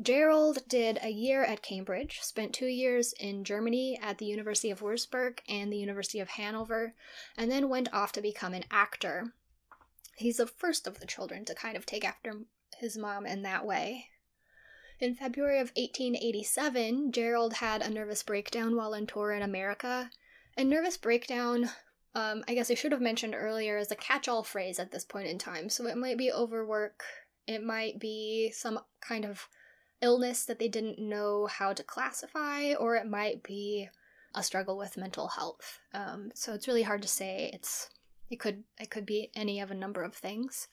Gerald 0.00 0.68
did 0.68 0.98
a 1.02 1.08
year 1.08 1.42
at 1.42 1.62
Cambridge, 1.62 2.20
spent 2.20 2.52
two 2.52 2.66
years 2.66 3.14
in 3.14 3.44
Germany 3.44 3.98
at 4.02 4.18
the 4.18 4.26
University 4.26 4.70
of 4.70 4.80
Würzburg 4.80 5.38
and 5.48 5.72
the 5.72 5.78
University 5.78 6.20
of 6.20 6.28
Hanover, 6.28 6.94
and 7.36 7.50
then 7.50 7.70
went 7.70 7.92
off 7.94 8.12
to 8.12 8.20
become 8.20 8.52
an 8.52 8.64
actor. 8.70 9.32
He's 10.16 10.36
the 10.36 10.46
first 10.46 10.86
of 10.86 11.00
the 11.00 11.06
children 11.06 11.46
to 11.46 11.54
kind 11.54 11.76
of 11.76 11.86
take 11.86 12.04
after 12.04 12.42
his 12.78 12.98
mom 12.98 13.24
in 13.24 13.42
that 13.42 13.64
way. 13.64 14.10
In 15.00 15.14
February 15.14 15.60
of 15.60 15.72
1887, 15.76 17.12
Gerald 17.12 17.54
had 17.54 17.80
a 17.80 17.90
nervous 17.90 18.22
breakdown 18.22 18.76
while 18.76 18.94
on 18.94 19.06
tour 19.06 19.32
in 19.32 19.42
America. 19.42 20.10
And 20.56 20.70
nervous 20.70 20.96
breakdown, 20.96 21.70
um, 22.14 22.44
I 22.48 22.54
guess 22.54 22.70
I 22.70 22.74
should 22.74 22.92
have 22.92 23.02
mentioned 23.02 23.34
earlier, 23.34 23.76
is 23.76 23.90
a 23.90 23.96
catch 23.96 24.26
all 24.28 24.42
phrase 24.42 24.78
at 24.78 24.90
this 24.90 25.04
point 25.04 25.28
in 25.28 25.38
time. 25.38 25.68
So 25.68 25.86
it 25.86 25.98
might 25.98 26.16
be 26.16 26.32
overwork, 26.32 27.02
it 27.46 27.62
might 27.62 27.98
be 27.98 28.50
some 28.52 28.80
kind 29.00 29.24
of 29.24 29.48
illness 30.00 30.44
that 30.44 30.58
they 30.58 30.68
didn't 30.68 30.98
know 30.98 31.46
how 31.46 31.72
to 31.72 31.82
classify, 31.82 32.74
or 32.74 32.96
it 32.96 33.06
might 33.06 33.42
be 33.42 33.88
a 34.34 34.42
struggle 34.42 34.76
with 34.76 34.96
mental 34.96 35.28
health. 35.28 35.80
Um, 35.94 36.30
so 36.34 36.52
it's 36.52 36.68
really 36.68 36.82
hard 36.82 37.02
to 37.02 37.08
say. 37.08 37.50
It's 37.52 37.88
it 38.30 38.40
could 38.40 38.64
it 38.78 38.90
could 38.90 39.06
be 39.06 39.30
any 39.34 39.60
of 39.60 39.70
a 39.70 39.74
number 39.74 40.02
of 40.02 40.14
things. 40.14 40.68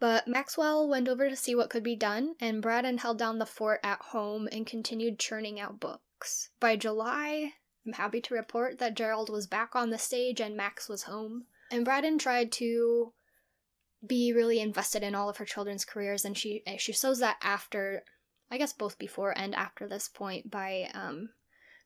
But 0.00 0.28
Maxwell 0.28 0.88
went 0.88 1.08
over 1.08 1.28
to 1.28 1.34
see 1.34 1.56
what 1.56 1.70
could 1.70 1.82
be 1.82 1.96
done, 1.96 2.36
and 2.40 2.62
Braddon 2.62 2.98
held 2.98 3.18
down 3.18 3.38
the 3.38 3.46
fort 3.46 3.80
at 3.82 4.00
home 4.00 4.48
and 4.52 4.66
continued 4.66 5.18
churning 5.18 5.58
out 5.58 5.80
books. 5.80 6.50
By 6.60 6.76
July, 6.76 7.54
I'm 7.84 7.94
happy 7.94 8.20
to 8.20 8.34
report 8.34 8.78
that 8.78 8.94
Gerald 8.94 9.28
was 9.28 9.46
back 9.46 9.74
on 9.74 9.90
the 9.90 9.98
stage 9.98 10.40
and 10.40 10.56
Max 10.56 10.88
was 10.88 11.04
home. 11.04 11.46
And 11.70 11.84
Braddon 11.84 12.18
tried 12.18 12.52
to 12.52 13.12
be 14.06 14.32
really 14.32 14.60
invested 14.60 15.02
in 15.02 15.14
all 15.14 15.28
of 15.28 15.38
her 15.38 15.44
children's 15.44 15.84
careers, 15.84 16.24
and 16.24 16.38
she 16.38 16.62
she 16.78 16.92
shows 16.92 17.18
that 17.18 17.38
after, 17.42 18.04
I 18.50 18.58
guess 18.58 18.72
both 18.72 18.98
before 18.98 19.36
and 19.36 19.54
after 19.54 19.86
this 19.86 20.08
point 20.08 20.50
by 20.50 20.90
um, 20.94 21.30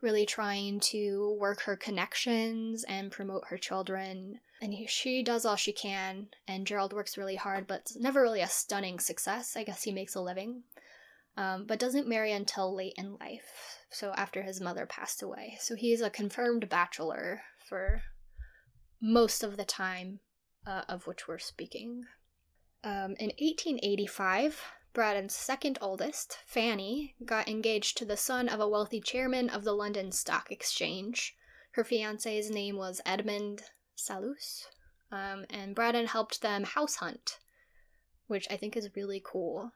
really 0.01 0.27
trying 0.27 0.81
to 0.81 1.37
work 1.41 1.63
her 1.63 1.77
connections 1.77 2.85
and 2.85 3.11
promote 3.11 3.45
her 3.49 3.57
children. 3.57 4.41
And 4.61 4.75
he, 4.75 4.87
she 4.87 5.23
does 5.23 5.45
all 5.45 5.57
she 5.57 5.73
can, 5.73 6.29
and 6.47 6.67
Gerald 6.67 6.93
works 6.93 7.17
really 7.17 7.37
hard, 7.37 7.67
but 7.67 7.81
it's 7.81 7.97
never 7.97 8.21
really 8.21 8.41
a 8.41 8.49
stunning 8.49 8.99
success. 8.99 9.57
I 9.57 9.65
guess 9.65 9.83
he 9.83 9.93
makes 9.93 10.15
a 10.15 10.21
living, 10.21 10.63
um, 11.37 11.65
but 11.67 11.79
doesn't 11.79 12.09
marry 12.09 12.33
until 12.33 12.75
late 12.75 12.95
in 12.97 13.17
life, 13.17 13.79
so 13.91 14.13
after 14.17 14.43
his 14.43 14.61
mother 14.61 14.87
passed 14.87 15.23
away. 15.23 15.57
So 15.61 15.75
he's 15.75 16.01
a 16.01 16.11
confirmed 16.11 16.69
bachelor 16.69 17.43
for 17.69 18.03
most 19.01 19.43
of 19.43 19.57
the 19.57 19.65
time 19.65 20.21
uh, 20.67 20.83
of 20.89 21.07
which 21.07 21.27
we're 21.27 21.39
speaking. 21.39 22.05
Um, 22.85 23.15
in 23.19 23.31
1885, 23.39 24.61
Braddon's 24.95 25.35
second 25.35 25.79
oldest, 25.81 26.39
Fanny, 26.45 27.15
got 27.25 27.49
engaged 27.49 27.97
to 27.97 28.05
the 28.05 28.17
son 28.17 28.47
of 28.47 28.61
a 28.61 28.69
wealthy 28.69 29.01
chairman 29.01 29.49
of 29.49 29.65
the 29.65 29.73
London 29.73 30.13
Stock 30.13 30.53
Exchange. 30.53 31.35
Her 31.71 31.83
fiance's 31.83 32.51
name 32.51 32.77
was 32.77 33.01
Edmund 33.07 33.63
Selous, 33.97 34.67
um, 35.11 35.47
and 35.49 35.75
Braddon 35.75 36.09
helped 36.09 36.43
them 36.43 36.65
house 36.65 36.97
hunt, 36.97 37.39
which 38.27 38.47
I 38.51 38.59
think 38.59 38.77
is 38.77 38.95
really 38.95 39.23
cool. 39.25 39.73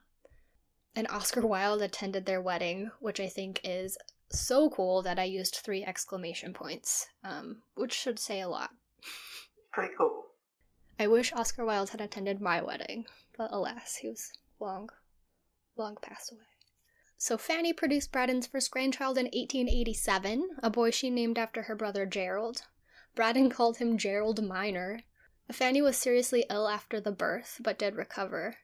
And 0.95 1.07
Oscar 1.07 1.41
Wilde 1.47 1.81
attended 1.81 2.27
their 2.27 2.41
wedding, 2.41 2.91
which 2.99 3.19
I 3.19 3.27
think 3.27 3.59
is 3.63 3.97
so 4.29 4.69
cool 4.69 5.01
that 5.01 5.17
I 5.17 5.23
used 5.23 5.55
three 5.55 5.83
exclamation 5.83 6.53
points, 6.53 7.07
um, 7.23 7.63
which 7.73 7.93
should 7.93 8.19
say 8.19 8.41
a 8.41 8.49
lot. 8.49 8.69
Pretty 9.71 9.95
cool. 9.97 10.25
I 10.99 11.07
wish 11.07 11.33
Oscar 11.33 11.65
Wilde 11.65 11.89
had 11.89 12.01
attended 12.01 12.39
my 12.39 12.61
wedding, 12.61 13.07
but 13.35 13.51
alas, 13.51 13.95
he 13.95 14.09
was 14.09 14.31
long 14.59 14.91
long 15.77 15.97
passed 16.01 16.31
away. 16.31 16.41
So 17.17 17.37
Fanny 17.37 17.73
produced 17.73 18.11
Braddon's 18.11 18.47
first 18.47 18.69
grandchild 18.69 19.17
in 19.17 19.25
1887, 19.25 20.49
a 20.61 20.69
boy 20.69 20.91
she 20.91 21.09
named 21.09 21.37
after 21.37 21.63
her 21.63 21.75
brother 21.75 22.05
Gerald. 22.05 22.63
Braddon 23.15 23.49
called 23.49 23.77
him 23.77 23.97
Gerald 23.97 24.43
Minor. 24.43 25.01
Fanny 25.51 25.81
was 25.81 25.97
seriously 25.97 26.45
ill 26.49 26.67
after 26.67 26.99
the 26.99 27.11
birth, 27.11 27.59
but 27.61 27.79
did 27.79 27.95
recover. 27.95 28.57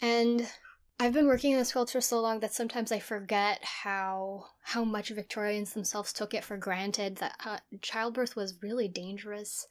And 0.00 0.50
I've 0.98 1.12
been 1.12 1.26
working 1.26 1.52
in 1.52 1.58
this 1.58 1.72
field 1.72 1.90
for 1.90 2.00
so 2.00 2.20
long 2.20 2.40
that 2.40 2.54
sometimes 2.54 2.90
I 2.90 2.98
forget 2.98 3.62
how 3.62 4.46
how 4.62 4.82
much 4.82 5.10
Victorians 5.10 5.72
themselves 5.72 6.12
took 6.12 6.34
it 6.34 6.42
for 6.42 6.56
granted 6.56 7.16
that 7.16 7.36
uh, 7.44 7.58
childbirth 7.82 8.34
was 8.34 8.62
really 8.62 8.88
dangerous. 8.88 9.66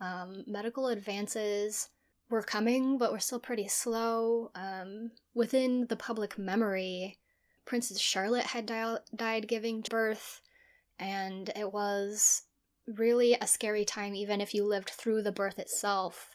Um, 0.00 0.42
medical 0.46 0.88
advances 0.88 1.90
were 2.30 2.42
coming, 2.42 2.96
but 2.96 3.12
were 3.12 3.18
still 3.18 3.40
pretty 3.40 3.68
slow. 3.68 4.50
Um, 4.54 5.10
within 5.34 5.86
the 5.88 5.96
public 5.96 6.38
memory, 6.38 7.18
Princess 7.64 8.00
Charlotte 8.00 8.46
had 8.46 8.66
di- 8.66 8.98
died 9.14 9.48
giving 9.48 9.82
birth, 9.82 10.40
and 10.98 11.50
it 11.56 11.72
was 11.72 12.42
really 12.86 13.34
a 13.34 13.46
scary 13.46 13.84
time, 13.84 14.14
even 14.14 14.40
if 14.40 14.54
you 14.54 14.64
lived 14.64 14.90
through 14.90 15.22
the 15.22 15.32
birth 15.32 15.58
itself. 15.58 16.34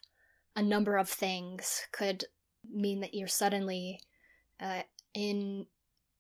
A 0.56 0.62
number 0.62 0.98
of 0.98 1.10
things 1.10 1.82
could 1.92 2.26
mean 2.70 3.02
that 3.02 3.14
you're 3.14 3.28
suddenly 3.28 4.00
uh, 4.60 4.84
in 5.14 5.66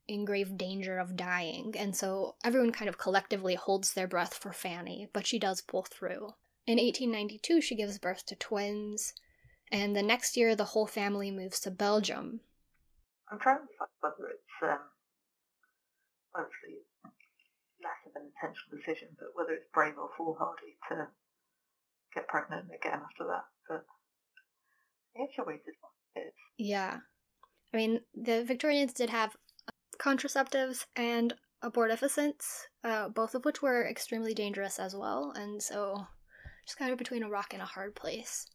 in 0.07 0.23
grave 0.23 0.55
danger 0.55 0.99
of 0.99 1.15
dying, 1.15 1.73
and 1.77 1.95
so 1.95 2.35
everyone 2.43 2.71
kind 2.71 2.87
of 2.87 2.97
collectively 2.97 3.55
holds 3.55 3.93
their 3.93 4.07
breath 4.07 4.35
for 4.35 4.53
Fanny, 4.53 5.09
but 5.13 5.25
she 5.25 5.39
does 5.39 5.61
pull 5.61 5.83
through. 5.83 6.33
In 6.67 6.77
1892, 6.77 7.61
she 7.61 7.75
gives 7.75 7.97
birth 7.97 8.23
to 8.27 8.35
twins, 8.35 9.13
and 9.71 9.95
the 9.95 10.03
next 10.03 10.37
year 10.37 10.55
the 10.55 10.65
whole 10.65 10.87
family 10.87 11.31
moves 11.31 11.59
to 11.61 11.71
Belgium. 11.71 12.41
I'm 13.31 13.39
trying 13.39 13.57
to 13.57 13.65
decide 13.65 13.87
whether 14.01 14.29
it's 14.29 14.57
um, 14.61 14.79
obviously 16.35 16.85
less 17.81 17.99
of 18.05 18.15
an 18.15 18.29
intentional 18.29 18.77
decision, 18.77 19.09
but 19.17 19.29
whether 19.33 19.53
it's 19.53 19.69
brave 19.73 19.97
or 19.97 20.09
foolhardy 20.17 20.77
to 20.89 21.07
get 22.13 22.27
pregnant 22.27 22.65
again 22.73 23.01
after 23.03 23.25
that. 23.25 23.45
But 23.67 23.85
it's 25.15 25.33
a 25.39 25.43
wasted 25.43 25.73
one. 25.81 25.91
Yeah, 26.57 26.99
I 27.73 27.77
mean 27.77 28.01
the 28.13 28.43
Victorians 28.43 28.93
did 28.93 29.09
have 29.09 29.35
contraceptives 29.99 30.85
and 30.95 31.33
abortifacients, 31.63 32.45
uh, 32.83 33.09
both 33.09 33.35
of 33.35 33.43
which 33.43 33.61
were 33.61 33.87
extremely 33.87 34.33
dangerous 34.33 34.79
as 34.79 34.95
well, 34.95 35.33
and 35.35 35.61
so 35.61 36.07
just 36.65 36.77
kind 36.77 36.91
of 36.91 36.97
between 36.97 37.23
a 37.23 37.29
rock 37.29 37.53
and 37.53 37.61
a 37.61 37.65
hard 37.65 37.95
place. 37.95 38.47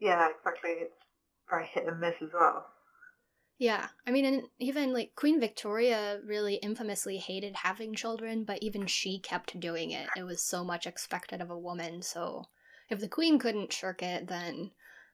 Yeah, 0.00 0.28
exactly. 0.30 0.70
It's 0.70 0.94
very 1.48 1.66
hit 1.66 1.86
and 1.86 2.00
miss 2.00 2.14
as 2.22 2.30
well. 2.32 2.66
Yeah, 3.58 3.88
I 4.06 4.10
mean, 4.10 4.24
and 4.24 4.42
even 4.58 4.94
like 4.94 5.14
Queen 5.14 5.38
Victoria 5.38 6.18
really 6.24 6.54
infamously 6.54 7.18
hated 7.18 7.56
having 7.56 7.94
children, 7.94 8.44
but 8.44 8.62
even 8.62 8.86
she 8.86 9.18
kept 9.18 9.60
doing 9.60 9.90
it. 9.90 10.08
It 10.16 10.22
was 10.22 10.42
so 10.42 10.64
much 10.64 10.86
expected 10.86 11.42
of 11.42 11.50
a 11.50 11.58
woman. 11.58 12.00
So 12.00 12.46
if 12.88 13.00
the 13.00 13.08
Queen 13.08 13.38
couldn't 13.38 13.72
shirk 13.72 14.02
it, 14.02 14.28
then 14.28 14.70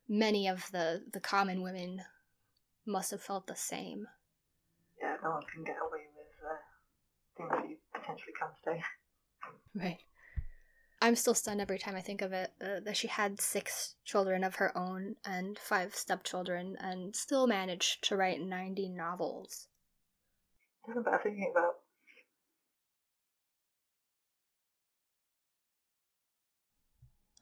many 0.09 0.47
of 0.47 0.71
the 0.71 1.03
the 1.13 1.19
common 1.19 1.61
women 1.63 2.03
must 2.87 3.11
have 3.11 3.21
felt 3.21 3.49
the 3.49 3.57
same. 3.57 4.07
Yeah, 5.03 5.17
no 5.25 5.31
one 5.31 5.43
can 5.53 5.65
get 5.65 5.77
away 5.83 6.05
with 6.15 6.31
uh, 6.49 6.57
things 7.37 7.51
that 7.51 7.69
you 7.69 7.77
potentially 7.93 8.33
can't 8.39 8.53
say. 8.65 8.83
Right. 9.75 9.99
I'm 11.01 11.15
still 11.17 11.35
stunned 11.35 11.61
every 11.61 11.79
time 11.79 11.95
I 11.95 12.01
think 12.01 12.23
of 12.23 12.33
it 12.33 12.53
uh, 12.61 12.81
that 12.81 12.97
she 12.97 13.09
had 13.09 13.41
six 13.41 13.97
children 14.05 14.43
of 14.43 14.57
her 14.57 14.77
own 14.77 15.17
and 15.25 15.59
five 15.59 15.95
stepchildren 15.95 16.77
and 16.81 17.15
still 17.15 17.47
managed 17.47 18.03
to 18.09 18.17
write 18.17 18.41
90 18.41 18.89
novels. 18.89 19.69
Isn't 20.89 21.05
that 21.05 21.23
thinking 21.23 21.51
about? 21.51 21.77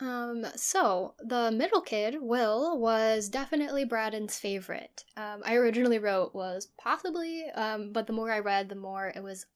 Um, 0.01 0.45
so 0.57 1.15
the 1.19 1.51
middle 1.51 1.81
kid, 1.81 2.17
Will, 2.21 2.79
was 2.79 3.29
definitely 3.29 3.85
Braddon's 3.85 4.39
favorite. 4.39 5.05
Um, 5.17 5.43
I 5.45 5.55
originally 5.55 5.99
wrote 5.99 6.35
was 6.35 6.67
possibly, 6.77 7.49
um, 7.55 7.93
but 7.93 8.07
the 8.07 8.13
more 8.13 8.31
I 8.31 8.41
read, 8.41 8.69
the 8.69 8.75
more 8.75 9.13
it 9.15 9.23
was 9.23 9.47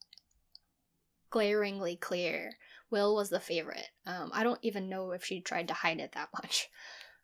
glaringly 1.30 1.96
clear. 1.96 2.52
Will 2.90 3.14
was 3.14 3.28
the 3.28 3.40
favorite. 3.40 3.88
Um, 4.06 4.30
I 4.32 4.42
don't 4.42 4.60
even 4.62 4.88
know 4.88 5.10
if 5.12 5.24
she 5.24 5.40
tried 5.40 5.68
to 5.68 5.74
hide 5.74 6.00
it 6.00 6.12
that 6.12 6.30
much. 6.42 6.68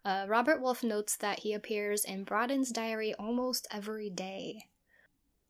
Uh, 0.05 0.27
Robert 0.29 0.61
Wolff 0.61 0.83
notes 0.83 1.17
that 1.17 1.41
he 1.41 1.55
appears 1.55 2.05
in 2.05 2.25
Braddon's 2.25 2.71
diary 2.71 3.15
almost 3.15 3.67
every 3.71 4.11
day. 4.11 4.67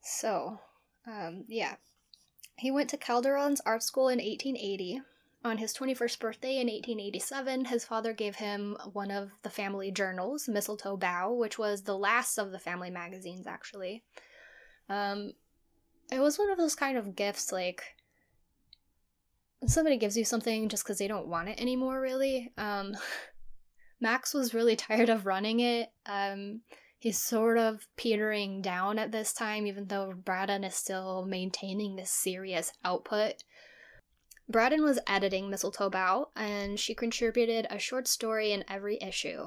So, 0.00 0.60
um, 1.06 1.44
yeah. 1.48 1.76
He 2.56 2.70
went 2.70 2.88
to 2.90 2.96
Calderon's 2.96 3.60
art 3.66 3.82
school 3.82 4.08
in 4.08 4.18
1880. 4.18 5.00
On 5.44 5.58
his 5.58 5.74
21st 5.74 6.20
birthday 6.20 6.52
in 6.52 6.68
1887, 6.68 7.66
his 7.66 7.84
father 7.84 8.14
gave 8.14 8.36
him 8.36 8.78
one 8.92 9.10
of 9.10 9.32
the 9.42 9.50
family 9.50 9.90
journals, 9.90 10.48
Mistletoe 10.48 10.96
Bough, 10.96 11.32
which 11.32 11.58
was 11.58 11.82
the 11.82 11.98
last 11.98 12.38
of 12.38 12.50
the 12.50 12.58
family 12.58 12.90
magazines, 12.90 13.46
actually. 13.46 14.04
Um, 14.88 15.32
it 16.10 16.20
was 16.20 16.38
one 16.38 16.50
of 16.50 16.56
those 16.56 16.74
kind 16.74 16.96
of 16.96 17.14
gifts, 17.14 17.52
like, 17.52 17.82
somebody 19.66 19.96
gives 19.96 20.16
you 20.16 20.24
something 20.24 20.68
just 20.68 20.84
because 20.84 20.98
they 20.98 21.08
don't 21.08 21.28
want 21.28 21.48
it 21.48 21.60
anymore, 21.60 22.00
really. 22.00 22.52
Um, 22.56 22.94
Max 24.00 24.34
was 24.34 24.54
really 24.54 24.76
tired 24.76 25.08
of 25.08 25.26
running 25.26 25.60
it. 25.60 25.88
Um, 26.06 26.62
he's 26.98 27.18
sort 27.18 27.58
of 27.58 27.86
petering 27.96 28.62
down 28.62 28.98
at 28.98 29.12
this 29.12 29.32
time, 29.32 29.66
even 29.66 29.86
though 29.86 30.12
Braddon 30.14 30.64
is 30.64 30.74
still 30.74 31.24
maintaining 31.26 31.96
this 31.96 32.10
serious 32.10 32.72
output. 32.84 33.44
Braddon 34.48 34.82
was 34.82 35.00
editing 35.06 35.48
Mistletoe 35.48 35.88
Bough, 35.88 36.28
and 36.36 36.78
she 36.78 36.94
contributed 36.94 37.66
a 37.70 37.78
short 37.78 38.06
story 38.06 38.52
in 38.52 38.64
every 38.68 38.98
issue. 39.00 39.46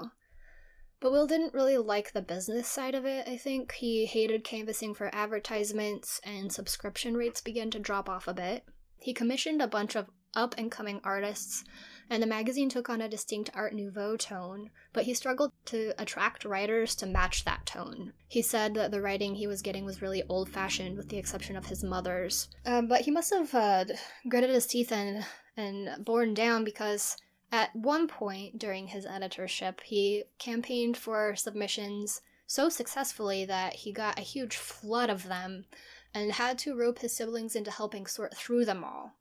But 1.00 1.12
Will 1.12 1.28
didn't 1.28 1.54
really 1.54 1.78
like 1.78 2.12
the 2.14 2.24
business 2.24 2.68
side 2.68 2.96
of 2.96 3.06
it, 3.06 3.28
I 3.28 3.38
think. 3.38 3.74
He 3.74 4.08
hated 4.08 4.44
canvassing 4.44 4.96
for 4.96 5.14
advertisements, 5.14 6.20
and 6.24 6.52
subscription 6.52 7.16
rates 7.16 7.42
began 7.42 7.70
to 7.72 7.80
drop 7.80 8.10
off 8.10 8.28
a 8.28 8.34
bit. 8.34 8.66
He 9.00 9.14
commissioned 9.14 9.62
a 9.62 9.68
bunch 9.68 9.96
of 9.96 10.08
up 10.34 10.56
and 10.58 10.72
coming 10.72 11.02
artists, 11.04 11.64
and 12.10 12.22
the 12.22 12.28
magazine 12.28 12.70
took 12.70 12.90
on 12.90 13.02
a 13.02 13.10
distinct 13.10 13.50
Art 13.54 13.74
Nouveau 13.74 14.16
tone, 14.18 14.70
but 14.94 15.04
he 15.04 15.14
struggled 15.14 15.52
to 15.66 15.94
attract 15.98 16.46
writers 16.46 16.96
to 16.96 17.06
match 17.06 17.44
that 17.44 17.66
tone. 17.66 18.14
He 18.28 18.42
said 18.42 18.76
that 18.76 18.92
the 18.92 19.02
writing 19.02 19.36
he 19.36 19.48
was 19.48 19.62
getting 19.62 19.84
was 19.84 20.02
really 20.02 20.24
old 20.30 20.50
fashioned, 20.50 20.98
with 20.98 21.10
the 21.10 21.18
exception 21.18 21.58
of 21.58 21.66
his 21.66 21.84
mother's. 21.84 22.50
Um, 22.66 22.88
but 22.88 23.02
he 23.02 23.12
must 23.12 23.34
have 23.34 23.54
uh, 23.54 23.86
gritted 24.30 24.52
his 24.52 24.68
teeth 24.68 24.92
and, 24.92 25.26
and 25.58 26.06
borne 26.06 26.34
down 26.34 26.64
because 26.64 27.18
at 27.52 27.76
one 27.76 28.08
point 28.08 28.60
during 28.60 28.88
his 28.88 29.06
editorship, 29.06 29.82
he 29.84 30.24
campaigned 30.38 30.98
for 30.98 31.36
submissions 31.36 32.22
so 32.46 32.70
successfully 32.70 33.44
that 33.46 33.74
he 33.74 33.92
got 33.92 34.18
a 34.18 34.24
huge 34.24 34.56
flood 34.56 35.10
of 35.10 35.28
them 35.28 35.66
and 36.18 36.32
had 36.32 36.58
to 36.60 36.76
rope 36.76 37.00
his 37.00 37.16
siblings 37.16 37.56
into 37.56 37.72
helping 37.72 38.08
sort 38.08 38.36
through 38.36 38.66
them 38.66 38.84
all. 38.84 39.14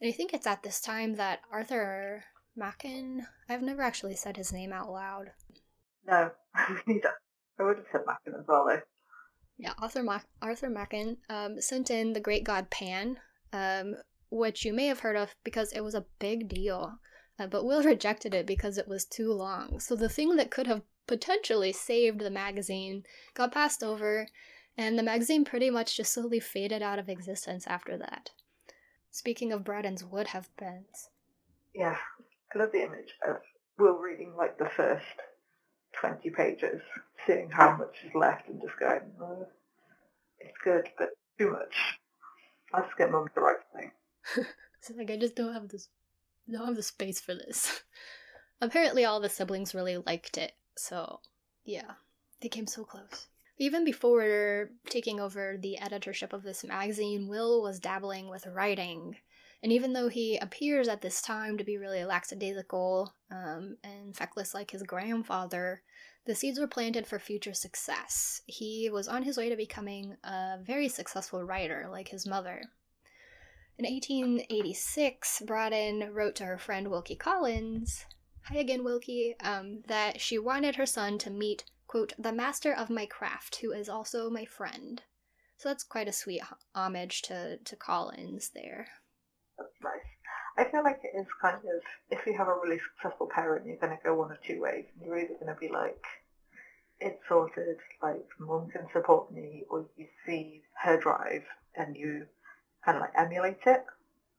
And 0.00 0.08
I 0.08 0.12
think 0.12 0.32
it's 0.32 0.46
at 0.46 0.62
this 0.62 0.80
time 0.80 1.14
that 1.14 1.40
Arthur 1.52 2.24
Machen, 2.56 3.26
I've 3.48 3.62
never 3.62 3.82
actually 3.82 4.16
said 4.16 4.36
his 4.36 4.52
name 4.52 4.72
out 4.72 4.90
loud. 4.90 5.30
No, 6.06 6.30
neither. 6.86 7.12
I 7.58 7.62
would 7.62 7.76
have 7.76 7.86
said 7.92 8.00
Machen 8.06 8.34
as 8.38 8.46
well, 8.48 8.66
though. 8.66 8.80
Yeah, 9.58 9.74
Arthur, 9.78 10.02
Ma- 10.02 10.20
Arthur 10.40 10.70
Machen 10.70 11.18
um, 11.28 11.60
sent 11.60 11.90
in 11.90 12.14
the 12.14 12.20
great 12.20 12.44
god 12.44 12.70
Pan, 12.70 13.18
um, 13.52 13.96
which 14.30 14.64
you 14.64 14.72
may 14.72 14.86
have 14.86 15.00
heard 15.00 15.16
of 15.16 15.34
because 15.44 15.72
it 15.72 15.82
was 15.82 15.94
a 15.94 16.06
big 16.18 16.48
deal. 16.48 16.98
Uh, 17.38 17.46
but 17.46 17.64
Will 17.64 17.82
rejected 17.82 18.34
it 18.34 18.46
because 18.46 18.76
it 18.76 18.88
was 18.88 19.04
too 19.04 19.32
long. 19.32 19.78
So 19.78 19.94
the 19.94 20.08
thing 20.08 20.36
that 20.36 20.50
could 20.50 20.66
have 20.66 20.82
potentially 21.06 21.72
saved 21.72 22.20
the 22.20 22.30
magazine 22.30 23.04
got 23.34 23.52
passed 23.52 23.82
over, 23.82 24.26
and 24.80 24.98
the 24.98 25.02
magazine 25.02 25.44
pretty 25.44 25.68
much 25.68 25.96
just 25.96 26.12
slowly 26.12 26.40
faded 26.40 26.82
out 26.82 26.98
of 26.98 27.08
existence 27.08 27.66
after 27.66 27.98
that. 27.98 28.30
Speaking 29.10 29.52
of 29.52 29.62
Braddon's 29.62 30.02
would 30.02 30.28
have 30.28 30.48
beens. 30.56 31.10
Yeah, 31.74 31.96
I 32.54 32.58
love 32.58 32.72
the 32.72 32.82
image 32.82 33.14
of 33.28 33.36
Will 33.78 33.98
reading 33.98 34.34
like 34.36 34.56
the 34.58 34.70
first 34.76 35.04
20 36.00 36.30
pages, 36.30 36.80
seeing 37.26 37.50
how 37.50 37.76
much 37.76 37.96
is 38.06 38.14
left 38.14 38.48
and 38.48 38.60
just 38.60 38.78
going, 38.78 39.00
oh, 39.20 39.46
it's 40.38 40.56
good, 40.64 40.88
but 40.98 41.10
too 41.38 41.50
much. 41.50 41.74
I 42.72 42.80
just 42.80 42.96
get 42.96 43.10
mum 43.10 43.28
to 43.34 43.40
write 43.40 43.56
thing. 43.76 43.90
so 44.80 44.94
like 44.96 45.10
I 45.10 45.16
just 45.16 45.36
don't 45.36 45.52
have 45.52 45.68
this 45.68 45.88
don't 46.50 46.66
have 46.66 46.76
the 46.76 46.82
space 46.82 47.20
for 47.20 47.34
this. 47.34 47.82
Apparently 48.62 49.04
all 49.04 49.20
the 49.20 49.28
siblings 49.28 49.74
really 49.74 49.98
liked 49.98 50.38
it, 50.38 50.52
so 50.76 51.20
yeah. 51.64 51.92
They 52.40 52.48
came 52.48 52.66
so 52.66 52.84
close. 52.84 53.26
Even 53.60 53.84
before 53.84 54.70
taking 54.88 55.20
over 55.20 55.58
the 55.60 55.78
editorship 55.78 56.32
of 56.32 56.42
this 56.42 56.64
magazine, 56.64 57.28
Will 57.28 57.60
was 57.60 57.78
dabbling 57.78 58.30
with 58.30 58.46
writing. 58.46 59.18
And 59.62 59.70
even 59.70 59.92
though 59.92 60.08
he 60.08 60.38
appears 60.38 60.88
at 60.88 61.02
this 61.02 61.20
time 61.20 61.58
to 61.58 61.64
be 61.64 61.76
really 61.76 62.02
lackadaisical 62.06 63.12
um, 63.30 63.76
and 63.84 64.16
feckless 64.16 64.54
like 64.54 64.70
his 64.70 64.82
grandfather, 64.82 65.82
the 66.24 66.34
seeds 66.34 66.58
were 66.58 66.66
planted 66.66 67.06
for 67.06 67.18
future 67.18 67.52
success. 67.52 68.40
He 68.46 68.88
was 68.90 69.08
on 69.08 69.24
his 69.24 69.36
way 69.36 69.50
to 69.50 69.56
becoming 69.56 70.16
a 70.24 70.56
very 70.62 70.88
successful 70.88 71.44
writer 71.44 71.86
like 71.90 72.08
his 72.08 72.26
mother. 72.26 72.62
In 73.76 73.84
1886, 73.84 75.42
Braddon 75.46 76.14
wrote 76.14 76.34
to 76.36 76.44
her 76.44 76.56
friend 76.56 76.88
Wilkie 76.88 77.14
Collins, 77.14 78.06
hi 78.44 78.56
again, 78.56 78.84
Wilkie, 78.84 79.36
um, 79.40 79.82
that 79.86 80.18
she 80.18 80.38
wanted 80.38 80.76
her 80.76 80.86
son 80.86 81.18
to 81.18 81.28
meet 81.28 81.64
quote, 81.90 82.12
the 82.16 82.32
master 82.32 82.72
of 82.72 82.88
my 82.88 83.04
craft, 83.04 83.56
who 83.56 83.72
is 83.72 83.88
also 83.88 84.30
my 84.30 84.44
friend. 84.44 85.02
So 85.56 85.68
that's 85.68 85.82
quite 85.82 86.06
a 86.06 86.12
sweet 86.12 86.40
homage 86.72 87.22
to, 87.22 87.56
to 87.56 87.74
Collins 87.74 88.52
there. 88.54 88.86
That's 89.58 89.70
nice. 89.82 90.06
I 90.56 90.70
feel 90.70 90.84
like 90.84 91.00
it 91.02 91.18
is 91.18 91.26
kind 91.42 91.56
of, 91.56 91.82
if 92.16 92.24
you 92.26 92.38
have 92.38 92.46
a 92.46 92.54
really 92.54 92.78
successful 92.94 93.28
parent, 93.34 93.66
you're 93.66 93.76
going 93.78 93.90
to 93.90 94.04
go 94.04 94.14
one 94.14 94.30
of 94.30 94.38
two 94.46 94.60
ways. 94.60 94.84
You're 95.04 95.18
either 95.18 95.34
going 95.34 95.52
to 95.52 95.60
be 95.60 95.68
like, 95.68 96.00
it's 97.00 97.18
sorted, 97.28 97.78
like, 98.00 98.24
mom 98.38 98.68
can 98.70 98.86
support 98.92 99.32
me, 99.32 99.64
or 99.68 99.84
you 99.96 100.06
see 100.24 100.62
her 100.84 100.96
drive 100.96 101.42
and 101.74 101.96
you 101.96 102.26
kind 102.84 102.98
of 102.98 103.00
like 103.00 103.14
emulate 103.18 103.66
it. 103.66 103.84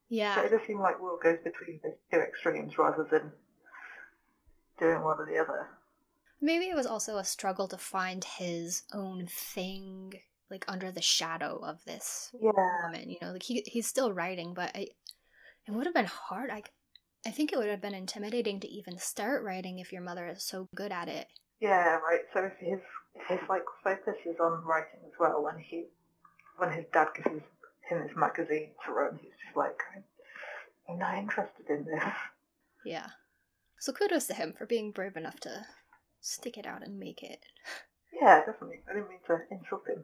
Yeah. 0.07 0.35
So 0.35 0.43
it 0.43 0.51
does 0.51 0.61
seem 0.65 0.79
like 0.79 1.01
Will 1.01 1.19
goes 1.21 1.39
between 1.43 1.81
those 1.83 1.99
two 2.13 2.19
extremes 2.19 2.77
rather 2.77 3.05
than 3.11 3.33
doing 4.79 5.03
one 5.03 5.19
or 5.19 5.27
the 5.29 5.37
other. 5.37 5.67
Maybe 6.41 6.65
it 6.65 6.75
was 6.75 6.87
also 6.87 7.17
a 7.17 7.23
struggle 7.23 7.67
to 7.67 7.77
find 7.77 8.23
his 8.23 8.83
own 8.93 9.27
thing, 9.27 10.13
like 10.49 10.65
under 10.67 10.91
the 10.91 11.01
shadow 11.01 11.59
of 11.63 11.83
this 11.85 12.31
yeah. 12.41 12.51
woman. 12.85 13.09
You 13.09 13.17
know, 13.21 13.33
like 13.33 13.43
he 13.43 13.63
he's 13.67 13.87
still 13.87 14.11
writing, 14.11 14.53
but 14.53 14.71
I, 14.75 14.87
it 15.67 15.71
would 15.71 15.85
have 15.85 15.93
been 15.93 16.05
hard. 16.05 16.49
I, 16.49 16.63
I 17.25 17.29
think 17.29 17.53
it 17.53 17.57
would 17.57 17.69
have 17.69 17.81
been 17.81 17.93
intimidating 17.93 18.59
to 18.61 18.67
even 18.67 18.97
start 18.97 19.43
writing 19.43 19.77
if 19.77 19.91
your 19.91 20.01
mother 20.01 20.27
is 20.27 20.43
so 20.43 20.67
good 20.75 20.91
at 20.91 21.07
it. 21.07 21.27
Yeah, 21.59 21.97
right. 21.97 22.21
So 22.33 22.45
if 22.45 22.53
his 22.59 22.79
his 23.27 23.39
like 23.47 23.65
focus 23.83 24.15
is 24.25 24.39
on 24.39 24.63
writing 24.65 25.01
as 25.05 25.13
well, 25.19 25.43
when 25.43 25.59
he 25.59 25.85
when 26.57 26.71
his 26.71 26.85
dad 26.91 27.09
gives 27.15 27.29
his, 27.29 27.41
him 27.87 28.01
his 28.01 28.17
magazine 28.17 28.71
to 28.85 28.91
run, 28.91 29.19
he's 29.21 29.31
just 29.45 29.55
like, 29.55 29.77
I'm 30.89 30.97
not 30.97 31.17
interested 31.17 31.69
in 31.69 31.85
this. 31.85 32.03
Yeah. 32.83 33.07
So 33.79 33.93
kudos 33.93 34.25
to 34.27 34.33
him 34.33 34.53
for 34.57 34.65
being 34.65 34.91
brave 34.91 35.15
enough 35.15 35.39
to 35.41 35.65
stick 36.21 36.57
it 36.57 36.65
out 36.65 36.83
and 36.83 36.97
make 36.97 37.23
it. 37.23 37.43
Yeah, 38.13 38.39
definitely. 38.45 38.81
I 38.89 38.93
didn't 38.93 39.09
mean 39.09 39.19
to 39.27 39.39
insult 39.49 39.87
him. 39.87 40.03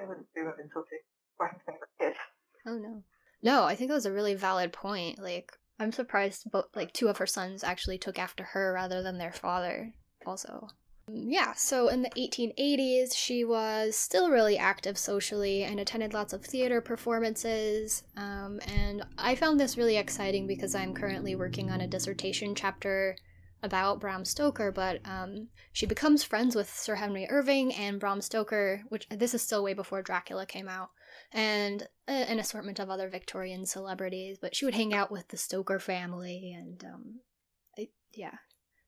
I 0.00 0.06
wouldn't 0.06 0.26
do 0.34 0.42
of 0.42 0.58
insulting 0.58 1.00
my 1.38 1.48
favorite 1.66 1.90
kid. 2.00 2.14
Oh 2.66 2.78
no. 2.78 3.02
No, 3.42 3.64
I 3.64 3.74
think 3.74 3.88
that 3.88 3.94
was 3.94 4.06
a 4.06 4.12
really 4.12 4.34
valid 4.34 4.72
point. 4.72 5.18
Like, 5.18 5.52
I'm 5.80 5.90
surprised 5.90 6.50
both 6.50 6.66
like 6.74 6.92
two 6.92 7.08
of 7.08 7.18
her 7.18 7.26
sons 7.26 7.64
actually 7.64 7.98
took 7.98 8.18
after 8.18 8.44
her 8.44 8.72
rather 8.72 9.02
than 9.02 9.18
their 9.18 9.32
father. 9.32 9.92
Also, 10.24 10.68
yeah. 11.08 11.52
So 11.54 11.88
in 11.88 12.02
the 12.02 12.10
1880s, 12.10 13.16
she 13.16 13.44
was 13.44 13.96
still 13.96 14.30
really 14.30 14.56
active 14.56 14.96
socially 14.96 15.64
and 15.64 15.80
attended 15.80 16.14
lots 16.14 16.32
of 16.32 16.44
theater 16.44 16.80
performances. 16.80 18.04
Um, 18.16 18.60
and 18.68 19.04
I 19.18 19.34
found 19.34 19.58
this 19.58 19.76
really 19.76 19.96
exciting 19.96 20.46
because 20.46 20.74
I'm 20.74 20.94
currently 20.94 21.34
working 21.34 21.70
on 21.70 21.80
a 21.80 21.88
dissertation 21.88 22.54
chapter 22.54 23.16
about 23.62 24.00
Bram 24.00 24.24
Stoker, 24.24 24.72
but 24.72 25.00
um, 25.04 25.48
she 25.72 25.86
becomes 25.86 26.24
friends 26.24 26.54
with 26.54 26.72
Sir 26.72 26.96
Henry 26.96 27.26
Irving 27.30 27.72
and 27.74 28.00
Bram 28.00 28.20
Stoker, 28.20 28.82
which 28.88 29.06
this 29.08 29.34
is 29.34 29.42
still 29.42 29.62
way 29.62 29.74
before 29.74 30.02
Dracula 30.02 30.46
came 30.46 30.68
out. 30.68 30.90
and 31.32 31.88
an 32.08 32.38
assortment 32.38 32.78
of 32.78 32.90
other 32.90 33.08
Victorian 33.08 33.64
celebrities. 33.64 34.38
But 34.40 34.54
she 34.54 34.64
would 34.64 34.74
hang 34.74 34.92
out 34.92 35.10
with 35.10 35.28
the 35.28 35.36
Stoker 35.36 35.78
family, 35.78 36.52
and 36.56 36.84
um, 36.84 37.20
I, 37.78 37.88
yeah, 38.12 38.30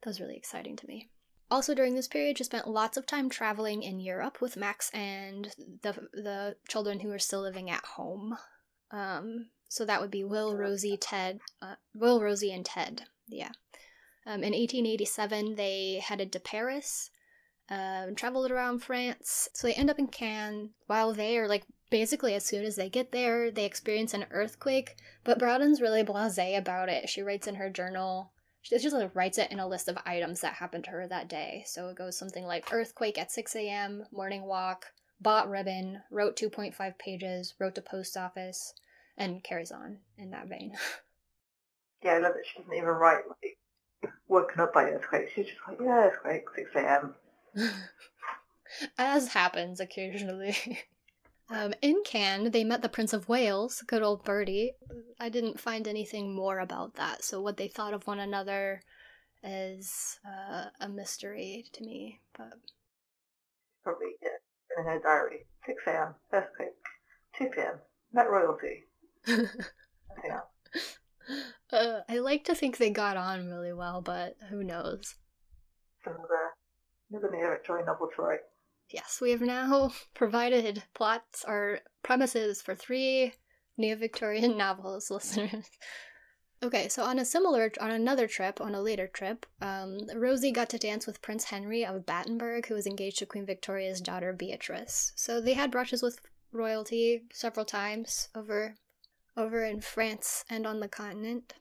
that 0.02 0.10
was 0.10 0.20
really 0.20 0.36
exciting 0.36 0.76
to 0.76 0.86
me. 0.86 1.10
Also, 1.50 1.74
during 1.74 1.94
this 1.94 2.08
period, 2.08 2.38
she 2.38 2.44
spent 2.44 2.66
lots 2.66 2.96
of 2.96 3.06
time 3.06 3.28
traveling 3.28 3.82
in 3.82 4.00
Europe 4.00 4.40
with 4.40 4.56
Max 4.56 4.90
and 4.90 5.54
the 5.82 6.08
the 6.12 6.56
children 6.68 7.00
who 7.00 7.08
were 7.08 7.18
still 7.18 7.42
living 7.42 7.70
at 7.70 7.84
home. 7.84 8.36
Um, 8.90 9.50
so 9.68 9.84
that 9.84 10.00
would 10.00 10.10
be 10.10 10.24
Will, 10.24 10.56
Rosie, 10.56 10.96
Ted, 10.96 11.40
uh, 11.60 11.74
Will, 11.94 12.20
Rosie, 12.20 12.52
and 12.52 12.64
Ted. 12.64 13.02
Yeah. 13.28 13.50
Um, 14.26 14.42
in 14.42 14.52
1887, 14.52 15.54
they 15.56 16.02
headed 16.02 16.32
to 16.32 16.40
Paris, 16.40 17.10
uh, 17.68 18.06
traveled 18.16 18.50
around 18.50 18.82
France. 18.82 19.48
So 19.52 19.66
they 19.66 19.74
end 19.74 19.90
up 19.90 19.98
in 19.98 20.06
Cannes. 20.08 20.70
While 20.86 21.12
they 21.12 21.38
are 21.38 21.48
like 21.48 21.64
basically 21.90 22.34
as 22.34 22.44
soon 22.44 22.64
as 22.64 22.76
they 22.76 22.88
get 22.88 23.12
there, 23.12 23.50
they 23.50 23.64
experience 23.64 24.14
an 24.14 24.26
earthquake. 24.30 24.96
But 25.24 25.38
Braddon's 25.38 25.80
really 25.80 26.02
blasé 26.02 26.56
about 26.56 26.88
it. 26.88 27.08
She 27.08 27.22
writes 27.22 27.46
in 27.46 27.56
her 27.56 27.70
journal. 27.70 28.32
She 28.62 28.78
just 28.78 28.96
like 28.96 29.14
writes 29.14 29.36
it 29.36 29.52
in 29.52 29.60
a 29.60 29.68
list 29.68 29.88
of 29.88 29.98
items 30.06 30.40
that 30.40 30.54
happened 30.54 30.84
to 30.84 30.90
her 30.90 31.06
that 31.06 31.28
day. 31.28 31.64
So 31.66 31.88
it 31.88 31.96
goes 31.96 32.16
something 32.16 32.44
like 32.44 32.72
earthquake 32.72 33.18
at 33.18 33.30
6 33.30 33.54
a.m., 33.56 34.06
morning 34.10 34.44
walk, 34.44 34.86
bought 35.20 35.50
ribbon, 35.50 36.00
wrote 36.10 36.36
2.5 36.36 36.98
pages, 36.98 37.54
wrote 37.58 37.74
to 37.74 37.82
post 37.82 38.16
office, 38.16 38.72
and 39.18 39.44
carries 39.44 39.70
on 39.70 39.98
in 40.16 40.30
that 40.30 40.48
vein. 40.48 40.72
Yeah, 42.04 42.16
I 42.16 42.18
love 42.18 42.32
it. 42.36 42.44
She 42.44 42.58
doesn't 42.58 42.74
even 42.74 42.86
write 42.86 43.22
like 43.26 43.56
woken 44.28 44.60
up 44.60 44.72
by 44.72 44.84
earthquake. 44.84 45.30
She's 45.34 45.46
just 45.46 45.58
like, 45.66 45.78
yeah, 45.80 46.10
earthquake, 46.10 46.44
6 46.54 46.70
a.m. 46.76 47.14
As 48.98 49.28
happens 49.28 49.80
occasionally. 49.80 50.56
Um, 51.50 51.74
in 51.82 52.02
Cannes, 52.06 52.52
they 52.52 52.64
met 52.64 52.80
the 52.80 52.88
Prince 52.88 53.12
of 53.12 53.28
Wales, 53.28 53.82
good 53.86 54.02
old 54.02 54.24
Bertie. 54.24 54.72
I 55.20 55.28
didn't 55.28 55.60
find 55.60 55.86
anything 55.86 56.34
more 56.34 56.58
about 56.58 56.94
that, 56.94 57.22
so 57.22 57.40
what 57.40 57.58
they 57.58 57.68
thought 57.68 57.92
of 57.92 58.06
one 58.06 58.18
another 58.18 58.80
is 59.42 60.18
uh, 60.26 60.70
a 60.80 60.88
mystery 60.88 61.66
to 61.74 61.84
me. 61.84 62.20
But 62.36 62.54
Probably, 63.82 64.12
yeah, 64.22 64.30
in 64.78 64.84
her 64.86 65.00
diary. 65.00 65.44
6 65.66 65.82
a.m., 65.86 66.14
earthquake. 66.32 66.68
2 67.38 67.50
p.m., 67.54 67.74
met 68.12 68.30
royalty. 68.30 68.84
Nothing 69.26 70.30
else. 70.30 70.98
uh, 71.72 72.00
I 72.08 72.18
like 72.18 72.44
to 72.44 72.54
think 72.54 72.76
they 72.76 72.90
got 72.90 73.16
on 73.16 73.46
really 73.46 73.72
well, 73.72 74.00
but 74.00 74.36
who 74.50 74.62
knows? 74.64 75.16
Another 76.06 77.30
neo 77.30 77.50
Victorian 77.50 77.86
novel 77.86 78.08
write. 78.18 78.40
Yes, 78.90 79.20
we 79.20 79.30
have 79.30 79.40
now 79.40 79.92
provided 80.14 80.84
plots 80.94 81.44
or 81.46 81.80
premises 82.02 82.62
for 82.62 82.74
three 82.74 83.34
neo 83.76 83.96
Victorian 83.96 84.56
novels, 84.58 85.10
listeners. 85.10 85.70
Okay, 86.62 86.88
so 86.88 87.02
on 87.02 87.18
a 87.18 87.24
similar, 87.24 87.70
on 87.80 87.90
another 87.90 88.26
trip, 88.26 88.60
on 88.60 88.74
a 88.74 88.80
later 88.80 89.06
trip, 89.06 89.44
um, 89.60 89.98
Rosie 90.14 90.50
got 90.50 90.70
to 90.70 90.78
dance 90.78 91.06
with 91.06 91.20
Prince 91.20 91.44
Henry 91.44 91.84
of 91.84 92.06
Battenberg, 92.06 92.66
who 92.66 92.74
was 92.74 92.86
engaged 92.86 93.18
to 93.18 93.26
Queen 93.26 93.44
Victoria's 93.44 94.00
daughter 94.00 94.32
Beatrice. 94.32 95.12
So 95.14 95.40
they 95.40 95.52
had 95.52 95.70
brushes 95.70 96.02
with 96.02 96.20
royalty 96.52 97.24
several 97.32 97.66
times 97.66 98.28
over, 98.34 98.76
over 99.36 99.64
in 99.64 99.80
France 99.80 100.44
and 100.48 100.66
on 100.66 100.80
the 100.80 100.88
continent. 100.88 101.54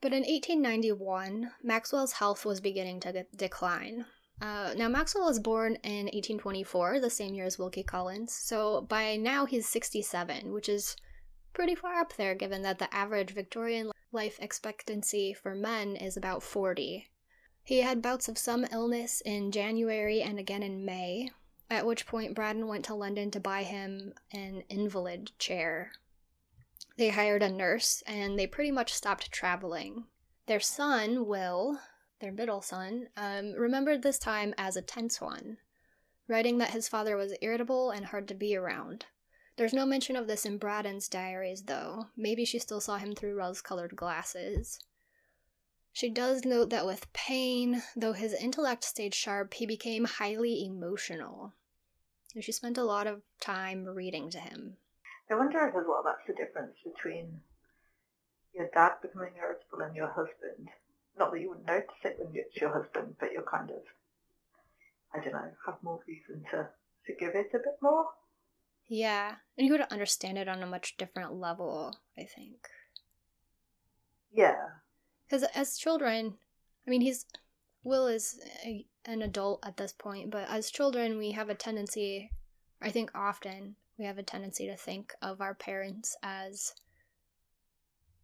But 0.00 0.12
in 0.12 0.20
1891, 0.20 1.50
Maxwell's 1.62 2.12
health 2.12 2.44
was 2.44 2.60
beginning 2.60 3.00
to 3.00 3.26
decline. 3.36 4.06
Uh, 4.40 4.72
now, 4.76 4.88
Maxwell 4.88 5.26
was 5.26 5.40
born 5.40 5.74
in 5.82 6.06
1824, 6.06 7.00
the 7.00 7.10
same 7.10 7.34
year 7.34 7.46
as 7.46 7.58
Wilkie 7.58 7.82
Collins, 7.82 8.32
so 8.32 8.82
by 8.82 9.16
now 9.16 9.46
he's 9.46 9.68
67, 9.68 10.52
which 10.52 10.68
is 10.68 10.94
pretty 11.52 11.74
far 11.74 11.98
up 11.98 12.14
there 12.14 12.36
given 12.36 12.62
that 12.62 12.78
the 12.78 12.92
average 12.94 13.32
Victorian 13.32 13.90
life 14.12 14.38
expectancy 14.40 15.34
for 15.34 15.56
men 15.56 15.96
is 15.96 16.16
about 16.16 16.44
40. 16.44 17.08
He 17.64 17.80
had 17.80 18.00
bouts 18.00 18.28
of 18.28 18.38
some 18.38 18.64
illness 18.70 19.20
in 19.22 19.50
January 19.50 20.22
and 20.22 20.38
again 20.38 20.62
in 20.62 20.84
May, 20.84 21.30
at 21.68 21.84
which 21.84 22.06
point 22.06 22.34
Braddon 22.34 22.68
went 22.68 22.84
to 22.86 22.94
London 22.94 23.32
to 23.32 23.40
buy 23.40 23.64
him 23.64 24.14
an 24.32 24.62
invalid 24.68 25.32
chair. 25.38 25.90
They 26.98 27.10
hired 27.10 27.44
a 27.44 27.48
nurse 27.48 28.02
and 28.08 28.36
they 28.36 28.48
pretty 28.48 28.72
much 28.72 28.92
stopped 28.92 29.30
traveling. 29.30 30.06
Their 30.46 30.58
son, 30.58 31.26
Will, 31.28 31.78
their 32.18 32.32
middle 32.32 32.60
son, 32.60 33.10
um, 33.16 33.52
remembered 33.52 34.02
this 34.02 34.18
time 34.18 34.52
as 34.58 34.76
a 34.76 34.82
tense 34.82 35.20
one, 35.20 35.58
writing 36.26 36.58
that 36.58 36.72
his 36.72 36.88
father 36.88 37.16
was 37.16 37.36
irritable 37.40 37.92
and 37.92 38.06
hard 38.06 38.26
to 38.28 38.34
be 38.34 38.56
around. 38.56 39.06
There's 39.56 39.72
no 39.72 39.86
mention 39.86 40.16
of 40.16 40.26
this 40.26 40.44
in 40.44 40.58
Braddon's 40.58 41.08
diaries, 41.08 41.62
though. 41.62 42.06
Maybe 42.16 42.44
she 42.44 42.58
still 42.58 42.80
saw 42.80 42.96
him 42.96 43.14
through 43.14 43.36
rose 43.36 43.62
colored 43.62 43.94
glasses. 43.94 44.80
She 45.92 46.10
does 46.10 46.44
note 46.44 46.70
that 46.70 46.86
with 46.86 47.12
pain, 47.12 47.80
though 47.94 48.12
his 48.12 48.34
intellect 48.34 48.82
stayed 48.82 49.14
sharp, 49.14 49.54
he 49.54 49.66
became 49.66 50.04
highly 50.04 50.64
emotional. 50.64 51.54
And 52.34 52.42
she 52.42 52.50
spent 52.50 52.76
a 52.76 52.82
lot 52.82 53.06
of 53.06 53.22
time 53.38 53.84
reading 53.84 54.30
to 54.30 54.40
him. 54.40 54.78
I 55.30 55.34
wonder 55.34 55.58
as 55.58 55.74
well 55.74 56.02
that's 56.04 56.26
the 56.26 56.34
difference 56.34 56.76
between 56.84 57.40
your 58.54 58.68
dad 58.72 58.92
becoming 59.02 59.32
irritable 59.38 59.82
and 59.82 59.94
your 59.94 60.08
husband. 60.08 60.68
Not 61.18 61.32
that 61.32 61.40
you 61.40 61.50
would 61.50 61.66
notice 61.66 62.04
it 62.04 62.16
when 62.18 62.34
it's 62.34 62.56
your 62.56 62.72
husband, 62.72 63.16
but 63.20 63.32
you're 63.32 63.42
kind 63.42 63.70
of, 63.70 63.82
I 65.14 65.22
don't 65.22 65.32
know, 65.32 65.50
have 65.66 65.82
more 65.82 66.00
reason 66.06 66.44
to 66.50 66.68
forgive 67.04 67.34
it 67.34 67.50
a 67.54 67.58
bit 67.58 67.78
more. 67.82 68.06
Yeah, 68.86 69.34
and 69.56 69.66
you 69.66 69.72
would 69.72 69.82
understand 69.90 70.38
it 70.38 70.48
on 70.48 70.62
a 70.62 70.66
much 70.66 70.96
different 70.96 71.34
level, 71.34 71.98
I 72.16 72.24
think. 72.24 72.68
Yeah. 74.32 74.56
Because 75.26 75.42
as 75.54 75.76
children, 75.76 76.34
I 76.86 76.90
mean, 76.90 77.02
he's 77.02 77.26
Will 77.84 78.06
is 78.06 78.40
a, 78.64 78.86
an 79.04 79.22
adult 79.22 79.64
at 79.64 79.76
this 79.76 79.92
point, 79.92 80.30
but 80.30 80.48
as 80.48 80.70
children, 80.70 81.18
we 81.18 81.32
have 81.32 81.48
a 81.48 81.54
tendency, 81.54 82.30
I 82.82 82.90
think 82.90 83.10
often, 83.14 83.76
we 83.98 84.04
have 84.04 84.18
a 84.18 84.22
tendency 84.22 84.66
to 84.66 84.76
think 84.76 85.12
of 85.20 85.40
our 85.40 85.54
parents 85.54 86.16
as 86.22 86.72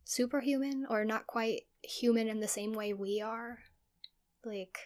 superhuman 0.04 0.86
or 0.88 1.04
not 1.04 1.26
quite 1.26 1.62
human 1.82 2.28
in 2.28 2.40
the 2.40 2.48
same 2.48 2.72
way 2.72 2.92
we 2.92 3.20
are. 3.20 3.58
Like, 4.44 4.78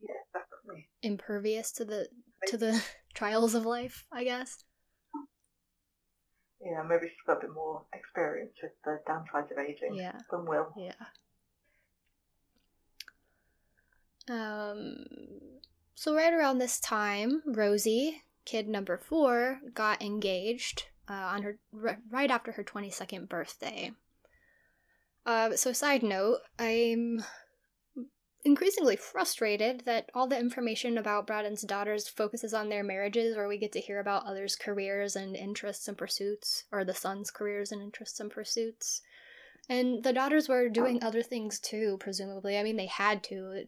yeah, 0.00 0.14
definitely 0.34 0.88
impervious 1.02 1.72
to 1.72 1.84
the 1.84 2.08
to 2.48 2.56
the 2.56 2.82
trials 3.14 3.54
of 3.54 3.64
life, 3.64 4.04
I 4.12 4.24
guess. 4.24 4.64
Yeah, 6.62 6.82
maybe 6.86 7.06
she's 7.06 7.26
got 7.26 7.38
a 7.38 7.40
bit 7.40 7.54
more 7.54 7.84
experience 7.94 8.52
with 8.62 8.72
the 8.84 9.00
downsides 9.08 9.50
of 9.50 9.58
aging 9.58 9.94
yeah. 9.94 10.18
than 10.30 10.44
Will. 10.44 10.74
Yeah. 10.76 10.92
Um. 14.28 15.06
So 15.94 16.14
right 16.14 16.34
around 16.34 16.58
this 16.58 16.80
time, 16.80 17.42
Rosie, 17.46 18.22
kid 18.44 18.68
number 18.68 18.96
four, 18.96 19.60
got 19.74 20.02
engaged 20.02 20.84
uh, 21.08 21.12
on 21.12 21.42
her 21.42 21.58
r- 21.84 21.98
right 22.10 22.30
after 22.30 22.52
her 22.52 22.62
twenty 22.62 22.90
second 22.90 23.28
birthday. 23.28 23.92
Uh, 25.26 25.54
so 25.56 25.72
side 25.72 26.02
note, 26.02 26.38
I'm 26.58 27.22
increasingly 28.42 28.96
frustrated 28.96 29.82
that 29.84 30.08
all 30.14 30.26
the 30.26 30.38
information 30.38 30.96
about 30.96 31.26
Braddon's 31.26 31.62
daughters 31.62 32.08
focuses 32.08 32.54
on 32.54 32.70
their 32.70 32.82
marriages, 32.82 33.36
or 33.36 33.46
we 33.46 33.58
get 33.58 33.72
to 33.72 33.80
hear 33.80 34.00
about 34.00 34.24
others' 34.24 34.56
careers 34.56 35.14
and 35.14 35.36
interests 35.36 35.88
and 35.88 35.98
pursuits, 35.98 36.64
or 36.72 36.84
the 36.84 36.94
sons' 36.94 37.30
careers 37.30 37.70
and 37.70 37.82
interests 37.82 38.18
and 38.18 38.30
pursuits. 38.30 39.02
And 39.68 40.02
the 40.02 40.12
daughters 40.12 40.48
were 40.48 40.68
doing 40.68 41.02
other 41.02 41.22
things 41.22 41.60
too, 41.60 41.98
presumably. 42.00 42.58
I 42.58 42.62
mean, 42.62 42.76
they 42.76 42.86
had 42.86 43.22
to. 43.24 43.66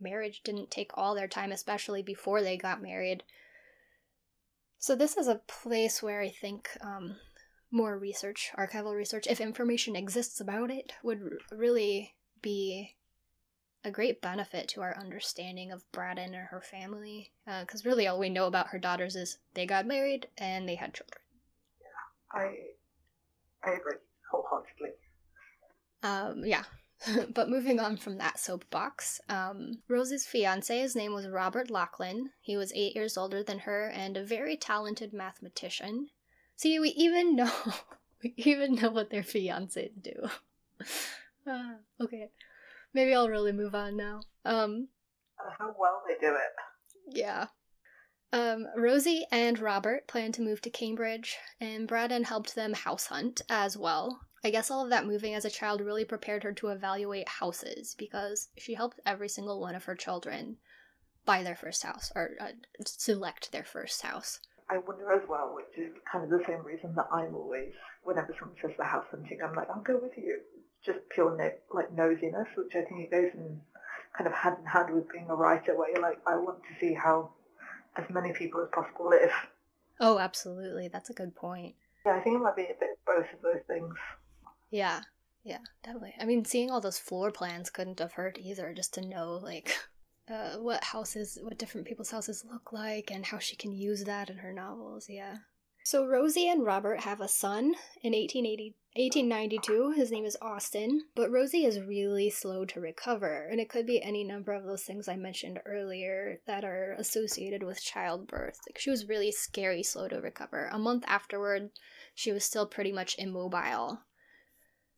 Marriage 0.00 0.42
didn't 0.42 0.70
take 0.70 0.90
all 0.94 1.14
their 1.14 1.28
time, 1.28 1.52
especially 1.52 2.02
before 2.02 2.42
they 2.42 2.56
got 2.56 2.82
married. 2.82 3.22
So, 4.78 4.94
this 4.94 5.16
is 5.16 5.26
a 5.26 5.40
place 5.46 6.02
where 6.02 6.20
I 6.20 6.28
think 6.28 6.70
um, 6.80 7.16
more 7.70 7.98
research, 7.98 8.50
archival 8.56 8.94
research, 8.96 9.26
if 9.28 9.40
information 9.40 9.96
exists 9.96 10.40
about 10.40 10.70
it, 10.70 10.92
would 11.02 11.20
really 11.50 12.14
be 12.40 12.96
a 13.84 13.90
great 13.90 14.20
benefit 14.20 14.68
to 14.68 14.80
our 14.82 14.96
understanding 14.96 15.72
of 15.72 15.90
Braddon 15.92 16.34
and 16.34 16.48
her 16.50 16.60
family. 16.60 17.32
Because 17.44 17.84
uh, 17.84 17.88
really, 17.88 18.06
all 18.06 18.18
we 18.18 18.28
know 18.28 18.46
about 18.46 18.68
her 18.68 18.78
daughters 18.78 19.16
is 19.16 19.38
they 19.54 19.66
got 19.66 19.86
married 19.86 20.28
and 20.38 20.68
they 20.68 20.76
had 20.76 20.94
children. 20.94 21.20
Yeah, 21.80 22.40
I 22.40 23.68
I 23.68 23.74
agree 23.74 23.94
wholeheartedly. 24.30 24.90
Um, 26.02 26.44
yeah. 26.44 26.64
but 27.34 27.48
moving 27.48 27.78
on 27.80 27.96
from 27.96 28.18
that 28.18 28.38
soapbox, 28.38 29.20
um, 29.28 29.82
Rose's 29.88 30.26
fiance's 30.26 30.96
name 30.96 31.14
was 31.14 31.28
Robert 31.28 31.70
Lachlan. 31.70 32.30
He 32.40 32.56
was 32.56 32.72
eight 32.74 32.94
years 32.94 33.16
older 33.16 33.42
than 33.42 33.60
her 33.60 33.88
and 33.88 34.16
a 34.16 34.24
very 34.24 34.56
talented 34.56 35.12
mathematician. 35.12 36.08
See, 36.56 36.78
we 36.78 36.90
even 36.90 37.36
know, 37.36 37.52
we 38.22 38.34
even 38.36 38.74
know 38.74 38.90
what 38.90 39.10
their 39.10 39.22
fiancés 39.22 39.90
do. 40.00 40.28
uh, 41.46 41.74
okay, 42.00 42.30
maybe 42.92 43.14
I'll 43.14 43.28
really 43.28 43.52
move 43.52 43.74
on 43.74 43.96
now. 43.96 44.20
Um, 44.44 44.88
uh, 45.38 45.50
how 45.58 45.74
well 45.78 46.02
they 46.06 46.14
do 46.20 46.34
it. 46.34 47.16
Yeah. 47.16 47.46
Um, 48.30 48.66
Rosie 48.76 49.24
and 49.32 49.58
Robert 49.58 50.06
planned 50.06 50.34
to 50.34 50.42
move 50.42 50.60
to 50.62 50.70
Cambridge, 50.70 51.38
and 51.60 51.88
Braddon 51.88 52.24
helped 52.24 52.54
them 52.54 52.74
house 52.74 53.06
hunt 53.06 53.40
as 53.48 53.78
well. 53.78 54.20
I 54.44 54.50
guess 54.50 54.70
all 54.70 54.84
of 54.84 54.90
that 54.90 55.06
moving 55.06 55.34
as 55.34 55.44
a 55.44 55.50
child 55.50 55.80
really 55.80 56.04
prepared 56.04 56.44
her 56.44 56.52
to 56.52 56.68
evaluate 56.68 57.28
houses 57.28 57.94
because 57.98 58.48
she 58.56 58.74
helped 58.74 59.00
every 59.04 59.28
single 59.28 59.60
one 59.60 59.74
of 59.74 59.84
her 59.84 59.96
children 59.96 60.58
buy 61.24 61.42
their 61.42 61.56
first 61.56 61.82
house 61.82 62.12
or 62.14 62.30
uh, 62.40 62.52
select 62.84 63.50
their 63.52 63.64
first 63.64 64.02
house. 64.02 64.40
I 64.70 64.78
wonder 64.78 65.12
as 65.12 65.28
well, 65.28 65.54
which 65.56 65.78
is 65.78 65.92
kind 66.10 66.24
of 66.24 66.30
the 66.30 66.44
same 66.46 66.62
reason 66.62 66.94
that 66.94 67.08
I'm 67.12 67.34
always, 67.34 67.72
whenever 68.04 68.34
someone 68.38 68.56
says 68.62 68.72
the 68.78 68.84
house 68.84 69.06
hunting, 69.10 69.38
I'm 69.42 69.54
like, 69.54 69.68
I'll 69.70 69.82
go 69.82 69.98
with 70.00 70.12
you. 70.16 70.40
Just 70.84 70.98
pure 71.10 71.36
no- 71.36 71.74
like 71.74 71.94
nosiness, 71.94 72.46
which 72.56 72.74
I 72.74 72.82
think 72.82 73.00
it 73.00 73.10
goes 73.10 73.30
in 73.34 73.60
kind 74.16 74.26
of 74.26 74.34
hand 74.34 74.56
in 74.60 74.66
hand 74.66 74.94
with 74.94 75.10
being 75.10 75.26
a 75.28 75.34
writer, 75.34 75.76
where 75.76 75.90
you're 75.90 76.02
like, 76.02 76.20
I 76.26 76.36
want 76.36 76.58
to 76.62 76.80
see 76.80 76.94
how 76.94 77.30
as 77.96 78.04
many 78.10 78.32
people 78.32 78.60
as 78.62 78.68
possible 78.72 79.10
live. 79.10 79.32
Oh, 80.00 80.18
absolutely. 80.18 80.88
That's 80.88 81.10
a 81.10 81.14
good 81.14 81.34
point. 81.34 81.74
Yeah, 82.06 82.16
I 82.16 82.20
think 82.20 82.36
it 82.36 82.42
might 82.42 82.56
be 82.56 82.62
a 82.62 82.78
bit 82.78 82.90
of 82.92 83.04
both 83.04 83.26
of 83.34 83.42
those 83.42 83.62
things. 83.66 83.94
Yeah, 84.70 85.00
yeah, 85.44 85.60
definitely. 85.82 86.14
I 86.20 86.24
mean, 86.24 86.44
seeing 86.44 86.70
all 86.70 86.80
those 86.80 86.98
floor 86.98 87.30
plans 87.30 87.70
couldn't 87.70 88.00
have 88.00 88.12
hurt 88.12 88.38
either, 88.38 88.74
just 88.74 88.94
to 88.94 89.06
know, 89.06 89.40
like, 89.42 89.76
uh, 90.30 90.56
what 90.58 90.84
houses, 90.84 91.38
what 91.42 91.58
different 91.58 91.86
people's 91.86 92.10
houses 92.10 92.44
look 92.50 92.72
like, 92.72 93.10
and 93.10 93.24
how 93.24 93.38
she 93.38 93.56
can 93.56 93.72
use 93.72 94.04
that 94.04 94.30
in 94.30 94.38
her 94.38 94.52
novels. 94.52 95.06
Yeah. 95.08 95.36
So 95.84 96.04
Rosie 96.04 96.50
and 96.50 96.66
Robert 96.66 97.00
have 97.00 97.22
a 97.22 97.28
son 97.28 97.74
in 98.02 98.12
1880, 98.12 98.74
1892. 98.94 99.92
His 99.92 100.10
name 100.10 100.26
is 100.26 100.36
Austin, 100.42 101.04
but 101.14 101.30
Rosie 101.30 101.64
is 101.64 101.80
really 101.80 102.28
slow 102.28 102.66
to 102.66 102.78
recover, 102.78 103.48
and 103.50 103.58
it 103.58 103.70
could 103.70 103.86
be 103.86 104.02
any 104.02 104.22
number 104.22 104.52
of 104.52 104.64
those 104.64 104.82
things 104.82 105.08
I 105.08 105.16
mentioned 105.16 105.60
earlier 105.64 106.40
that 106.46 106.62
are 106.62 106.94
associated 106.98 107.62
with 107.62 107.82
childbirth. 107.82 108.60
Like 108.68 108.78
she 108.78 108.90
was 108.90 109.08
really 109.08 109.32
scary 109.32 109.82
slow 109.82 110.08
to 110.08 110.20
recover. 110.20 110.68
A 110.70 110.78
month 110.78 111.04
afterward, 111.06 111.70
she 112.14 112.32
was 112.32 112.44
still 112.44 112.66
pretty 112.66 112.92
much 112.92 113.16
immobile. 113.18 114.00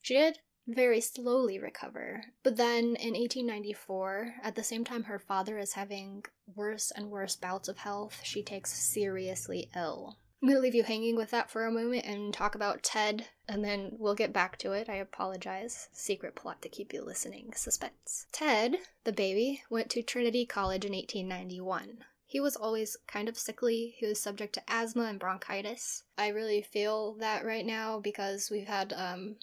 She 0.03 0.15
did 0.15 0.39
very 0.67 1.01
slowly 1.01 1.59
recover. 1.59 2.23
But 2.43 2.57
then 2.57 2.97
in 2.97 3.15
1894, 3.15 4.35
at 4.43 4.55
the 4.55 4.63
same 4.63 4.85
time 4.85 5.05
her 5.05 5.19
father 5.19 5.59
is 5.59 5.73
having 5.73 6.25
worse 6.55 6.91
and 6.91 7.11
worse 7.11 7.37
bouts 7.37 7.69
of 7.69 7.79
health, 7.79 8.21
she 8.23 8.43
takes 8.43 8.73
seriously 8.73 9.71
ill. 9.75 10.19
I'm 10.43 10.49
going 10.49 10.57
to 10.57 10.63
leave 10.63 10.75
you 10.75 10.85
hanging 10.85 11.17
with 11.17 11.31
that 11.33 11.51
for 11.51 11.67
a 11.67 11.71
moment 11.71 12.07
and 12.07 12.33
talk 12.33 12.55
about 12.55 12.83
Ted, 12.83 13.27
and 13.47 13.63
then 13.63 13.93
we'll 13.99 14.15
get 14.15 14.33
back 14.33 14.57
to 14.59 14.73
it. 14.73 14.89
I 14.89 14.95
apologize. 14.95 15.91
Secret 15.93 16.35
plot 16.35 16.63
to 16.63 16.71
keep 16.71 16.95
you 16.95 17.05
listening. 17.05 17.53
Suspense. 17.55 18.27
Ted, 18.33 18.79
the 19.05 19.13
baby, 19.13 19.63
went 19.69 19.91
to 19.91 20.03
Trinity 20.03 20.47
College 20.47 20.87
in 20.87 20.93
1891. 20.93 22.05
He 22.25 22.41
was 22.41 22.57
always 22.57 22.97
kind 23.07 23.29
of 23.29 23.37
sickly. 23.37 23.95
He 23.99 24.07
was 24.07 24.19
subject 24.19 24.55
to 24.55 24.63
asthma 24.67 25.03
and 25.03 25.19
bronchitis. 25.19 26.05
I 26.17 26.29
really 26.29 26.63
feel 26.63 27.15
that 27.15 27.45
right 27.45 27.67
now 27.67 28.01
because 28.01 28.51
we've 28.51 28.69
had 28.69 28.95
um, 28.95 29.37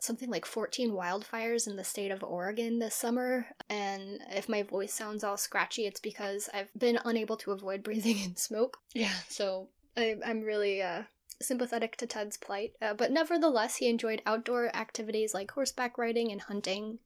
something 0.00 0.30
like 0.30 0.46
14 0.46 0.92
wildfires 0.92 1.68
in 1.68 1.76
the 1.76 1.84
state 1.84 2.10
of 2.10 2.24
Oregon 2.24 2.78
this 2.78 2.94
summer. 2.94 3.46
And 3.68 4.20
if 4.30 4.48
my 4.48 4.62
voice 4.62 4.92
sounds 4.92 5.22
all 5.22 5.36
scratchy, 5.36 5.86
it's 5.86 6.00
because 6.00 6.48
I've 6.52 6.70
been 6.76 6.98
unable 7.04 7.36
to 7.38 7.52
avoid 7.52 7.82
breathing 7.84 8.18
in 8.18 8.36
smoke. 8.36 8.78
Yeah, 8.94 9.14
so 9.28 9.68
I, 9.96 10.16
am 10.24 10.40
really 10.40 10.82
uh, 10.82 11.02
sympathetic 11.40 11.96
to 11.98 12.06
Ted's 12.06 12.38
plight. 12.38 12.72
Uh, 12.80 12.94
but 12.94 13.12
nevertheless, 13.12 13.76
he 13.76 13.88
enjoyed 13.88 14.22
outdoor 14.24 14.74
activities 14.74 15.34
like 15.34 15.50
horseback 15.50 15.98
riding 15.98 16.32
and 16.32 16.40
hunting. 16.40 16.98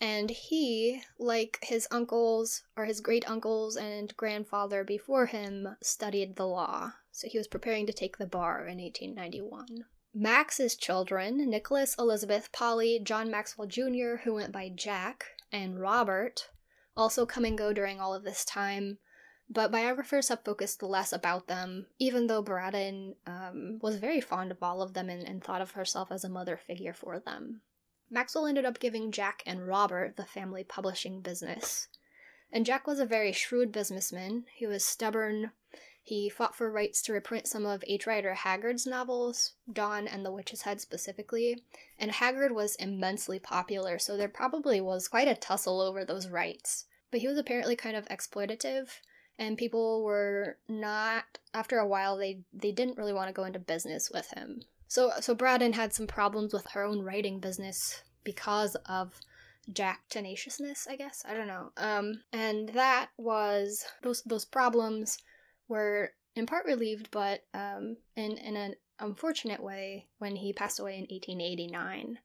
And 0.00 0.30
he, 0.30 1.02
like 1.18 1.58
his 1.62 1.88
uncles 1.90 2.62
or 2.76 2.84
his 2.84 3.00
great 3.00 3.28
uncles 3.28 3.76
and 3.76 4.16
grandfather 4.16 4.84
before 4.84 5.26
him, 5.26 5.76
studied 5.82 6.36
the 6.36 6.46
law. 6.46 6.92
So 7.10 7.28
he 7.28 7.38
was 7.38 7.48
preparing 7.48 7.86
to 7.86 7.92
take 7.92 8.18
the 8.18 8.26
bar 8.26 8.66
in 8.66 8.78
1891. 8.78 9.86
Max's 10.18 10.76
children, 10.76 11.50
Nicholas, 11.50 11.94
Elizabeth, 11.98 12.50
Polly, 12.50 12.98
John 13.02 13.30
Maxwell 13.30 13.68
Jr., 13.68 14.22
who 14.24 14.32
went 14.32 14.50
by 14.50 14.70
Jack, 14.70 15.26
and 15.52 15.78
Robert, 15.78 16.48
also 16.96 17.26
come 17.26 17.44
and 17.44 17.58
go 17.58 17.74
during 17.74 18.00
all 18.00 18.14
of 18.14 18.24
this 18.24 18.42
time, 18.42 18.96
but 19.50 19.70
biographers 19.70 20.30
have 20.30 20.42
focused 20.42 20.82
less 20.82 21.12
about 21.12 21.48
them, 21.48 21.88
even 21.98 22.28
though 22.28 22.40
Braddon 22.40 23.16
um, 23.26 23.78
was 23.82 23.96
very 23.96 24.22
fond 24.22 24.50
of 24.50 24.62
all 24.62 24.80
of 24.80 24.94
them 24.94 25.10
and, 25.10 25.22
and 25.22 25.44
thought 25.44 25.60
of 25.60 25.72
herself 25.72 26.10
as 26.10 26.24
a 26.24 26.30
mother 26.30 26.56
figure 26.56 26.94
for 26.94 27.20
them. 27.20 27.60
Maxwell 28.08 28.46
ended 28.46 28.64
up 28.64 28.80
giving 28.80 29.12
Jack 29.12 29.42
and 29.44 29.68
Robert 29.68 30.16
the 30.16 30.24
family 30.24 30.64
publishing 30.64 31.20
business. 31.20 31.88
And 32.50 32.64
Jack 32.64 32.86
was 32.86 33.00
a 33.00 33.04
very 33.04 33.32
shrewd 33.32 33.70
businessman. 33.70 34.46
He 34.54 34.66
was 34.66 34.82
stubborn, 34.82 35.50
he 36.06 36.28
fought 36.28 36.54
for 36.54 36.70
rights 36.70 37.02
to 37.02 37.12
reprint 37.12 37.48
some 37.48 37.66
of 37.66 37.82
H. 37.84 38.06
Rider 38.06 38.34
Haggard's 38.34 38.86
novels, 38.86 39.54
Dawn 39.72 40.06
and 40.06 40.24
the 40.24 40.30
Witch's 40.30 40.62
Head 40.62 40.80
specifically, 40.80 41.64
and 41.98 42.12
Haggard 42.12 42.52
was 42.52 42.76
immensely 42.76 43.40
popular, 43.40 43.98
so 43.98 44.16
there 44.16 44.28
probably 44.28 44.80
was 44.80 45.08
quite 45.08 45.26
a 45.26 45.34
tussle 45.34 45.80
over 45.80 46.04
those 46.04 46.28
rights. 46.28 46.84
But 47.10 47.22
he 47.22 47.26
was 47.26 47.36
apparently 47.36 47.74
kind 47.74 47.96
of 47.96 48.06
exploitative, 48.06 49.00
and 49.36 49.58
people 49.58 50.04
were 50.04 50.58
not 50.68 51.38
after 51.52 51.78
a 51.78 51.88
while 51.88 52.16
they 52.16 52.38
they 52.52 52.70
didn't 52.70 52.98
really 52.98 53.12
want 53.12 53.26
to 53.26 53.34
go 53.34 53.42
into 53.42 53.58
business 53.58 54.08
with 54.08 54.30
him. 54.30 54.62
So 54.86 55.10
so 55.20 55.34
Braddon 55.34 55.72
had 55.72 55.92
some 55.92 56.06
problems 56.06 56.54
with 56.54 56.68
her 56.68 56.84
own 56.84 57.02
writing 57.02 57.40
business 57.40 58.04
because 58.22 58.76
of 58.86 59.20
Jack 59.72 60.02
tenaciousness, 60.08 60.86
I 60.88 60.94
guess. 60.94 61.24
I 61.28 61.34
don't 61.34 61.48
know. 61.48 61.72
Um 61.76 62.22
and 62.32 62.68
that 62.68 63.08
was 63.16 63.84
those 64.02 64.22
those 64.22 64.44
problems 64.44 65.18
were 65.68 66.12
in 66.34 66.46
part 66.46 66.66
relieved, 66.66 67.10
but 67.10 67.40
um, 67.54 67.96
in, 68.14 68.36
in 68.38 68.56
an 68.56 68.74
unfortunate 69.00 69.62
way 69.62 70.06
when 70.18 70.36
he 70.36 70.52
passed 70.52 70.78
away 70.78 70.94
in 70.94 71.02
1889. 71.02 72.18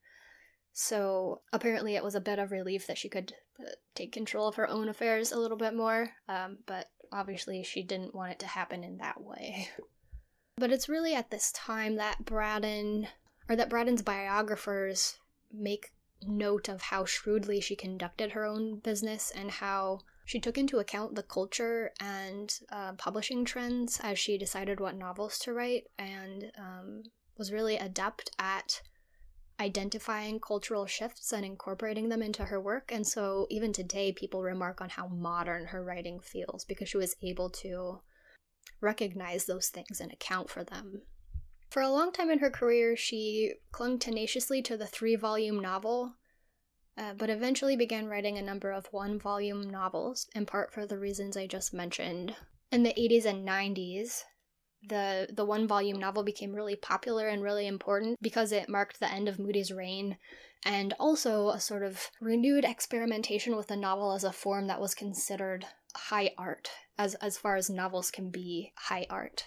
So 0.74 1.42
apparently, 1.52 1.96
it 1.96 2.04
was 2.04 2.16
a 2.16 2.22
bit 2.22 2.40
of 2.40 2.52
relief 2.52 2.88
that 2.88 2.98
she 2.98 3.10
could 3.10 3.34
uh, 3.60 3.72
take 3.96 4.14
control 4.14 4.48
of 4.48 4.56
her 4.56 4.70
own 4.70 4.90
affairs 4.90 5.32
a 5.32 5.40
little 5.40 5.58
bit 5.58 5.76
more, 5.76 6.10
um, 6.30 6.60
but 6.66 6.88
obviously, 7.12 7.64
she 7.64 7.84
didn't 7.84 8.16
want 8.16 8.32
it 8.32 8.40
to 8.40 8.48
happen 8.48 8.84
in 8.84 8.98
that 8.98 9.22
way. 9.22 9.70
But 10.58 10.72
it's 10.72 10.90
really 10.90 11.16
at 11.16 11.32
this 11.32 11.52
time 11.54 11.96
that 11.96 12.24
Braddon, 12.24 13.08
or 13.50 13.56
that 13.56 13.70
Braddon's 13.70 14.04
biographers 14.04 15.18
make 15.52 15.92
note 16.22 16.70
of 16.70 16.84
how 16.84 17.06
shrewdly 17.06 17.62
she 17.62 17.76
conducted 17.76 18.34
her 18.34 18.46
own 18.46 18.78
business 18.78 19.32
and 19.32 19.50
how 19.50 20.02
she 20.32 20.40
took 20.40 20.58
into 20.58 20.80
account 20.80 21.14
the 21.14 21.24
culture 21.24 21.92
and 22.00 22.58
uh, 22.72 22.94
publishing 22.94 23.44
trends 23.44 24.00
as 24.02 24.18
she 24.18 24.38
decided 24.38 24.80
what 24.80 24.96
novels 24.96 25.38
to 25.38 25.52
write 25.52 25.84
and 26.00 26.46
um, 26.58 27.04
was 27.38 27.52
really 27.52 27.76
adept 27.76 28.32
at 28.40 28.82
identifying 29.60 30.40
cultural 30.40 30.86
shifts 30.86 31.34
and 31.34 31.44
incorporating 31.44 32.08
them 32.08 32.22
into 32.22 32.46
her 32.46 32.62
work. 32.62 32.94
And 32.94 33.06
so, 33.06 33.46
even 33.50 33.74
today, 33.74 34.14
people 34.14 34.42
remark 34.42 34.80
on 34.80 34.88
how 34.88 35.10
modern 35.10 35.66
her 35.66 35.84
writing 35.84 36.22
feels 36.22 36.64
because 36.64 36.88
she 36.88 36.96
was 36.96 37.18
able 37.22 37.50
to 37.50 38.00
recognize 38.80 39.48
those 39.48 39.68
things 39.68 40.00
and 40.00 40.14
account 40.14 40.50
for 40.50 40.64
them. 40.64 41.02
For 41.70 41.82
a 41.82 41.92
long 41.92 42.14
time 42.14 42.30
in 42.30 42.40
her 42.40 42.50
career, 42.50 42.96
she 42.96 43.56
clung 43.74 44.00
tenaciously 44.00 44.62
to 44.62 44.78
the 44.78 44.88
three 44.88 45.18
volume 45.18 45.60
novel 45.60 46.14
uh, 46.98 47.14
but 47.18 47.30
eventually 47.30 47.76
began 47.76 48.08
writing 48.08 48.38
a 48.38 48.42
number 48.42 48.72
of 48.72 48.88
one 48.92 49.20
volume 49.20 49.70
novels, 49.70 50.28
in 50.36 50.46
part 50.46 50.74
for 50.74 50.86
the 50.86 51.00
reasons 51.00 51.38
I 51.38 51.48
just 51.48 51.74
mentioned. 51.74 52.36
In 52.72 52.84
the 52.84 52.94
80s 52.94 53.26
and 53.26 53.48
90s, 53.48 54.24
the, 54.88 55.28
the 55.32 55.46
one 55.46 55.68
volume 55.68 56.00
novel 56.00 56.24
became 56.24 56.54
really 56.54 56.76
popular 56.76 57.28
and 57.28 57.44
really 57.44 57.68
important 57.68 58.18
because 58.22 58.52
it 58.52 58.70
marked 58.70 59.00
the 59.00 59.12
end 59.12 59.30
of 59.30 59.38
Mudie's 59.38 59.72
reign 59.72 60.18
and 60.66 60.94
also 61.00 61.50
a 61.50 61.60
sort 61.60 61.84
of 61.84 62.10
renewed 62.20 62.66
experimentation 62.66 63.56
with 63.56 63.68
the 63.68 63.76
novel 63.76 64.14
as 64.14 64.24
a 64.24 64.32
form 64.32 64.68
that 64.68 64.82
was 64.82 64.94
considered 64.94 65.66
high 65.96 66.32
art, 66.38 66.70
as, 66.98 67.16
as 67.16 67.38
far 67.38 67.56
as 67.56 67.70
novels 67.70 68.12
can 68.12 68.30
be 68.30 68.72
high 68.78 69.06
art. 69.10 69.46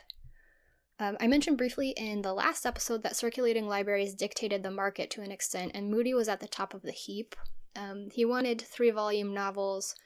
Um, 1.01 1.17
I 1.21 1.27
mentioned 1.27 1.59
briefly 1.59 1.91
in 1.91 2.23
the 2.23 2.33
last 2.33 2.65
episode 2.65 3.03
that 3.03 3.17
circulating 3.17 3.67
libraries 3.67 4.15
dictated 4.15 4.63
the 4.63 4.71
market 4.71 5.11
to 5.11 5.23
an 5.23 5.33
extent, 5.33 5.73
and 5.75 5.93
Mudie 5.93 6.15
was 6.15 6.29
at 6.29 6.41
the 6.41 6.47
top 6.47 6.73
of 6.73 6.83
the 6.83 6.93
heap. 6.93 7.35
Um, 7.75 8.09
he 8.13 8.25
wanted 8.25 8.61
three 8.61 8.91
volume 8.91 9.35
novels 9.35 9.97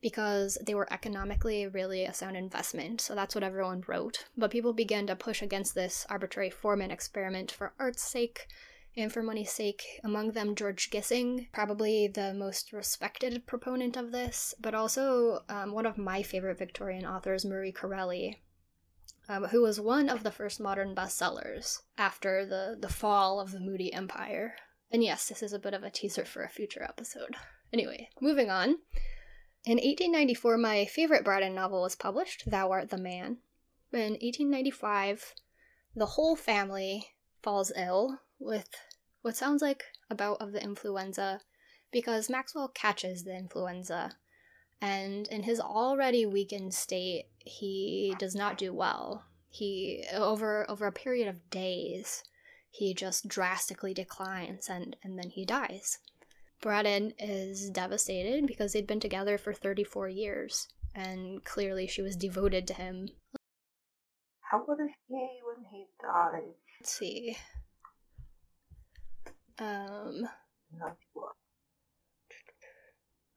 because 0.00 0.56
they 0.64 0.76
were 0.76 0.92
economically 0.92 1.66
really 1.66 2.04
a 2.04 2.14
sound 2.14 2.36
investment, 2.36 3.00
so 3.00 3.16
that's 3.16 3.34
what 3.34 3.42
everyone 3.42 3.82
wrote. 3.88 4.26
But 4.36 4.52
people 4.52 4.72
began 4.72 5.08
to 5.08 5.16
push 5.16 5.42
against 5.42 5.74
this 5.74 6.06
arbitrary 6.08 6.50
form 6.50 6.80
and 6.82 6.92
experiment 6.92 7.50
for 7.50 7.74
art's 7.80 8.04
sake 8.04 8.46
and 8.96 9.12
for 9.12 9.24
money's 9.24 9.50
sake. 9.50 9.82
Among 10.04 10.32
them, 10.32 10.54
George 10.54 10.90
Gissing, 10.90 11.48
probably 11.52 12.06
the 12.06 12.32
most 12.32 12.72
respected 12.72 13.44
proponent 13.46 13.96
of 13.96 14.12
this, 14.12 14.54
but 14.60 14.74
also 14.74 15.40
um, 15.48 15.72
one 15.72 15.86
of 15.86 15.98
my 15.98 16.22
favorite 16.22 16.58
Victorian 16.58 17.04
authors, 17.04 17.44
Marie 17.44 17.72
Corelli 17.72 18.38
um, 19.28 19.44
who 19.44 19.62
was 19.62 19.80
one 19.80 20.08
of 20.08 20.22
the 20.22 20.30
first 20.30 20.60
modern 20.60 20.94
bestsellers 20.94 21.80
after 21.96 22.46
the, 22.46 22.76
the 22.78 22.88
fall 22.88 23.40
of 23.40 23.52
the 23.52 23.58
Mudie 23.58 23.94
Empire. 23.94 24.54
And 24.90 25.04
yes, 25.04 25.28
this 25.28 25.42
is 25.42 25.52
a 25.52 25.58
bit 25.58 25.74
of 25.74 25.82
a 25.82 25.90
teaser 25.90 26.24
for 26.24 26.42
a 26.42 26.48
future 26.48 26.82
episode. 26.82 27.36
Anyway, 27.72 28.08
moving 28.20 28.50
on. 28.50 28.78
In 29.64 29.76
1894, 29.76 30.56
my 30.56 30.86
favorite 30.86 31.24
Braddon 31.24 31.54
novel 31.54 31.82
was 31.82 31.94
published, 31.94 32.50
Thou 32.50 32.70
Art 32.70 32.88
the 32.88 32.96
Man. 32.96 33.38
In 33.92 34.12
1895, 34.12 35.34
the 35.94 36.06
whole 36.06 36.36
family 36.36 37.08
falls 37.42 37.72
ill 37.76 38.20
with 38.38 38.68
what 39.22 39.36
sounds 39.36 39.60
like 39.60 39.84
a 40.08 40.14
bout 40.14 40.40
of 40.40 40.52
the 40.52 40.62
influenza 40.62 41.40
because 41.90 42.30
Maxwell 42.30 42.68
catches 42.68 43.24
the 43.24 43.36
influenza. 43.36 44.12
And 44.80 45.26
in 45.28 45.42
his 45.42 45.60
already 45.60 46.24
weakened 46.24 46.72
state, 46.74 47.26
he 47.38 48.14
does 48.18 48.34
not 48.34 48.58
do 48.58 48.72
well. 48.72 49.24
He 49.48 50.04
over 50.12 50.68
over 50.70 50.86
a 50.86 50.92
period 50.92 51.26
of 51.26 51.50
days, 51.50 52.22
he 52.70 52.94
just 52.94 53.26
drastically 53.26 53.94
declines 53.94 54.68
and, 54.68 54.96
and 55.02 55.18
then 55.18 55.30
he 55.30 55.44
dies. 55.44 55.98
Braddon 56.60 57.12
is 57.18 57.70
devastated 57.70 58.46
because 58.46 58.72
they'd 58.72 58.86
been 58.86 59.00
together 59.00 59.38
for 59.38 59.52
34 59.52 60.08
years, 60.08 60.68
and 60.94 61.44
clearly 61.44 61.86
she 61.86 62.02
was 62.02 62.16
devoted 62.16 62.66
to 62.66 62.74
him. 62.74 63.08
How 64.50 64.64
old 64.66 64.80
is 64.80 64.88
he 65.08 65.28
when 65.44 65.64
he 65.70 65.86
died? 66.02 66.54
Let's 66.80 66.92
see. 66.92 67.36
Um, 69.58 70.28
91. 70.72 71.32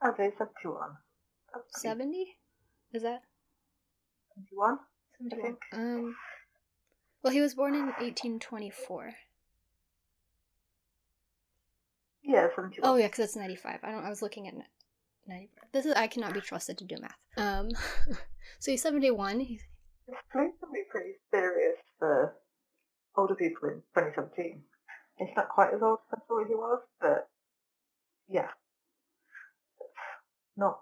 Okay, 0.08 0.32
71. 0.38 0.90
70? 1.70 2.38
Is 2.94 3.04
that? 3.04 3.22
71? 4.36 4.78
I 4.80 5.30
71. 5.30 5.58
Um, 5.74 6.16
well, 7.24 7.34
he 7.34 7.42
was 7.42 7.56
born 7.56 7.76
in 7.76 7.86
1824. 7.86 9.14
Yeah, 12.24 12.48
71. 12.56 12.80
Oh 12.84 12.96
yeah, 12.98 13.08
because 13.08 13.26
it's 13.26 13.36
ninety 13.36 13.56
five. 13.56 13.80
I 13.84 13.92
don't. 13.92 14.06
I 14.06 14.10
was 14.10 14.22
looking 14.22 14.48
at 14.48 14.54
ninety 15.28 15.50
five. 15.56 15.70
This 15.72 15.86
is 15.88 15.94
I 15.96 16.06
cannot 16.06 16.36
be 16.36 16.40
trusted 16.42 16.78
to 16.78 16.86
do 16.86 16.96
math. 17.02 17.18
Um, 17.36 17.70
so 18.60 18.72
he's 18.72 18.84
seventy 18.84 19.10
one. 19.10 19.40
He's 19.40 19.64
It's 20.08 20.18
proved 20.30 20.60
to 20.60 20.68
be 20.72 20.84
pretty 20.90 21.14
serious 21.32 21.78
for 21.98 22.36
older 23.18 23.36
people 23.36 23.70
in 23.70 23.82
2017. 23.96 24.62
It's 25.18 25.36
not 25.36 25.50
quite 25.50 25.74
as 25.74 25.82
old 25.82 26.00
as 26.12 26.20
I 26.20 26.28
thought 26.28 26.48
he 26.48 26.56
was, 26.56 26.82
but 27.00 27.28
yeah. 28.30 28.50
Not, 30.58 30.80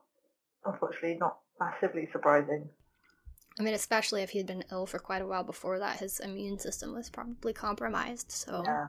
unfortunately, 0.66 1.18
not 1.20 1.40
massively 1.60 2.10
surprising. 2.12 2.70
I 3.60 3.64
mean, 3.64 3.74
especially 3.74 4.22
if 4.22 4.30
he'd 4.30 4.48
been 4.48 4.64
ill 4.72 4.86
for 4.86 5.00
quite 5.00 5.22
a 5.22 5.28
while 5.28 5.44
before 5.44 5.80
that, 5.80 6.00
his 6.00 6.20
immune 6.20 6.60
system 6.60 6.94
was 6.94 7.10
probably 7.10 7.52
compromised. 7.54 8.32
So, 8.32 8.64
Yeah. 8.66 8.88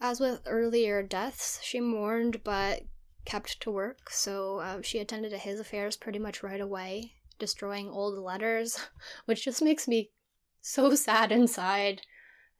as 0.00 0.20
with 0.20 0.42
earlier 0.46 1.02
deaths, 1.02 1.60
she 1.62 1.80
mourned 1.80 2.44
but 2.44 2.82
kept 3.24 3.60
to 3.62 3.70
work. 3.70 4.10
So 4.10 4.58
uh, 4.58 4.82
she 4.82 4.98
attended 4.98 5.30
to 5.30 5.38
his 5.38 5.60
affairs 5.60 5.96
pretty 5.96 6.18
much 6.18 6.42
right 6.42 6.60
away, 6.60 7.14
destroying 7.38 7.88
old 7.88 8.18
letters, 8.18 8.78
which 9.24 9.44
just 9.44 9.62
makes 9.62 9.88
me 9.88 10.10
so 10.60 10.94
sad 10.94 11.32
inside. 11.32 12.02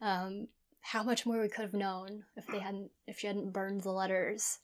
Um, 0.01 0.49
how 0.81 1.03
much 1.03 1.25
more 1.25 1.41
we 1.41 1.49
could 1.49 1.63
have 1.63 1.73
known 1.75 2.25
if 2.37 2.47
they 2.47 2.59
hadn't, 2.59 2.91
if 3.07 3.19
she 3.19 3.27
hadn't 3.27 3.53
burned 3.53 3.83
the 3.83 3.91
letters. 3.91 4.59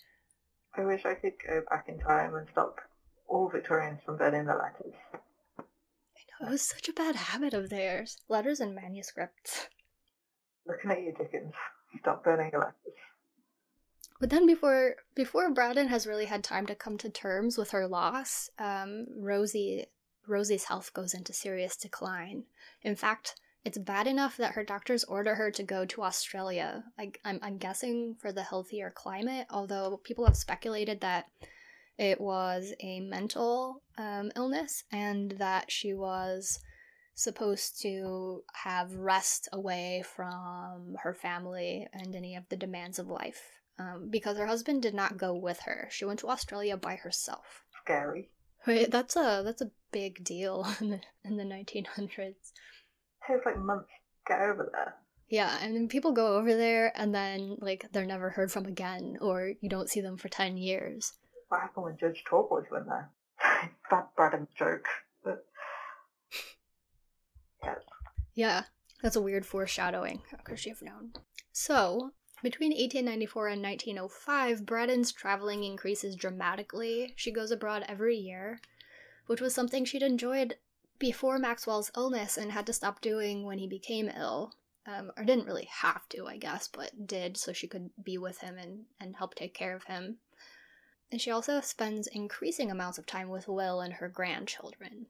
I 0.77 0.85
wish 0.85 1.05
I 1.05 1.15
could 1.15 1.35
go 1.47 1.63
back 1.69 1.89
in 1.89 1.99
time 1.99 2.35
and 2.35 2.47
stop 2.53 2.81
all 3.29 3.49
Victorians 3.49 4.01
from 4.05 4.17
burning 4.17 4.47
the 4.47 4.55
letters. 4.55 4.95
I 5.59 6.23
know 6.41 6.49
it 6.49 6.53
was 6.53 6.63
such 6.63 6.89
a 6.89 6.93
bad 6.93 7.17
habit 7.17 7.55
of 7.55 7.71
theirs. 7.71 8.19
Letters 8.29 8.61
and 8.61 8.75
manuscripts. 8.75 9.69
Looking 10.67 10.91
at 10.91 11.03
you, 11.03 11.13
Dickens. 11.17 11.55
Stop 12.01 12.25
burning 12.25 12.51
your 12.53 12.61
letters. 12.61 12.75
But 14.21 14.31
then 14.31 14.47
before 14.47 14.97
before 15.15 15.51
Braddon 15.51 15.89
has 15.89 16.07
really 16.07 16.27
had 16.27 16.45
time 16.45 16.67
to 16.67 16.75
come 16.75 16.99
to 16.99 17.09
terms 17.09 17.57
with 17.57 17.71
her 17.71 17.89
loss, 17.89 18.51
um, 18.59 19.07
Rosie 19.17 19.87
Rosie's 20.27 20.65
health 20.65 20.93
goes 20.93 21.15
into 21.15 21.33
serious 21.33 21.77
decline. 21.77 22.45
In 22.83 22.95
fact, 22.95 23.41
it's 23.65 23.79
bad 23.79 24.07
enough 24.07 24.37
that 24.39 24.53
her 24.55 24.65
doctors 24.65 25.05
order 25.05 25.35
her 25.35 25.51
to 25.51 25.63
go 25.63 25.85
to 25.87 26.03
Australia. 26.03 26.85
I, 26.99 27.13
I'm, 27.25 27.39
I'm 27.43 27.59
guessing 27.59 28.17
for 28.19 28.33
the 28.33 28.43
healthier 28.43 28.91
climate, 28.91 29.47
although 29.51 30.01
people 30.03 30.25
have 30.25 30.37
speculated 30.37 31.01
that 31.01 31.27
it 31.99 32.21
was 32.21 32.73
a 32.81 33.01
mental 33.01 33.83
um, 33.99 34.33
illness 34.35 34.85
and 34.91 35.33
that 35.33 35.71
she 35.71 35.93
was 35.93 36.61
supposed 37.15 37.83
to 37.83 38.43
have 38.55 38.95
rest 38.95 39.49
away 39.53 40.03
from 40.17 40.97
her 41.03 41.13
family 41.13 41.87
and 41.93 42.17
any 42.17 42.35
of 42.37 42.49
the 42.49 42.57
demands 42.57 42.99
of 42.99 43.09
life 43.09 43.61
um, 43.79 44.09
because 44.11 44.39
her 44.39 44.47
husband 44.47 44.83
did 44.83 44.95
not 44.95 45.19
go 45.19 45.35
with 45.35 45.61
her. 45.61 45.89
She 45.91 46.07
went 46.07 46.21
to 46.21 46.29
Australia 46.29 46.77
by 46.77 46.97
herself. 46.97 47.65
Scary. 47.85 48.31
Wait, 48.67 48.91
that's 48.91 49.17
a 49.17 49.43
that's 49.45 49.63
a 49.63 49.71
big 49.91 50.23
deal 50.25 50.67
in 50.81 50.91
the 50.91 51.01
in 51.25 51.37
the 51.37 51.45
1900s. 51.45 52.53
Takes 53.27 53.47
like 53.47 53.59
months 53.59 53.89
to 53.89 54.33
get 54.33 54.41
over 54.41 54.69
there. 54.73 54.95
Yeah, 55.29 55.59
and 55.63 55.75
then 55.77 55.89
people 55.89 56.13
go 56.13 56.37
over 56.37 56.57
there 56.57 56.93
and 56.99 57.15
then 57.15 57.57
like 57.61 57.87
they're 57.93 58.05
never 58.05 58.31
heard 58.31 58.51
from 58.51 58.67
again, 58.67 59.17
or 59.21 59.53
you 59.61 59.69
don't 59.69 59.89
see 59.89 60.01
them 60.01 60.17
for 60.17 60.29
ten 60.29 60.57
years. 60.57 61.13
What 61.49 61.61
happened 61.61 61.85
when 61.85 61.97
Judge 61.99 62.25
Talboys 62.29 62.67
went 62.71 62.87
there? 62.87 63.11
Bad 63.91 64.05
Braddon 64.17 64.49
joke. 64.57 64.87
But 65.25 65.45
yeah, 67.63 67.75
Yeah, 68.35 68.63
that's 69.03 69.17
a 69.17 69.21
weird 69.21 69.47
foreshadowing. 69.47 70.23
How 70.31 70.39
could 70.39 70.59
she 70.59 70.71
have 70.71 70.83
known? 70.83 71.13
So, 71.53 72.13
between 72.43 72.71
1894 72.71 73.49
and 73.49 73.63
1905, 73.63 74.65
Braddon's 74.67 75.13
traveling 75.13 75.65
increases 75.65 76.17
dramatically. 76.17 77.13
She 77.17 77.33
goes 77.33 77.51
abroad 77.51 77.85
every 77.89 78.17
year, 78.17 78.61
which 79.27 79.41
was 79.41 79.55
something 79.55 79.85
she'd 79.85 80.03
enjoyed 80.03 80.57
before 81.01 81.39
Maxwell's 81.39 81.91
illness 81.97 82.37
and 82.37 82.53
had 82.53 82.67
to 82.67 82.73
stop 82.73 83.01
doing 83.01 83.45
when 83.45 83.59
he 83.59 83.67
became 83.67 84.09
ill. 84.09 84.55
Um, 84.87 85.13
or 85.17 85.25
didn't 85.25 85.47
really 85.47 85.69
have 85.71 86.09
to, 86.09 86.27
I 86.27 86.39
guess, 86.39 86.67
but 86.67 87.07
did 87.07 87.37
so 87.37 87.53
she 87.53 87.69
could 87.69 87.91
be 88.03 88.17
with 88.17 88.41
him 88.41 88.57
and, 88.57 88.85
and 88.99 89.15
help 89.15 89.35
take 89.35 89.53
care 89.53 89.77
of 89.77 89.85
him. 89.85 90.17
And 91.13 91.21
she 91.21 91.31
also 91.31 91.61
spends 91.61 92.07
increasing 92.07 92.71
amounts 92.71 92.97
of 92.97 93.05
time 93.05 93.29
with 93.29 93.47
Will 93.47 93.81
and 93.81 93.95
her 93.95 94.09
grandchildren. 94.09 95.07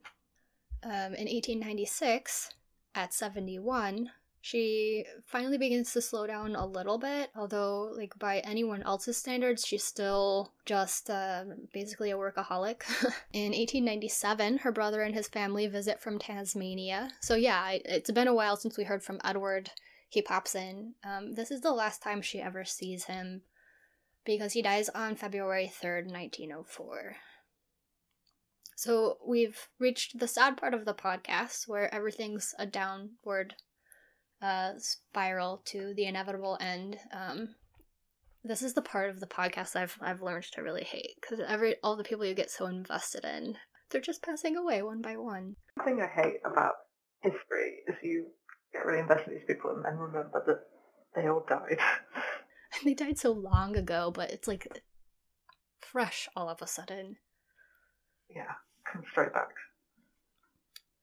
Um, 0.83 1.15
in 1.15 1.29
1896, 1.29 2.51
at 2.95 3.15
71, 3.15 4.11
she 4.43 5.05
finally 5.27 5.59
begins 5.59 5.93
to 5.93 6.01
slow 6.01 6.27
down 6.27 6.57
a 6.57 6.65
little 6.67 6.99
bit, 6.99 7.31
although, 7.37 7.93
like, 7.95 8.19
by 8.19 8.39
anyone 8.39 8.83
else's 8.83 9.17
standards, 9.19 9.67
she's 9.67 9.85
still 9.85 10.53
just 10.65 11.11
uh, 11.11 11.45
basically 11.75 12.11
a 12.11 12.17
workaholic. 12.17 12.83
In 13.33 13.53
1897, 13.53 14.59
her 14.59 14.73
brother 14.73 15.03
and 15.03 15.15
his 15.15 15.29
family 15.29 15.67
visit 15.67 16.01
from 16.01 16.19
Tasmania. 16.19 17.11
So, 17.21 17.35
yeah, 17.35 17.71
it- 17.73 17.83
it's 17.85 18.11
been 18.11 18.29
a 18.29 18.35
while 18.35 18.57
since 18.57 18.79
we 18.79 18.85
heard 18.85 19.03
from 19.03 19.21
Edward. 19.23 19.71
He 20.09 20.23
pops 20.23 20.55
in. 20.55 20.95
Um, 21.05 21.35
this 21.35 21.51
is 21.51 21.61
the 21.61 21.73
last 21.73 22.03
time 22.03 22.21
she 22.23 22.41
ever 22.41 22.65
sees 22.65 23.05
him 23.05 23.43
because 24.25 24.55
he 24.55 24.63
dies 24.63 24.89
on 24.89 25.15
February 25.17 25.71
3rd, 25.73 26.11
1904. 26.11 27.17
So 28.77 29.19
we've 29.27 29.69
reached 29.79 30.19
the 30.19 30.27
sad 30.27 30.57
part 30.57 30.73
of 30.75 30.85
the 30.87 30.95
podcast 30.95 31.69
where 31.69 31.93
everything's 31.95 32.55
a 32.59 32.67
downward 32.67 33.55
uh, 34.43 34.73
spiral 34.79 35.63
to 35.67 35.93
the 35.95 36.07
inevitable 36.07 36.57
end. 36.61 36.99
Um, 37.13 37.55
this 38.45 38.63
is 38.63 38.75
the 38.75 38.83
part 38.83 39.11
of 39.11 39.21
the 39.21 39.27
podcast 39.27 39.77
I've 39.77 39.99
I've 40.01 40.23
learned 40.23 40.45
to 40.53 40.63
really 40.63 40.85
hate 40.85 41.17
because 41.21 41.41
every 41.47 41.77
all 41.83 41.97
the 41.97 42.05
people 42.05 42.25
you 42.25 42.35
get 42.35 42.51
so 42.51 42.67
invested 42.67 43.25
in, 43.25 43.57
they're 43.91 44.01
just 44.01 44.23
passing 44.23 44.57
away 44.57 44.83
one 44.83 45.03
by 45.03 45.17
one. 45.17 45.57
the 45.77 45.85
thing 45.85 46.01
I 46.01 46.07
hate 46.07 46.41
about 46.45 46.73
history 47.23 47.81
is 47.87 47.97
you 48.03 48.27
get 48.73 48.87
really 48.87 49.01
invested 49.01 49.29
in 49.29 49.35
these 49.35 49.47
people 49.47 49.71
and 49.73 49.85
then 49.85 49.97
remember 49.99 50.43
that 50.47 50.61
they 51.15 51.29
all 51.29 51.45
died. 51.49 51.79
And 52.73 52.89
they 52.89 52.95
died 52.95 53.19
so 53.19 53.33
long 53.33 53.75
ago, 53.75 54.13
but 54.15 54.31
it's 54.31 54.47
like 54.47 54.69
fresh 55.81 56.29
all 56.37 56.49
of 56.49 56.63
a 56.63 56.69
sudden. 56.69 57.17
yeah, 58.33 58.53
come 58.91 59.03
straight 59.11 59.33
back. 59.33 59.49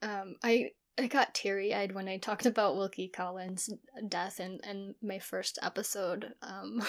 Um, 0.01 0.35
I 0.41 0.71
I 0.99 1.07
got 1.07 1.35
teary 1.35 1.73
eyed 1.73 1.93
when 1.93 2.07
I 2.07 2.17
talked 2.17 2.45
about 2.45 2.75
Wilkie 2.75 3.07
Collins' 3.07 3.69
death 4.07 4.39
in, 4.39 4.59
in 4.67 4.95
my 5.01 5.19
first 5.19 5.59
episode. 5.61 6.33
Um, 6.41 6.81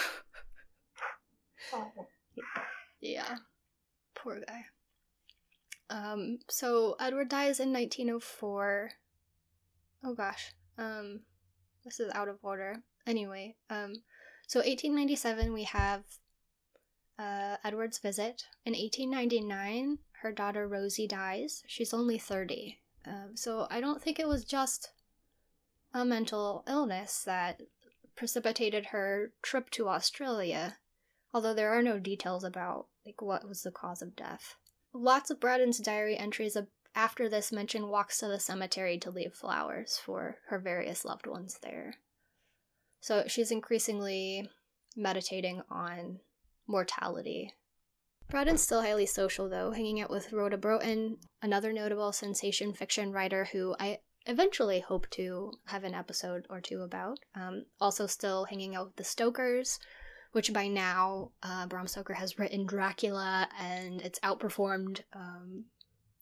yeah, 3.01 3.35
poor 4.15 4.41
guy. 4.47 4.65
Um, 5.91 6.39
so 6.49 6.95
Edward 6.99 7.29
dies 7.29 7.59
in 7.59 7.71
1904. 7.71 8.91
Oh 10.03 10.15
gosh, 10.15 10.53
um, 10.77 11.21
this 11.85 11.99
is 11.99 12.11
out 12.13 12.29
of 12.29 12.39
order. 12.41 12.77
Anyway, 13.05 13.55
um, 13.69 13.93
so 14.47 14.59
1897 14.59 15.53
we 15.53 15.63
have 15.65 16.03
uh, 17.19 17.57
Edward's 17.63 17.99
visit. 17.99 18.43
In 18.65 18.73
1899, 18.73 19.99
her 20.21 20.31
daughter 20.31 20.67
Rosie 20.67 21.07
dies. 21.07 21.63
She's 21.67 21.93
only 21.93 22.17
30. 22.17 22.78
Um, 23.05 23.31
so 23.35 23.67
I 23.69 23.79
don't 23.79 24.01
think 24.01 24.19
it 24.19 24.27
was 24.27 24.43
just 24.43 24.89
a 25.93 26.05
mental 26.05 26.63
illness 26.67 27.23
that 27.23 27.61
precipitated 28.15 28.87
her 28.87 29.31
trip 29.41 29.69
to 29.71 29.87
Australia. 29.87 30.77
Although 31.33 31.53
there 31.53 31.71
are 31.71 31.83
no 31.83 31.99
details 31.99 32.43
about 32.43 32.87
like 33.05 33.21
what 33.21 33.47
was 33.47 33.63
the 33.63 33.71
cause 33.71 34.01
of 34.01 34.15
death. 34.15 34.55
Lots 34.93 35.29
of 35.29 35.39
Braddon's 35.39 35.79
diary 35.79 36.17
entries 36.17 36.57
after 36.95 37.29
this 37.29 37.51
mention 37.51 37.87
walks 37.87 38.17
to 38.19 38.27
the 38.27 38.39
cemetery 38.39 38.97
to 38.99 39.11
leave 39.11 39.33
flowers 39.33 39.99
for 40.03 40.37
her 40.47 40.59
various 40.59 41.05
loved 41.05 41.27
ones 41.27 41.59
there. 41.61 41.95
So 42.99 43.23
she's 43.27 43.51
increasingly 43.51 44.49
meditating 44.95 45.61
on 45.69 46.19
mortality. 46.67 47.53
Braddon's 48.29 48.61
still 48.61 48.83
highly 48.83 49.07
social, 49.07 49.49
though, 49.49 49.71
hanging 49.71 49.99
out 50.01 50.11
with 50.11 50.31
Rhoda 50.31 50.55
Broughton, 50.55 51.17
another 51.41 51.73
notable 51.73 52.11
sensation 52.11 52.73
fiction 52.73 53.11
writer 53.11 53.45
who 53.45 53.75
I 53.79 53.99
eventually 54.27 54.81
hope 54.81 55.09
to 55.11 55.53
have 55.65 55.83
an 55.83 55.95
episode 55.95 56.45
or 56.47 56.61
two 56.61 56.81
about. 56.81 57.17
Um, 57.33 57.65
also, 57.81 58.05
still 58.05 58.45
hanging 58.45 58.75
out 58.75 58.85
with 58.85 58.95
the 58.97 59.03
Stokers, 59.03 59.79
which 60.31 60.53
by 60.53 60.67
now 60.67 61.31
uh, 61.41 61.65
Bram 61.65 61.87
Stoker 61.87 62.13
has 62.13 62.37
written 62.37 62.67
Dracula 62.67 63.49
and 63.59 63.99
it's 64.01 64.19
outperformed, 64.19 65.01
um, 65.13 65.65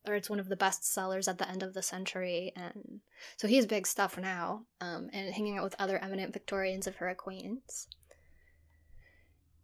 or 0.07 0.15
it's 0.15 0.29
one 0.29 0.39
of 0.39 0.47
the 0.47 0.55
best 0.55 0.85
sellers 0.85 1.27
at 1.27 1.37
the 1.39 1.49
end 1.49 1.61
of 1.61 1.73
the 1.73 1.83
century. 1.83 2.53
And 2.55 3.01
so 3.35 3.49
he's 3.49 3.65
big 3.65 3.85
stuff 3.85 4.17
now, 4.17 4.63
um, 4.79 5.09
and 5.11 5.33
hanging 5.33 5.57
out 5.57 5.65
with 5.65 5.75
other 5.77 5.97
eminent 5.97 6.31
Victorians 6.31 6.87
of 6.87 6.95
her 6.95 7.09
acquaintance. 7.09 7.89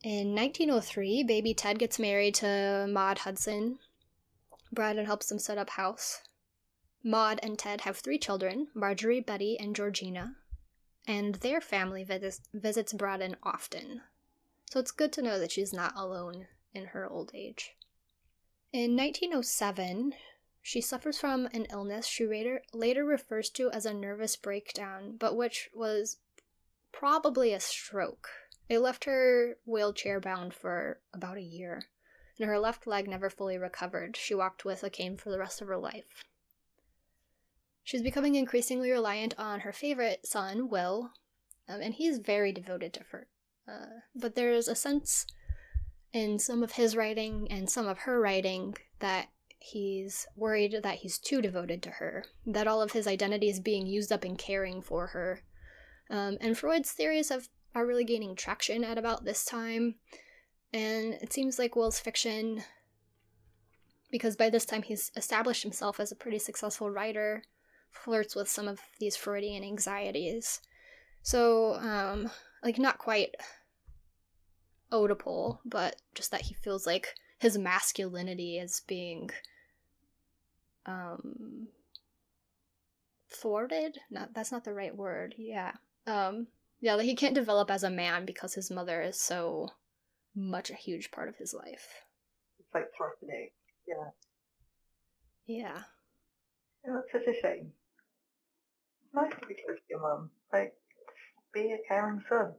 In 0.04 0.36
1903, 0.36 1.24
baby 1.24 1.54
Ted 1.54 1.80
gets 1.80 1.98
married 1.98 2.36
to 2.36 2.88
Maud 2.90 3.20
Hudson. 3.20 3.80
Braddon 4.70 5.06
helps 5.06 5.28
them 5.28 5.40
set 5.40 5.58
up 5.58 5.70
house. 5.72 6.24
Maud 7.02 7.40
and 7.42 7.58
Ted 7.58 7.82
have 7.82 7.98
three 7.98 8.20
children 8.20 8.68
Marjorie, 8.74 9.22
Betty, 9.22 9.58
and 9.58 9.74
Georgina. 9.74 10.36
And 11.08 11.36
their 11.36 11.62
family 11.62 12.04
vis- 12.04 12.42
visits 12.54 12.92
Braddon 12.92 13.38
often. 13.44 14.02
So 14.70 14.82
it's 14.82 14.92
good 14.92 15.14
to 15.14 15.22
know 15.22 15.40
that 15.40 15.54
she's 15.54 15.72
not 15.72 15.94
alone 15.96 16.48
in 16.74 16.88
her 16.88 17.10
old 17.10 17.32
age. 17.34 17.72
In 18.74 18.98
1907, 18.98 20.16
she 20.62 20.82
suffers 20.82 21.18
from 21.18 21.46
an 21.54 21.66
illness 21.72 22.08
she 22.08 22.28
later, 22.28 22.62
later 22.74 23.06
refers 23.06 23.50
to 23.52 23.72
as 23.72 23.86
a 23.86 23.94
nervous 23.94 24.36
breakdown, 24.36 25.16
but 25.18 25.38
which 25.38 25.70
was 25.74 26.18
probably 26.92 27.54
a 27.54 27.60
stroke. 27.62 28.30
It 28.70 28.80
left 28.80 29.06
her 29.06 29.58
wheelchair 29.66 30.20
bound 30.20 30.54
for 30.54 31.00
about 31.14 31.38
a 31.38 31.42
year, 31.42 31.84
and 32.40 32.48
her 32.48 32.60
left 32.60 32.88
leg 32.88 33.08
never 33.08 33.30
fully 33.30 33.58
recovered. 33.58 34.16
She 34.16 34.34
walked 34.34 34.66
with 34.66 34.84
a 34.84 34.90
cane 34.90 35.18
for 35.18 35.30
the 35.30 35.40
rest 35.40 35.62
of 35.62 35.68
her 35.68 35.78
life. 35.78 36.24
She's 37.84 38.02
becoming 38.02 38.36
increasingly 38.36 38.92
reliant 38.92 39.36
on 39.38 39.62
her 39.62 39.74
favorite 39.74 40.26
son, 40.26 40.70
Will, 40.70 41.12
um, 41.68 41.82
and 41.82 41.94
he's 41.94 42.20
very 42.20 42.52
devoted 42.52 42.94
to 42.94 43.04
her. 43.12 43.28
Uh, 43.68 44.00
but 44.16 44.36
there's 44.36 44.68
a 44.68 44.76
sense 44.76 45.26
in 46.14 46.40
some 46.40 46.64
of 46.64 46.74
his 46.74 46.96
writing 46.96 47.48
and 47.50 47.70
some 47.70 47.88
of 47.88 48.00
her 48.00 48.20
writing 48.20 48.76
that 49.00 49.28
he's 49.60 50.28
worried 50.36 50.78
that 50.84 50.96
he's 51.00 51.18
too 51.18 51.42
devoted 51.42 51.82
to 51.84 51.90
her, 51.90 52.26
that 52.46 52.68
all 52.68 52.82
of 52.82 52.92
his 52.92 53.08
identity 53.08 53.50
is 53.50 53.60
being 53.60 53.88
used 53.88 54.12
up 54.12 54.26
in 54.26 54.36
caring 54.36 54.82
for 54.82 55.08
her. 55.08 55.42
Um, 56.10 56.38
and 56.42 56.58
Freud's 56.58 56.92
theories 56.92 57.30
have 57.30 57.50
are 57.76 57.86
really 57.86 58.04
gaining 58.04 58.36
traction 58.36 58.84
at 58.84 58.98
about 58.98 59.26
this 59.26 59.46
time. 59.46 59.96
And 60.72 61.14
it 61.14 61.32
seems 61.32 61.60
like 61.60 61.76
Will's 61.76 62.00
fiction, 62.00 62.64
because 64.12 64.36
by 64.36 64.50
this 64.50 64.66
time 64.66 64.82
he's 64.82 65.12
established 65.16 65.64
himself 65.64 66.00
as 66.00 66.12
a 66.12 66.16
pretty 66.16 66.40
successful 66.40 66.90
writer, 66.90 67.44
flirts 67.92 68.36
with 68.36 68.50
some 68.50 68.68
of 68.68 68.80
these 69.00 69.16
Freudian 69.16 69.64
anxieties. 69.64 70.62
So, 71.22 71.76
um, 71.76 72.32
like, 72.64 72.80
not 72.80 72.98
quite 72.98 73.36
Oedipal, 74.92 75.60
but 75.64 75.96
just 76.16 76.32
that 76.32 76.42
he 76.42 76.54
feels 76.54 76.86
like 76.86 77.16
his 77.44 77.58
masculinity 77.58 78.58
is 78.58 78.82
being 78.88 79.30
um 80.86 81.68
thwarted 83.30 83.98
not 84.10 84.34
that's 84.34 84.52
not 84.52 84.64
the 84.64 84.74
right 84.74 84.96
word 84.96 85.36
yeah 85.38 85.72
um 86.08 86.48
yeah, 86.84 86.98
that 86.98 87.06
he 87.06 87.16
can't 87.16 87.34
develop 87.34 87.72
as 87.72 87.84
a 87.84 87.90
man 87.90 88.26
because 88.26 88.56
his 88.56 88.70
mother 88.70 89.02
is 89.02 89.18
so 89.18 89.70
much 90.36 90.70
a 90.70 90.76
huge 90.76 91.12
part 91.12 91.30
of 91.30 91.38
his 91.38 91.54
life. 91.54 91.88
It's 92.60 92.74
like 92.74 92.88
threatening. 92.98 93.52
Yeah. 93.88 94.10
Yeah. 95.46 95.84
Yeah, 96.86 97.00
it's 97.00 97.12
such 97.14 97.34
a 97.34 97.40
shame. 97.42 97.72
It's 99.06 99.16
nice 99.16 99.32
to 99.32 99.48
be 99.48 99.56
close 99.66 99.78
to 99.78 99.84
your 99.90 100.02
mum. 100.02 100.30
Like, 100.52 100.74
be 101.54 101.72
a 101.72 101.78
caring 101.88 102.22
son. 102.28 102.52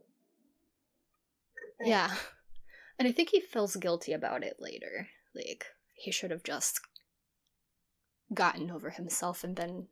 Yeah. 1.85 2.11
And 2.97 3.09
I 3.09 3.11
think 3.11 3.31
he 3.31 3.41
feels 3.41 3.75
guilty 3.75 4.13
about 4.13 4.45
it 4.45 4.59
later. 4.61 5.09
Like, 5.35 5.67
he 5.95 6.13
should 6.13 6.31
have 6.31 6.45
just 6.45 6.81
gotten 8.33 8.71
over 8.71 8.91
himself 8.91 9.43
and 9.43 9.53
been 9.53 9.89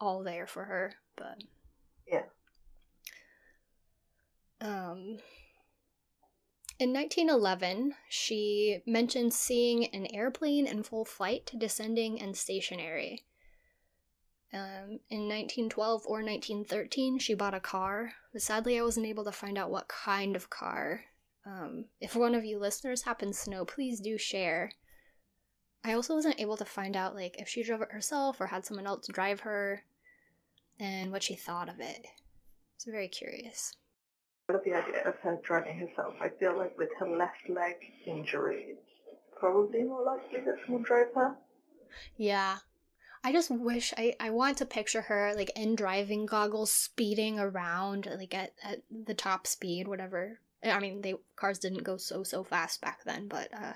all 0.00 0.22
there 0.22 0.46
for 0.46 0.64
her, 0.64 0.94
but. 1.18 1.42
Yeah. 2.10 2.22
Um, 4.60 5.18
in 6.78 6.92
1911, 6.92 7.94
she 8.08 8.82
mentioned 8.86 9.32
seeing 9.32 9.86
an 9.94 10.06
airplane 10.14 10.66
in 10.66 10.82
full 10.82 11.04
flight, 11.04 11.50
descending, 11.56 12.20
and 12.20 12.36
stationary. 12.36 13.24
Um, 14.52 15.00
in 15.10 15.28
1912 15.28 16.02
or 16.06 16.22
1913, 16.22 17.18
she 17.18 17.34
bought 17.34 17.54
a 17.54 17.60
car, 17.60 18.12
but 18.32 18.42
sadly, 18.42 18.78
I 18.78 18.82
wasn't 18.82 19.06
able 19.06 19.24
to 19.24 19.32
find 19.32 19.58
out 19.58 19.70
what 19.70 19.88
kind 19.88 20.36
of 20.36 20.50
car. 20.50 21.04
Um, 21.44 21.86
if 22.00 22.14
one 22.14 22.34
of 22.34 22.44
you 22.44 22.58
listeners 22.58 23.02
happens 23.02 23.44
to 23.44 23.50
know, 23.50 23.64
please 23.64 24.00
do 24.00 24.18
share. 24.18 24.72
I 25.84 25.92
also 25.92 26.14
wasn't 26.14 26.40
able 26.40 26.56
to 26.56 26.64
find 26.64 26.96
out 26.96 27.14
like 27.14 27.40
if 27.40 27.48
she 27.48 27.62
drove 27.62 27.82
it 27.82 27.92
herself 27.92 28.40
or 28.40 28.46
had 28.46 28.64
someone 28.64 28.86
else 28.86 29.06
drive 29.06 29.40
her, 29.40 29.84
and 30.78 31.10
what 31.10 31.22
she 31.22 31.36
thought 31.36 31.68
of 31.68 31.80
it. 31.80 32.06
So 32.76 32.90
very 32.90 33.08
curious. 33.08 33.74
I 34.48 34.52
love 34.52 34.62
the 34.64 34.74
idea 34.74 35.02
of 35.04 35.16
her 35.22 35.38
driving 35.42 35.78
herself. 35.78 36.14
I 36.20 36.28
feel 36.28 36.56
like 36.56 36.78
with 36.78 36.90
her 37.00 37.08
left 37.08 37.48
leg 37.48 37.74
injury, 38.06 38.76
it's 38.76 39.18
probably 39.38 39.82
more 39.82 40.04
likely 40.04 40.40
that 40.40 40.54
someone 40.64 40.82
drove 40.84 41.12
her. 41.14 41.36
Yeah. 42.16 42.58
I 43.24 43.32
just 43.32 43.50
wish 43.50 43.92
I, 43.96 44.14
I 44.20 44.30
want 44.30 44.58
to 44.58 44.66
picture 44.66 45.02
her 45.02 45.32
like 45.34 45.50
in 45.56 45.74
driving 45.74 46.26
goggles 46.26 46.70
speeding 46.70 47.40
around 47.40 48.08
like 48.18 48.34
at, 48.34 48.52
at 48.62 48.82
the 48.90 49.14
top 49.14 49.48
speed, 49.48 49.88
whatever. 49.88 50.38
I 50.62 50.78
mean 50.78 51.00
they 51.00 51.14
cars 51.34 51.58
didn't 51.58 51.82
go 51.82 51.96
so 51.96 52.22
so 52.22 52.44
fast 52.44 52.80
back 52.80 53.02
then, 53.04 53.26
but 53.26 53.52
uh 53.52 53.72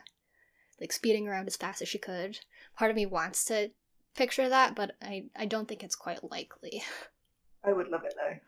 like 0.81 0.93
speeding 0.93 1.27
around 1.27 1.49
as 1.49 1.57
fast 1.57 1.83
as 1.83 1.89
she 1.89 1.99
could. 1.99 2.39
Part 2.77 2.91
of 2.91 2.97
me 2.97 3.07
wants 3.07 3.45
to 3.47 3.71
picture 4.15 4.49
that, 4.49 4.75
but 4.75 4.95
I, 5.03 5.25
I 5.37 5.47
don't 5.47 5.67
think 5.67 5.83
it's 5.83 5.97
quite 5.97 6.31
likely. 6.31 6.83
I 7.65 7.73
would 7.73 7.89
love 7.89 8.05
it 8.05 8.15
though. 8.17 8.39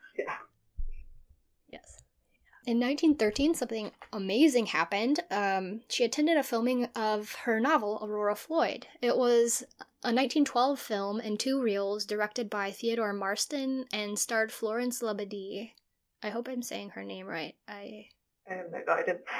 In 2.65 2.79
1913, 2.79 3.55
something 3.55 3.91
amazing 4.13 4.67
happened. 4.67 5.19
Um, 5.29 5.81
she 5.89 6.05
attended 6.05 6.37
a 6.37 6.43
filming 6.43 6.85
of 6.95 7.33
her 7.43 7.59
novel, 7.59 7.99
Aurora 8.01 8.37
Floyd. 8.37 8.87
It 9.01 9.17
was 9.17 9.63
a 10.01 10.15
1912 10.15 10.79
film 10.79 11.19
in 11.19 11.37
two 11.37 11.61
reels 11.61 12.05
directed 12.05 12.49
by 12.49 12.71
Theodore 12.71 13.11
Marston 13.11 13.85
and 13.91 14.17
starred 14.17 14.49
Florence 14.49 15.01
La 15.01 15.13
Badie. 15.13 15.73
I 16.21 16.29
hope 16.29 16.47
I'm 16.47 16.61
saying 16.61 16.91
her 16.91 17.03
name 17.03 17.27
right. 17.27 17.55
I, 17.67 18.07
I 18.49 18.53
have 18.53 18.71
no 18.71 18.79
guidance. 18.85 19.23
I 19.29 19.39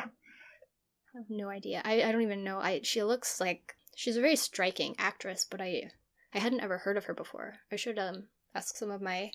have 1.15 1.29
no 1.29 1.47
idea. 1.47 1.81
I, 1.85 2.03
I 2.03 2.11
don't 2.11 2.23
even 2.23 2.43
know. 2.43 2.59
I 2.59 2.81
she 2.83 3.03
looks 3.03 3.39
like 3.39 3.75
she's 3.95 4.17
a 4.17 4.21
very 4.21 4.35
striking 4.35 4.95
actress, 4.97 5.45
but 5.49 5.61
I 5.61 5.91
I 6.33 6.39
hadn't 6.39 6.61
ever 6.61 6.79
heard 6.79 6.97
of 6.97 7.05
her 7.05 7.13
before. 7.13 7.59
I 7.71 7.77
should 7.77 7.97
um 7.97 8.27
ask 8.53 8.75
some 8.75 8.91
of 8.91 9.01
my 9.01 9.31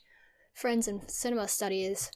friends 0.53 0.89
in 0.89 1.09
cinema 1.09 1.49
studies 1.49 2.11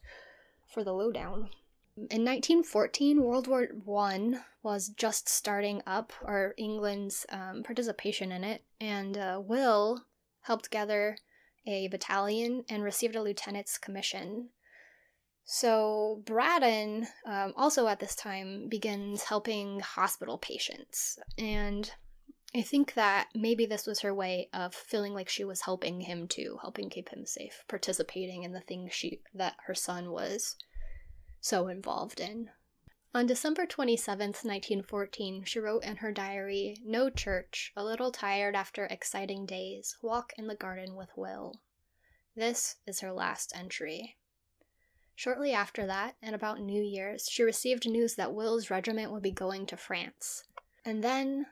for 0.69 0.85
the 0.85 0.93
lowdown. 0.93 1.49
In 1.95 2.25
1914, 2.25 3.23
World 3.23 3.47
War 3.49 3.67
One 3.85 4.43
was 4.63 4.89
just 4.89 5.29
starting 5.29 5.83
up, 5.87 6.15
or 6.23 6.55
England's 6.57 7.27
um, 7.29 7.63
participation 7.63 8.33
in 8.33 8.45
it, 8.45 8.65
and 8.81 9.19
uh, 9.19 9.43
Will 9.45 10.07
helped 10.41 10.71
gather 10.71 11.19
a 11.67 11.89
battalion 11.89 12.65
and 12.71 12.83
received 12.83 13.15
a 13.15 13.23
lieutenant's 13.23 13.77
commission. 13.77 14.49
So 15.45 16.23
Braddon, 16.25 17.09
um, 17.27 17.53
also 17.59 17.87
at 17.87 18.01
this 18.01 18.15
time, 18.15 18.71
begins 18.71 19.25
helping 19.25 19.81
hospital 19.81 20.39
patients, 20.39 21.19
and 21.37 21.93
I 22.55 22.63
think 22.63 22.95
that 22.95 23.29
maybe 23.35 23.67
this 23.67 23.87
was 23.87 24.01
her 24.01 24.15
way 24.15 24.49
of 24.55 24.75
feeling 24.75 25.13
like 25.13 25.29
she 25.29 25.45
was 25.45 25.61
helping 25.61 26.01
him 26.01 26.27
too, 26.27 26.57
helping 26.63 26.89
keep 26.89 27.11
him 27.11 27.27
safe, 27.27 27.65
participating 27.69 28.45
in 28.45 28.53
the 28.53 28.61
things 28.63 28.95
she 28.95 29.21
that 29.35 29.57
her 29.67 29.75
son 29.75 30.11
was 30.11 30.57
so 31.43 31.69
involved 31.69 32.21
in. 32.21 32.49
On 33.15 33.27
December 33.27 33.67
27th, 33.67 34.43
1914, 34.43 35.45
she 35.45 35.59
wrote 35.59 35.85
in 35.85 35.97
her 35.97 36.13
diary 36.13 36.79
No 36.83 37.11
church, 37.11 37.73
a 37.77 37.85
little 37.85 38.11
tired 38.11 38.57
after 38.57 38.87
exciting 38.87 39.45
days, 39.45 39.99
walk 40.01 40.33
in 40.39 40.47
the 40.47 40.55
garden 40.55 40.95
with 40.95 41.11
Will. 41.15 41.61
This 42.35 42.77
is 42.87 43.01
her 43.01 43.13
last 43.13 43.53
entry. 43.55 44.17
Shortly 45.15 45.53
after 45.53 45.87
that, 45.87 46.17
and 46.23 46.35
about 46.35 46.61
New 46.61 46.83
Year's, 46.83 47.29
she 47.29 47.43
received 47.43 47.87
news 47.87 48.15
that 48.15 48.33
Will's 48.33 48.71
regiment 48.71 49.13
would 49.13 49.23
be 49.23 49.31
going 49.31 49.67
to 49.67 49.77
France. 49.77 50.45
And 50.87 51.05
then 51.05 51.47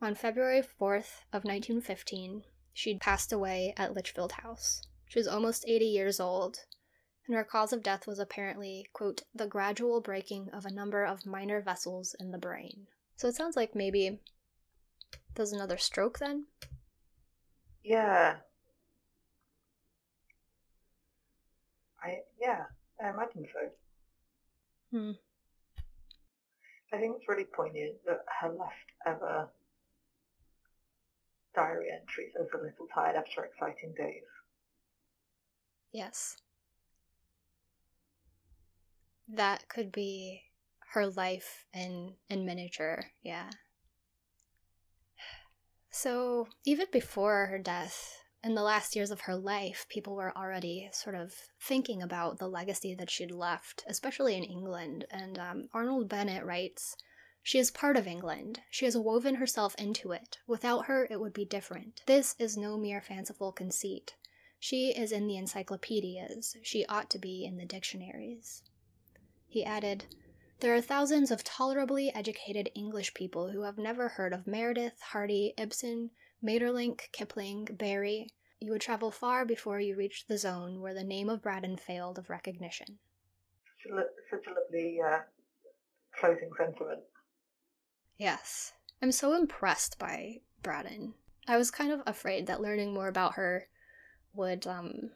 on 0.00 0.14
February 0.14 0.62
4th 0.62 1.20
of 1.32 1.44
1915, 1.44 2.44
she 2.72 2.96
passed 2.96 3.32
away 3.32 3.74
at 3.76 3.94
Lichfield 3.94 4.32
House. 4.32 4.80
She 5.06 5.18
was 5.18 5.28
almost 5.28 5.64
80 5.68 5.84
years 5.84 6.18
old, 6.18 6.60
and 7.26 7.36
her 7.36 7.44
cause 7.44 7.72
of 7.72 7.82
death 7.82 8.06
was 8.06 8.18
apparently, 8.18 8.86
quote, 8.92 9.22
the 9.34 9.46
gradual 9.46 10.00
breaking 10.00 10.50
of 10.50 10.66
a 10.66 10.72
number 10.72 11.04
of 11.04 11.26
minor 11.26 11.60
vessels 11.60 12.14
in 12.20 12.30
the 12.30 12.38
brain. 12.38 12.86
So 13.16 13.28
it 13.28 13.34
sounds 13.34 13.56
like 13.56 13.74
maybe 13.74 14.20
there's 15.34 15.52
another 15.52 15.78
stroke 15.78 16.18
then? 16.18 16.46
Yeah. 17.82 18.36
I 22.02 22.18
yeah, 22.40 22.64
I 23.02 23.10
imagine 23.10 23.46
so. 23.52 23.70
Hmm. 24.90 25.12
I 26.92 26.98
think 26.98 27.16
it's 27.16 27.28
really 27.28 27.44
poignant 27.44 27.94
that 28.06 28.24
her 28.40 28.50
last 28.50 28.74
ever 29.06 29.48
diary 31.54 31.88
entry 31.92 32.30
says 32.36 32.46
a 32.52 32.56
little 32.56 32.86
tired 32.92 33.16
after 33.16 33.44
exciting 33.44 33.94
days. 33.96 34.22
Yes. 35.92 36.36
That 39.28 39.68
could 39.68 39.90
be 39.90 40.42
her 40.92 41.06
life 41.06 41.64
in 41.72 42.14
in 42.28 42.44
miniature, 42.44 43.06
yeah. 43.22 43.50
So, 45.90 46.48
even 46.64 46.86
before 46.90 47.46
her 47.46 47.58
death, 47.58 48.24
in 48.44 48.54
the 48.54 48.62
last 48.62 48.94
years 48.94 49.10
of 49.10 49.22
her 49.22 49.36
life, 49.36 49.86
people 49.88 50.14
were 50.14 50.36
already 50.36 50.90
sort 50.92 51.16
of 51.16 51.34
thinking 51.60 52.02
about 52.02 52.38
the 52.38 52.48
legacy 52.48 52.94
that 52.94 53.08
she'd 53.08 53.30
left, 53.30 53.84
especially 53.88 54.36
in 54.36 54.44
England. 54.44 55.06
And 55.10 55.38
um, 55.38 55.68
Arnold 55.72 56.08
Bennett 56.08 56.44
writes 56.44 56.96
She 57.42 57.58
is 57.58 57.70
part 57.70 57.96
of 57.96 58.06
England. 58.06 58.60
She 58.70 58.84
has 58.84 58.96
woven 58.98 59.36
herself 59.36 59.74
into 59.76 60.12
it. 60.12 60.38
Without 60.46 60.86
her, 60.86 61.08
it 61.10 61.20
would 61.20 61.32
be 61.32 61.46
different. 61.46 62.02
This 62.06 62.34
is 62.38 62.56
no 62.56 62.76
mere 62.76 63.00
fanciful 63.00 63.50
conceit. 63.50 64.14
She 64.60 64.90
is 64.90 65.10
in 65.10 65.26
the 65.26 65.36
encyclopedias. 65.36 66.56
She 66.62 66.84
ought 66.86 67.08
to 67.10 67.18
be 67.18 67.44
in 67.44 67.56
the 67.56 67.66
dictionaries. 67.66 68.62
He 69.54 69.64
added, 69.64 70.06
There 70.58 70.74
are 70.74 70.80
thousands 70.80 71.30
of 71.30 71.44
tolerably 71.44 72.12
educated 72.12 72.72
English 72.74 73.14
people 73.14 73.52
who 73.52 73.62
have 73.62 73.78
never 73.78 74.08
heard 74.08 74.32
of 74.32 74.48
Meredith, 74.48 75.00
Hardy, 75.00 75.54
Ibsen, 75.56 76.10
Maeterlinck, 76.42 77.12
Kipling, 77.12 77.66
Barrie. 77.66 78.30
You 78.58 78.72
would 78.72 78.80
travel 78.80 79.12
far 79.12 79.44
before 79.44 79.78
you 79.78 79.94
reached 79.94 80.26
the 80.26 80.38
zone 80.38 80.80
where 80.80 80.92
the 80.92 81.04
name 81.04 81.30
of 81.30 81.40
Braddon 81.40 81.76
failed 81.76 82.18
of 82.18 82.30
recognition. 82.30 82.98
Such 83.80 83.92
a, 83.92 84.02
such 84.28 84.46
a 84.48 84.60
lovely 84.60 84.98
uh, 85.00 85.20
closing 86.18 86.50
sentiment. 86.58 87.04
Yes. 88.18 88.72
I'm 89.00 89.12
so 89.12 89.36
impressed 89.36 90.00
by 90.00 90.40
Braddon. 90.64 91.14
I 91.46 91.58
was 91.58 91.70
kind 91.70 91.92
of 91.92 92.02
afraid 92.08 92.48
that 92.48 92.60
learning 92.60 92.92
more 92.92 93.06
about 93.06 93.34
her 93.34 93.68
would, 94.32 94.66
um, 94.66 95.12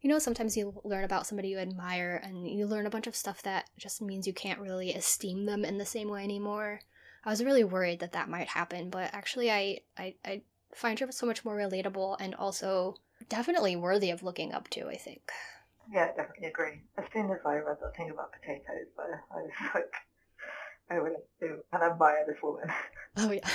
you 0.00 0.08
know, 0.08 0.18
sometimes 0.18 0.56
you 0.56 0.80
learn 0.84 1.04
about 1.04 1.26
somebody 1.26 1.48
you 1.48 1.58
admire 1.58 2.20
and 2.22 2.46
you 2.48 2.66
learn 2.66 2.86
a 2.86 2.90
bunch 2.90 3.06
of 3.06 3.16
stuff 3.16 3.42
that 3.42 3.68
just 3.76 4.00
means 4.00 4.26
you 4.26 4.32
can't 4.32 4.60
really 4.60 4.92
esteem 4.92 5.46
them 5.46 5.64
in 5.64 5.78
the 5.78 5.84
same 5.84 6.08
way 6.08 6.22
anymore. 6.22 6.80
I 7.24 7.30
was 7.30 7.44
really 7.44 7.64
worried 7.64 7.98
that 8.00 8.12
that 8.12 8.28
might 8.28 8.48
happen, 8.48 8.90
but 8.90 9.12
actually, 9.12 9.50
I, 9.50 9.80
I, 9.96 10.14
I 10.24 10.42
find 10.72 10.98
her 11.00 11.10
so 11.10 11.26
much 11.26 11.44
more 11.44 11.56
relatable 11.56 12.16
and 12.20 12.34
also 12.34 12.94
definitely 13.28 13.74
worthy 13.74 14.10
of 14.10 14.22
looking 14.22 14.52
up 14.52 14.68
to, 14.70 14.88
I 14.88 14.96
think. 14.96 15.32
Yeah, 15.92 16.10
I 16.12 16.16
definitely 16.16 16.48
agree. 16.48 16.82
As 16.96 17.04
soon 17.12 17.30
as 17.30 17.38
I 17.44 17.56
read 17.56 17.78
that 17.82 17.96
thing 17.96 18.10
about 18.10 18.32
potatoes, 18.32 18.86
though, 18.96 19.36
I 19.36 19.42
was 19.42 19.50
like, 19.74 19.94
I 20.90 20.94
really 20.94 21.16
do 21.40 21.58
and 21.72 21.82
I 21.82 21.90
admire 21.90 22.24
this 22.26 22.42
woman. 22.42 22.68
Oh, 23.20 23.32
yeah. 23.32 23.48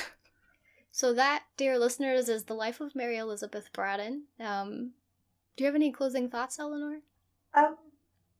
So, 0.91 1.13
that, 1.13 1.43
dear 1.55 1.79
listeners, 1.79 2.27
is 2.27 2.43
the 2.43 2.53
life 2.53 2.81
of 2.81 2.95
Mary 2.95 3.17
Elizabeth 3.17 3.69
Braddon. 3.71 4.23
Um, 4.41 4.91
do 5.55 5.63
you 5.63 5.67
have 5.67 5.75
any 5.75 5.91
closing 5.91 6.29
thoughts, 6.29 6.59
Eleanor? 6.59 7.01
Um, 7.53 7.77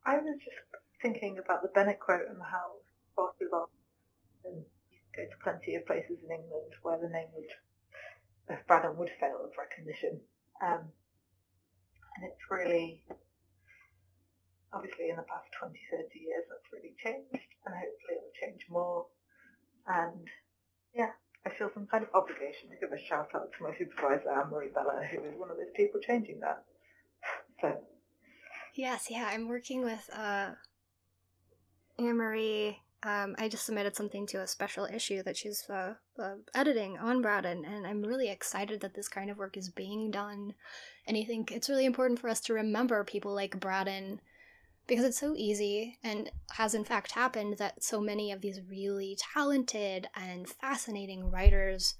I 0.05 0.18
was 0.18 0.38
just 0.43 0.57
thinking 1.01 1.38
about 1.38 1.61
the 1.61 1.70
Bennett 1.70 1.99
quote 1.99 2.28
and 2.30 2.41
how 2.41 2.82
far 3.16 3.32
too 3.39 3.49
long 3.51 3.68
and 4.45 4.64
you 4.89 4.99
go 5.16 5.24
to 5.24 5.43
plenty 5.43 5.76
of 5.76 5.86
places 5.86 6.20
in 6.24 6.32
England 6.32 6.74
where 6.82 6.97
the 6.97 7.09
name 7.09 7.28
would 7.36 7.51
of 8.49 8.59
Braddon 8.68 8.97
would 8.97 9.11
fail 9.20 9.39
of 9.39 9.55
recognition. 9.57 10.20
Um, 10.61 10.91
and 12.16 12.22
it's 12.28 12.43
really, 12.51 13.03
obviously 14.74 15.09
in 15.09 15.16
the 15.16 15.24
past 15.24 15.47
20, 15.59 15.80
30 15.91 16.20
years 16.20 16.43
that's 16.49 16.68
really 16.74 16.95
changed 16.99 17.47
and 17.66 17.72
hopefully 17.72 18.20
it'll 18.20 18.36
change 18.36 18.66
more. 18.70 19.07
And 19.88 20.28
yeah, 20.93 21.16
I 21.45 21.49
feel 21.55 21.72
some 21.74 21.88
kind 21.88 22.03
of 22.03 22.11
obligation 22.14 22.70
to 22.70 22.80
give 22.80 22.91
a 22.91 22.99
shout 22.99 23.32
out 23.36 23.51
to 23.55 23.64
my 23.64 23.72
supervisor, 23.78 24.32
Anne-Marie 24.32 24.76
Beller, 24.76 25.07
who 25.07 25.24
is 25.24 25.39
one 25.39 25.51
of 25.51 25.57
those 25.57 25.76
people 25.76 25.99
changing 26.03 26.39
that. 26.41 26.66
So 27.61 27.79
Yes, 28.75 29.07
yeah, 29.09 29.29
I'm 29.31 29.47
working 29.47 29.83
with 29.83 30.09
uh, 30.11 30.51
Anne 31.99 32.17
Marie. 32.17 32.79
Um, 33.03 33.35
I 33.37 33.47
just 33.47 33.65
submitted 33.65 33.95
something 33.95 34.25
to 34.27 34.41
a 34.41 34.47
special 34.47 34.85
issue 34.85 35.21
that 35.23 35.37
she's 35.37 35.69
uh, 35.69 35.93
uh, 36.17 36.35
editing 36.55 36.97
on 36.97 37.21
Braddon, 37.21 37.65
and 37.65 37.85
I'm 37.85 38.01
really 38.01 38.29
excited 38.29 38.79
that 38.81 38.95
this 38.95 39.09
kind 39.09 39.29
of 39.29 39.37
work 39.37 39.57
is 39.57 39.69
being 39.69 40.09
done. 40.09 40.55
And 41.05 41.17
I 41.17 41.23
think 41.23 41.51
it's 41.51 41.69
really 41.69 41.85
important 41.85 42.19
for 42.19 42.29
us 42.29 42.39
to 42.41 42.53
remember 42.53 43.03
people 43.03 43.35
like 43.35 43.59
Braddon 43.59 44.21
because 44.87 45.05
it's 45.05 45.19
so 45.19 45.35
easy 45.37 45.97
and 46.03 46.29
has 46.51 46.73
in 46.73 46.83
fact 46.83 47.11
happened 47.11 47.57
that 47.57 47.83
so 47.83 48.01
many 48.01 48.31
of 48.31 48.41
these 48.41 48.59
really 48.69 49.17
talented 49.33 50.07
and 50.15 50.49
fascinating 50.49 51.29
writers 51.29 51.95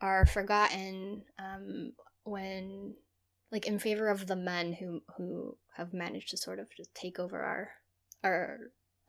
are 0.00 0.26
forgotten 0.26 1.22
um, 1.38 1.92
when 2.24 2.94
like 3.54 3.66
in 3.66 3.78
favor 3.78 4.08
of 4.08 4.26
the 4.26 4.36
men 4.36 4.74
who 4.74 5.02
who 5.16 5.56
have 5.76 5.94
managed 5.94 6.28
to 6.30 6.36
sort 6.36 6.58
of 6.58 6.66
just 6.76 6.94
take 6.94 7.18
over 7.18 7.40
our 7.42 7.70
our 8.22 8.58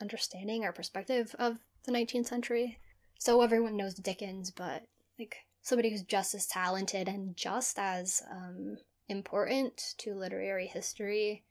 understanding 0.01 0.63
our 0.63 0.71
perspective 0.71 1.35
of 1.39 1.57
the 1.85 1.91
19th 1.91 2.27
century 2.27 2.79
so 3.19 3.41
everyone 3.41 3.75
knows 3.75 3.95
dickens 3.95 4.51
but 4.51 4.83
like 5.19 5.35
somebody 5.61 5.89
who's 5.89 6.03
just 6.03 6.33
as 6.33 6.45
talented 6.45 7.07
and 7.07 7.35
just 7.35 7.79
as 7.79 8.21
um, 8.31 8.77
important 9.09 9.93
to 9.97 10.13
literary 10.13 10.67
history 10.67 11.43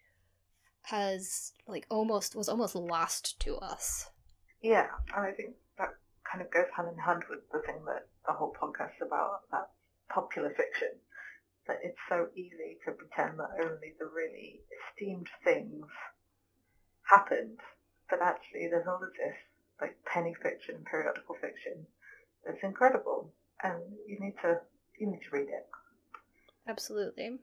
has 0.83 1.53
like 1.67 1.87
almost 1.91 2.37
was 2.37 2.49
almost 2.49 2.75
lost 2.75 3.39
to 3.41 3.57
us 3.57 4.09
yeah, 4.65 4.89
and 5.15 5.27
I 5.27 5.33
think 5.33 5.53
that 5.77 5.93
kind 6.25 6.41
of 6.41 6.51
goes 6.51 6.73
hand 6.75 6.89
in 6.89 6.97
hand 6.97 7.23
with 7.29 7.41
the 7.53 7.61
thing 7.69 7.85
that 7.85 8.09
the 8.27 8.33
whole 8.33 8.57
podcast 8.57 8.97
is 8.97 9.05
about, 9.07 9.45
that 9.53 9.69
popular 10.09 10.49
fiction. 10.57 10.89
That 11.67 11.81
it's 11.83 11.99
so 12.09 12.29
easy 12.37 12.79
to 12.85 12.93
pretend 12.93 13.39
that 13.39 13.57
only 13.63 13.95
the 13.99 14.07
really 14.07 14.61
esteemed 14.93 15.29
things 15.43 15.87
happened, 17.03 17.59
but 18.11 18.21
actually 18.21 18.69
there's 18.69 18.87
all 18.87 19.03
of 19.03 19.13
this 19.17 19.37
like 19.81 19.97
penny 20.05 20.35
fiction, 20.43 20.85
periodical 20.89 21.37
fiction 21.41 21.87
that's 22.45 22.63
incredible, 22.63 23.33
and 23.63 23.81
you 24.07 24.19
need 24.21 24.35
to 24.43 24.61
you 24.99 25.11
need 25.11 25.21
to 25.29 25.37
read 25.37 25.49
it. 25.49 25.67
Absolutely. 26.69 27.39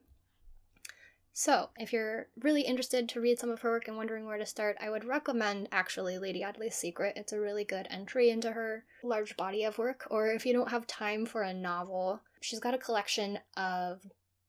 So, 1.33 1.69
if 1.77 1.93
you're 1.93 2.27
really 2.39 2.63
interested 2.63 3.07
to 3.07 3.21
read 3.21 3.39
some 3.39 3.49
of 3.49 3.61
her 3.61 3.71
work 3.71 3.87
and 3.87 3.95
wondering 3.95 4.25
where 4.25 4.37
to 4.37 4.45
start, 4.45 4.77
I 4.81 4.89
would 4.89 5.05
recommend 5.05 5.69
actually 5.71 6.17
Lady 6.17 6.43
Audley's 6.43 6.75
Secret. 6.75 7.13
It's 7.15 7.31
a 7.31 7.39
really 7.39 7.63
good 7.63 7.87
entry 7.89 8.29
into 8.29 8.51
her 8.51 8.83
large 9.01 9.37
body 9.37 9.63
of 9.63 9.77
work. 9.77 10.05
Or 10.11 10.27
if 10.27 10.45
you 10.45 10.51
don't 10.51 10.71
have 10.71 10.85
time 10.87 11.25
for 11.25 11.41
a 11.41 11.53
novel, 11.53 12.21
she's 12.41 12.59
got 12.59 12.73
a 12.73 12.79
collection 12.79 13.39
of 13.55 14.01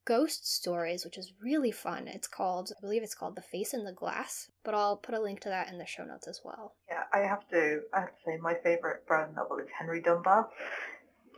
ghost 0.05 0.53
stories, 0.53 1.05
which 1.05 1.17
is 1.17 1.33
really 1.41 1.71
fun. 1.71 2.09
It's 2.09 2.27
called, 2.27 2.73
I 2.77 2.81
believe 2.81 3.03
it's 3.03 3.15
called 3.15 3.37
The 3.37 3.43
Face 3.43 3.73
in 3.73 3.85
the 3.85 3.93
Glass, 3.93 4.51
but 4.65 4.75
I'll 4.75 4.97
put 4.97 5.15
a 5.15 5.21
link 5.21 5.41
to 5.41 5.49
that 5.49 5.69
in 5.69 5.79
the 5.79 5.87
show 5.87 6.05
notes 6.05 6.27
as 6.27 6.41
well. 6.45 6.75
Yeah, 6.89 7.05
I 7.13 7.19
have 7.19 7.49
to 7.51 7.83
I 7.95 8.01
have 8.01 8.09
to 8.11 8.23
say 8.27 8.37
my 8.39 8.55
favourite 8.55 9.07
Braddon 9.07 9.35
novel 9.37 9.59
is 9.59 9.69
Henry 9.79 10.01
Dunbar, 10.01 10.49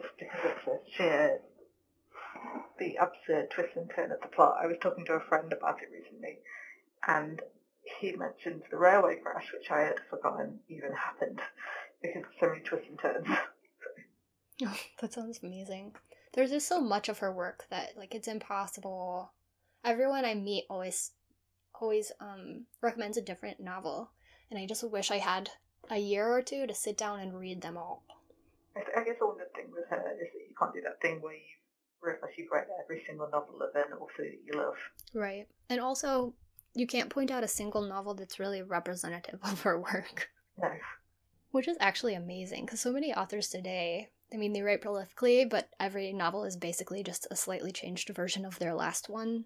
just 0.01 0.16
because 0.18 0.40
it's 0.44 0.64
the 0.64 0.81
sheer 0.97 1.40
the 2.78 2.97
absurd 3.01 3.51
twist 3.51 3.76
and 3.76 3.90
turn 3.94 4.10
of 4.12 4.20
the 4.20 4.28
plot. 4.28 4.56
I 4.62 4.66
was 4.66 4.76
talking 4.81 5.05
to 5.06 5.14
a 5.14 5.20
friend 5.20 5.52
about 5.52 5.81
it 5.82 5.90
recently, 5.93 6.39
and 7.06 7.40
he 8.01 8.12
mentioned 8.12 8.62
the 8.70 8.76
railway 8.76 9.16
crash, 9.22 9.52
which 9.52 9.70
I 9.70 9.81
had 9.81 9.97
forgotten 10.10 10.60
even 10.68 10.93
happened 10.93 11.40
because 12.02 12.24
so 12.40 12.48
many 12.48 12.60
twists 12.60 12.89
and 12.89 12.98
turns. 12.98 13.26
Oh, 14.62 14.76
that 15.01 15.12
sounds 15.12 15.40
amazing. 15.43 15.94
There's 16.35 16.51
just 16.51 16.69
so 16.69 16.81
much 16.81 17.09
of 17.09 17.19
her 17.19 17.32
work 17.32 17.65
that 17.70 17.97
like 17.97 18.15
it's 18.15 18.28
impossible. 18.28 19.32
Everyone 19.85 20.24
I 20.24 20.35
meet 20.35 20.65
always 20.69 21.12
always 21.81 22.12
um 22.20 22.66
recommends 22.82 23.16
a 23.16 23.23
different 23.23 23.61
novel, 23.61 24.11
and 24.51 24.59
I 24.59 24.66
just 24.66 24.89
wish 24.89 25.11
I 25.11 25.19
had 25.19 25.51
a 25.90 25.98
year 25.98 26.28
or 26.28 26.43
two 26.43 26.66
to 26.66 26.74
sit 26.74 26.97
down 26.97 27.20
and 27.20 27.39
read 27.39 27.62
them 27.62 27.77
all. 27.77 28.05
I, 28.77 29.01
I 29.01 29.05
guess 29.05 29.16
one 29.20 29.36
good 29.39 29.52
thing 29.55 29.66
with 29.73 29.89
her 29.90 29.97
is 30.20 30.28
that 30.32 30.48
you 30.48 30.55
can't 30.59 30.74
do 30.74 30.81
that 30.82 31.01
thing 31.01 31.20
where 31.20 31.35
you 31.35 31.40
realize 32.01 32.32
you've 32.36 32.51
read 32.52 32.66
every 32.82 33.02
single 33.06 33.28
novel 33.31 33.61
of 33.62 33.74
an 33.74 33.93
author 33.93 34.24
that 34.24 34.40
you 34.44 34.59
love. 34.59 34.74
Right. 35.15 35.47
And 35.70 35.81
also 35.81 36.35
you 36.74 36.86
can't 36.86 37.11
point 37.11 37.31
out 37.31 37.44
a 37.44 37.48
single 37.48 37.82
novel 37.82 38.15
that's 38.15 38.40
really 38.40 38.62
representative 38.62 39.39
of 39.44 39.62
her 39.62 39.78
work. 39.78 40.31
No. 40.61 40.70
Which 41.52 41.69
is 41.69 41.77
actually 41.81 42.15
amazing 42.15 42.65
because 42.65 42.81
so 42.81 42.93
many 42.93 43.15
authors 43.15 43.48
today 43.48 44.11
I 44.32 44.36
mean, 44.36 44.52
they 44.52 44.62
write 44.62 44.82
prolifically, 44.82 45.48
but 45.48 45.68
every 45.78 46.12
novel 46.12 46.44
is 46.44 46.56
basically 46.56 47.02
just 47.02 47.26
a 47.30 47.36
slightly 47.36 47.72
changed 47.72 48.09
version 48.10 48.44
of 48.44 48.59
their 48.59 48.74
last 48.74 49.09
one. 49.09 49.44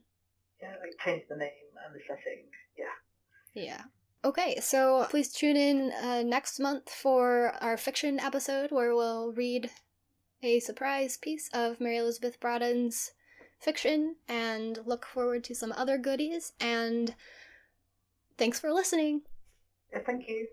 Yeah, 0.62 0.70
like 0.80 0.98
change 1.04 1.24
the 1.28 1.36
name 1.36 1.50
and 1.84 1.94
the 1.94 2.00
setting. 2.06 2.44
Yeah. 2.76 3.62
Yeah. 3.62 3.82
Okay, 4.24 4.58
so 4.60 5.06
please 5.10 5.32
tune 5.32 5.56
in 5.56 5.92
uh, 5.92 6.22
next 6.22 6.58
month 6.58 6.90
for 6.90 7.52
our 7.60 7.76
fiction 7.76 8.18
episode 8.18 8.72
where 8.72 8.94
we'll 8.94 9.32
read 9.32 9.70
a 10.42 10.58
surprise 10.60 11.16
piece 11.16 11.48
of 11.52 11.80
Mary 11.80 11.98
Elizabeth 11.98 12.40
Braddon's 12.40 13.12
fiction 13.60 14.16
and 14.28 14.78
look 14.86 15.06
forward 15.06 15.44
to 15.44 15.54
some 15.54 15.72
other 15.72 15.98
goodies. 15.98 16.52
And 16.60 17.14
thanks 18.36 18.58
for 18.58 18.72
listening. 18.72 19.22
Yeah, 19.92 20.00
thank 20.04 20.28
you. 20.28 20.48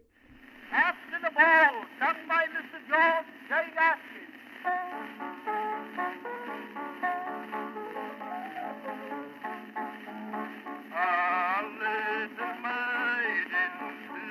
After 0.71 1.19
the 1.23 1.33
ball, 1.33 1.85
sung 1.99 2.27
by 2.27 2.45
Mr. 2.53 2.79
George 2.89 3.25
J. 3.49 4.14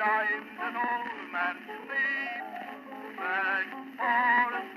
climbed 0.05 0.47
an 0.61 0.74
old 0.77 1.32
man's 1.32 1.65
sleeve, 1.86 2.44
begged 3.16 3.74
for 3.97 4.74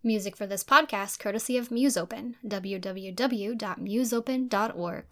Music 0.04 0.38
for 0.38 0.48
this 0.48 0.64
podcast 0.64 1.20
courtesy 1.20 1.58
of 1.58 1.70
Musopen, 1.70 2.36
www.musopen.org. 2.46 5.06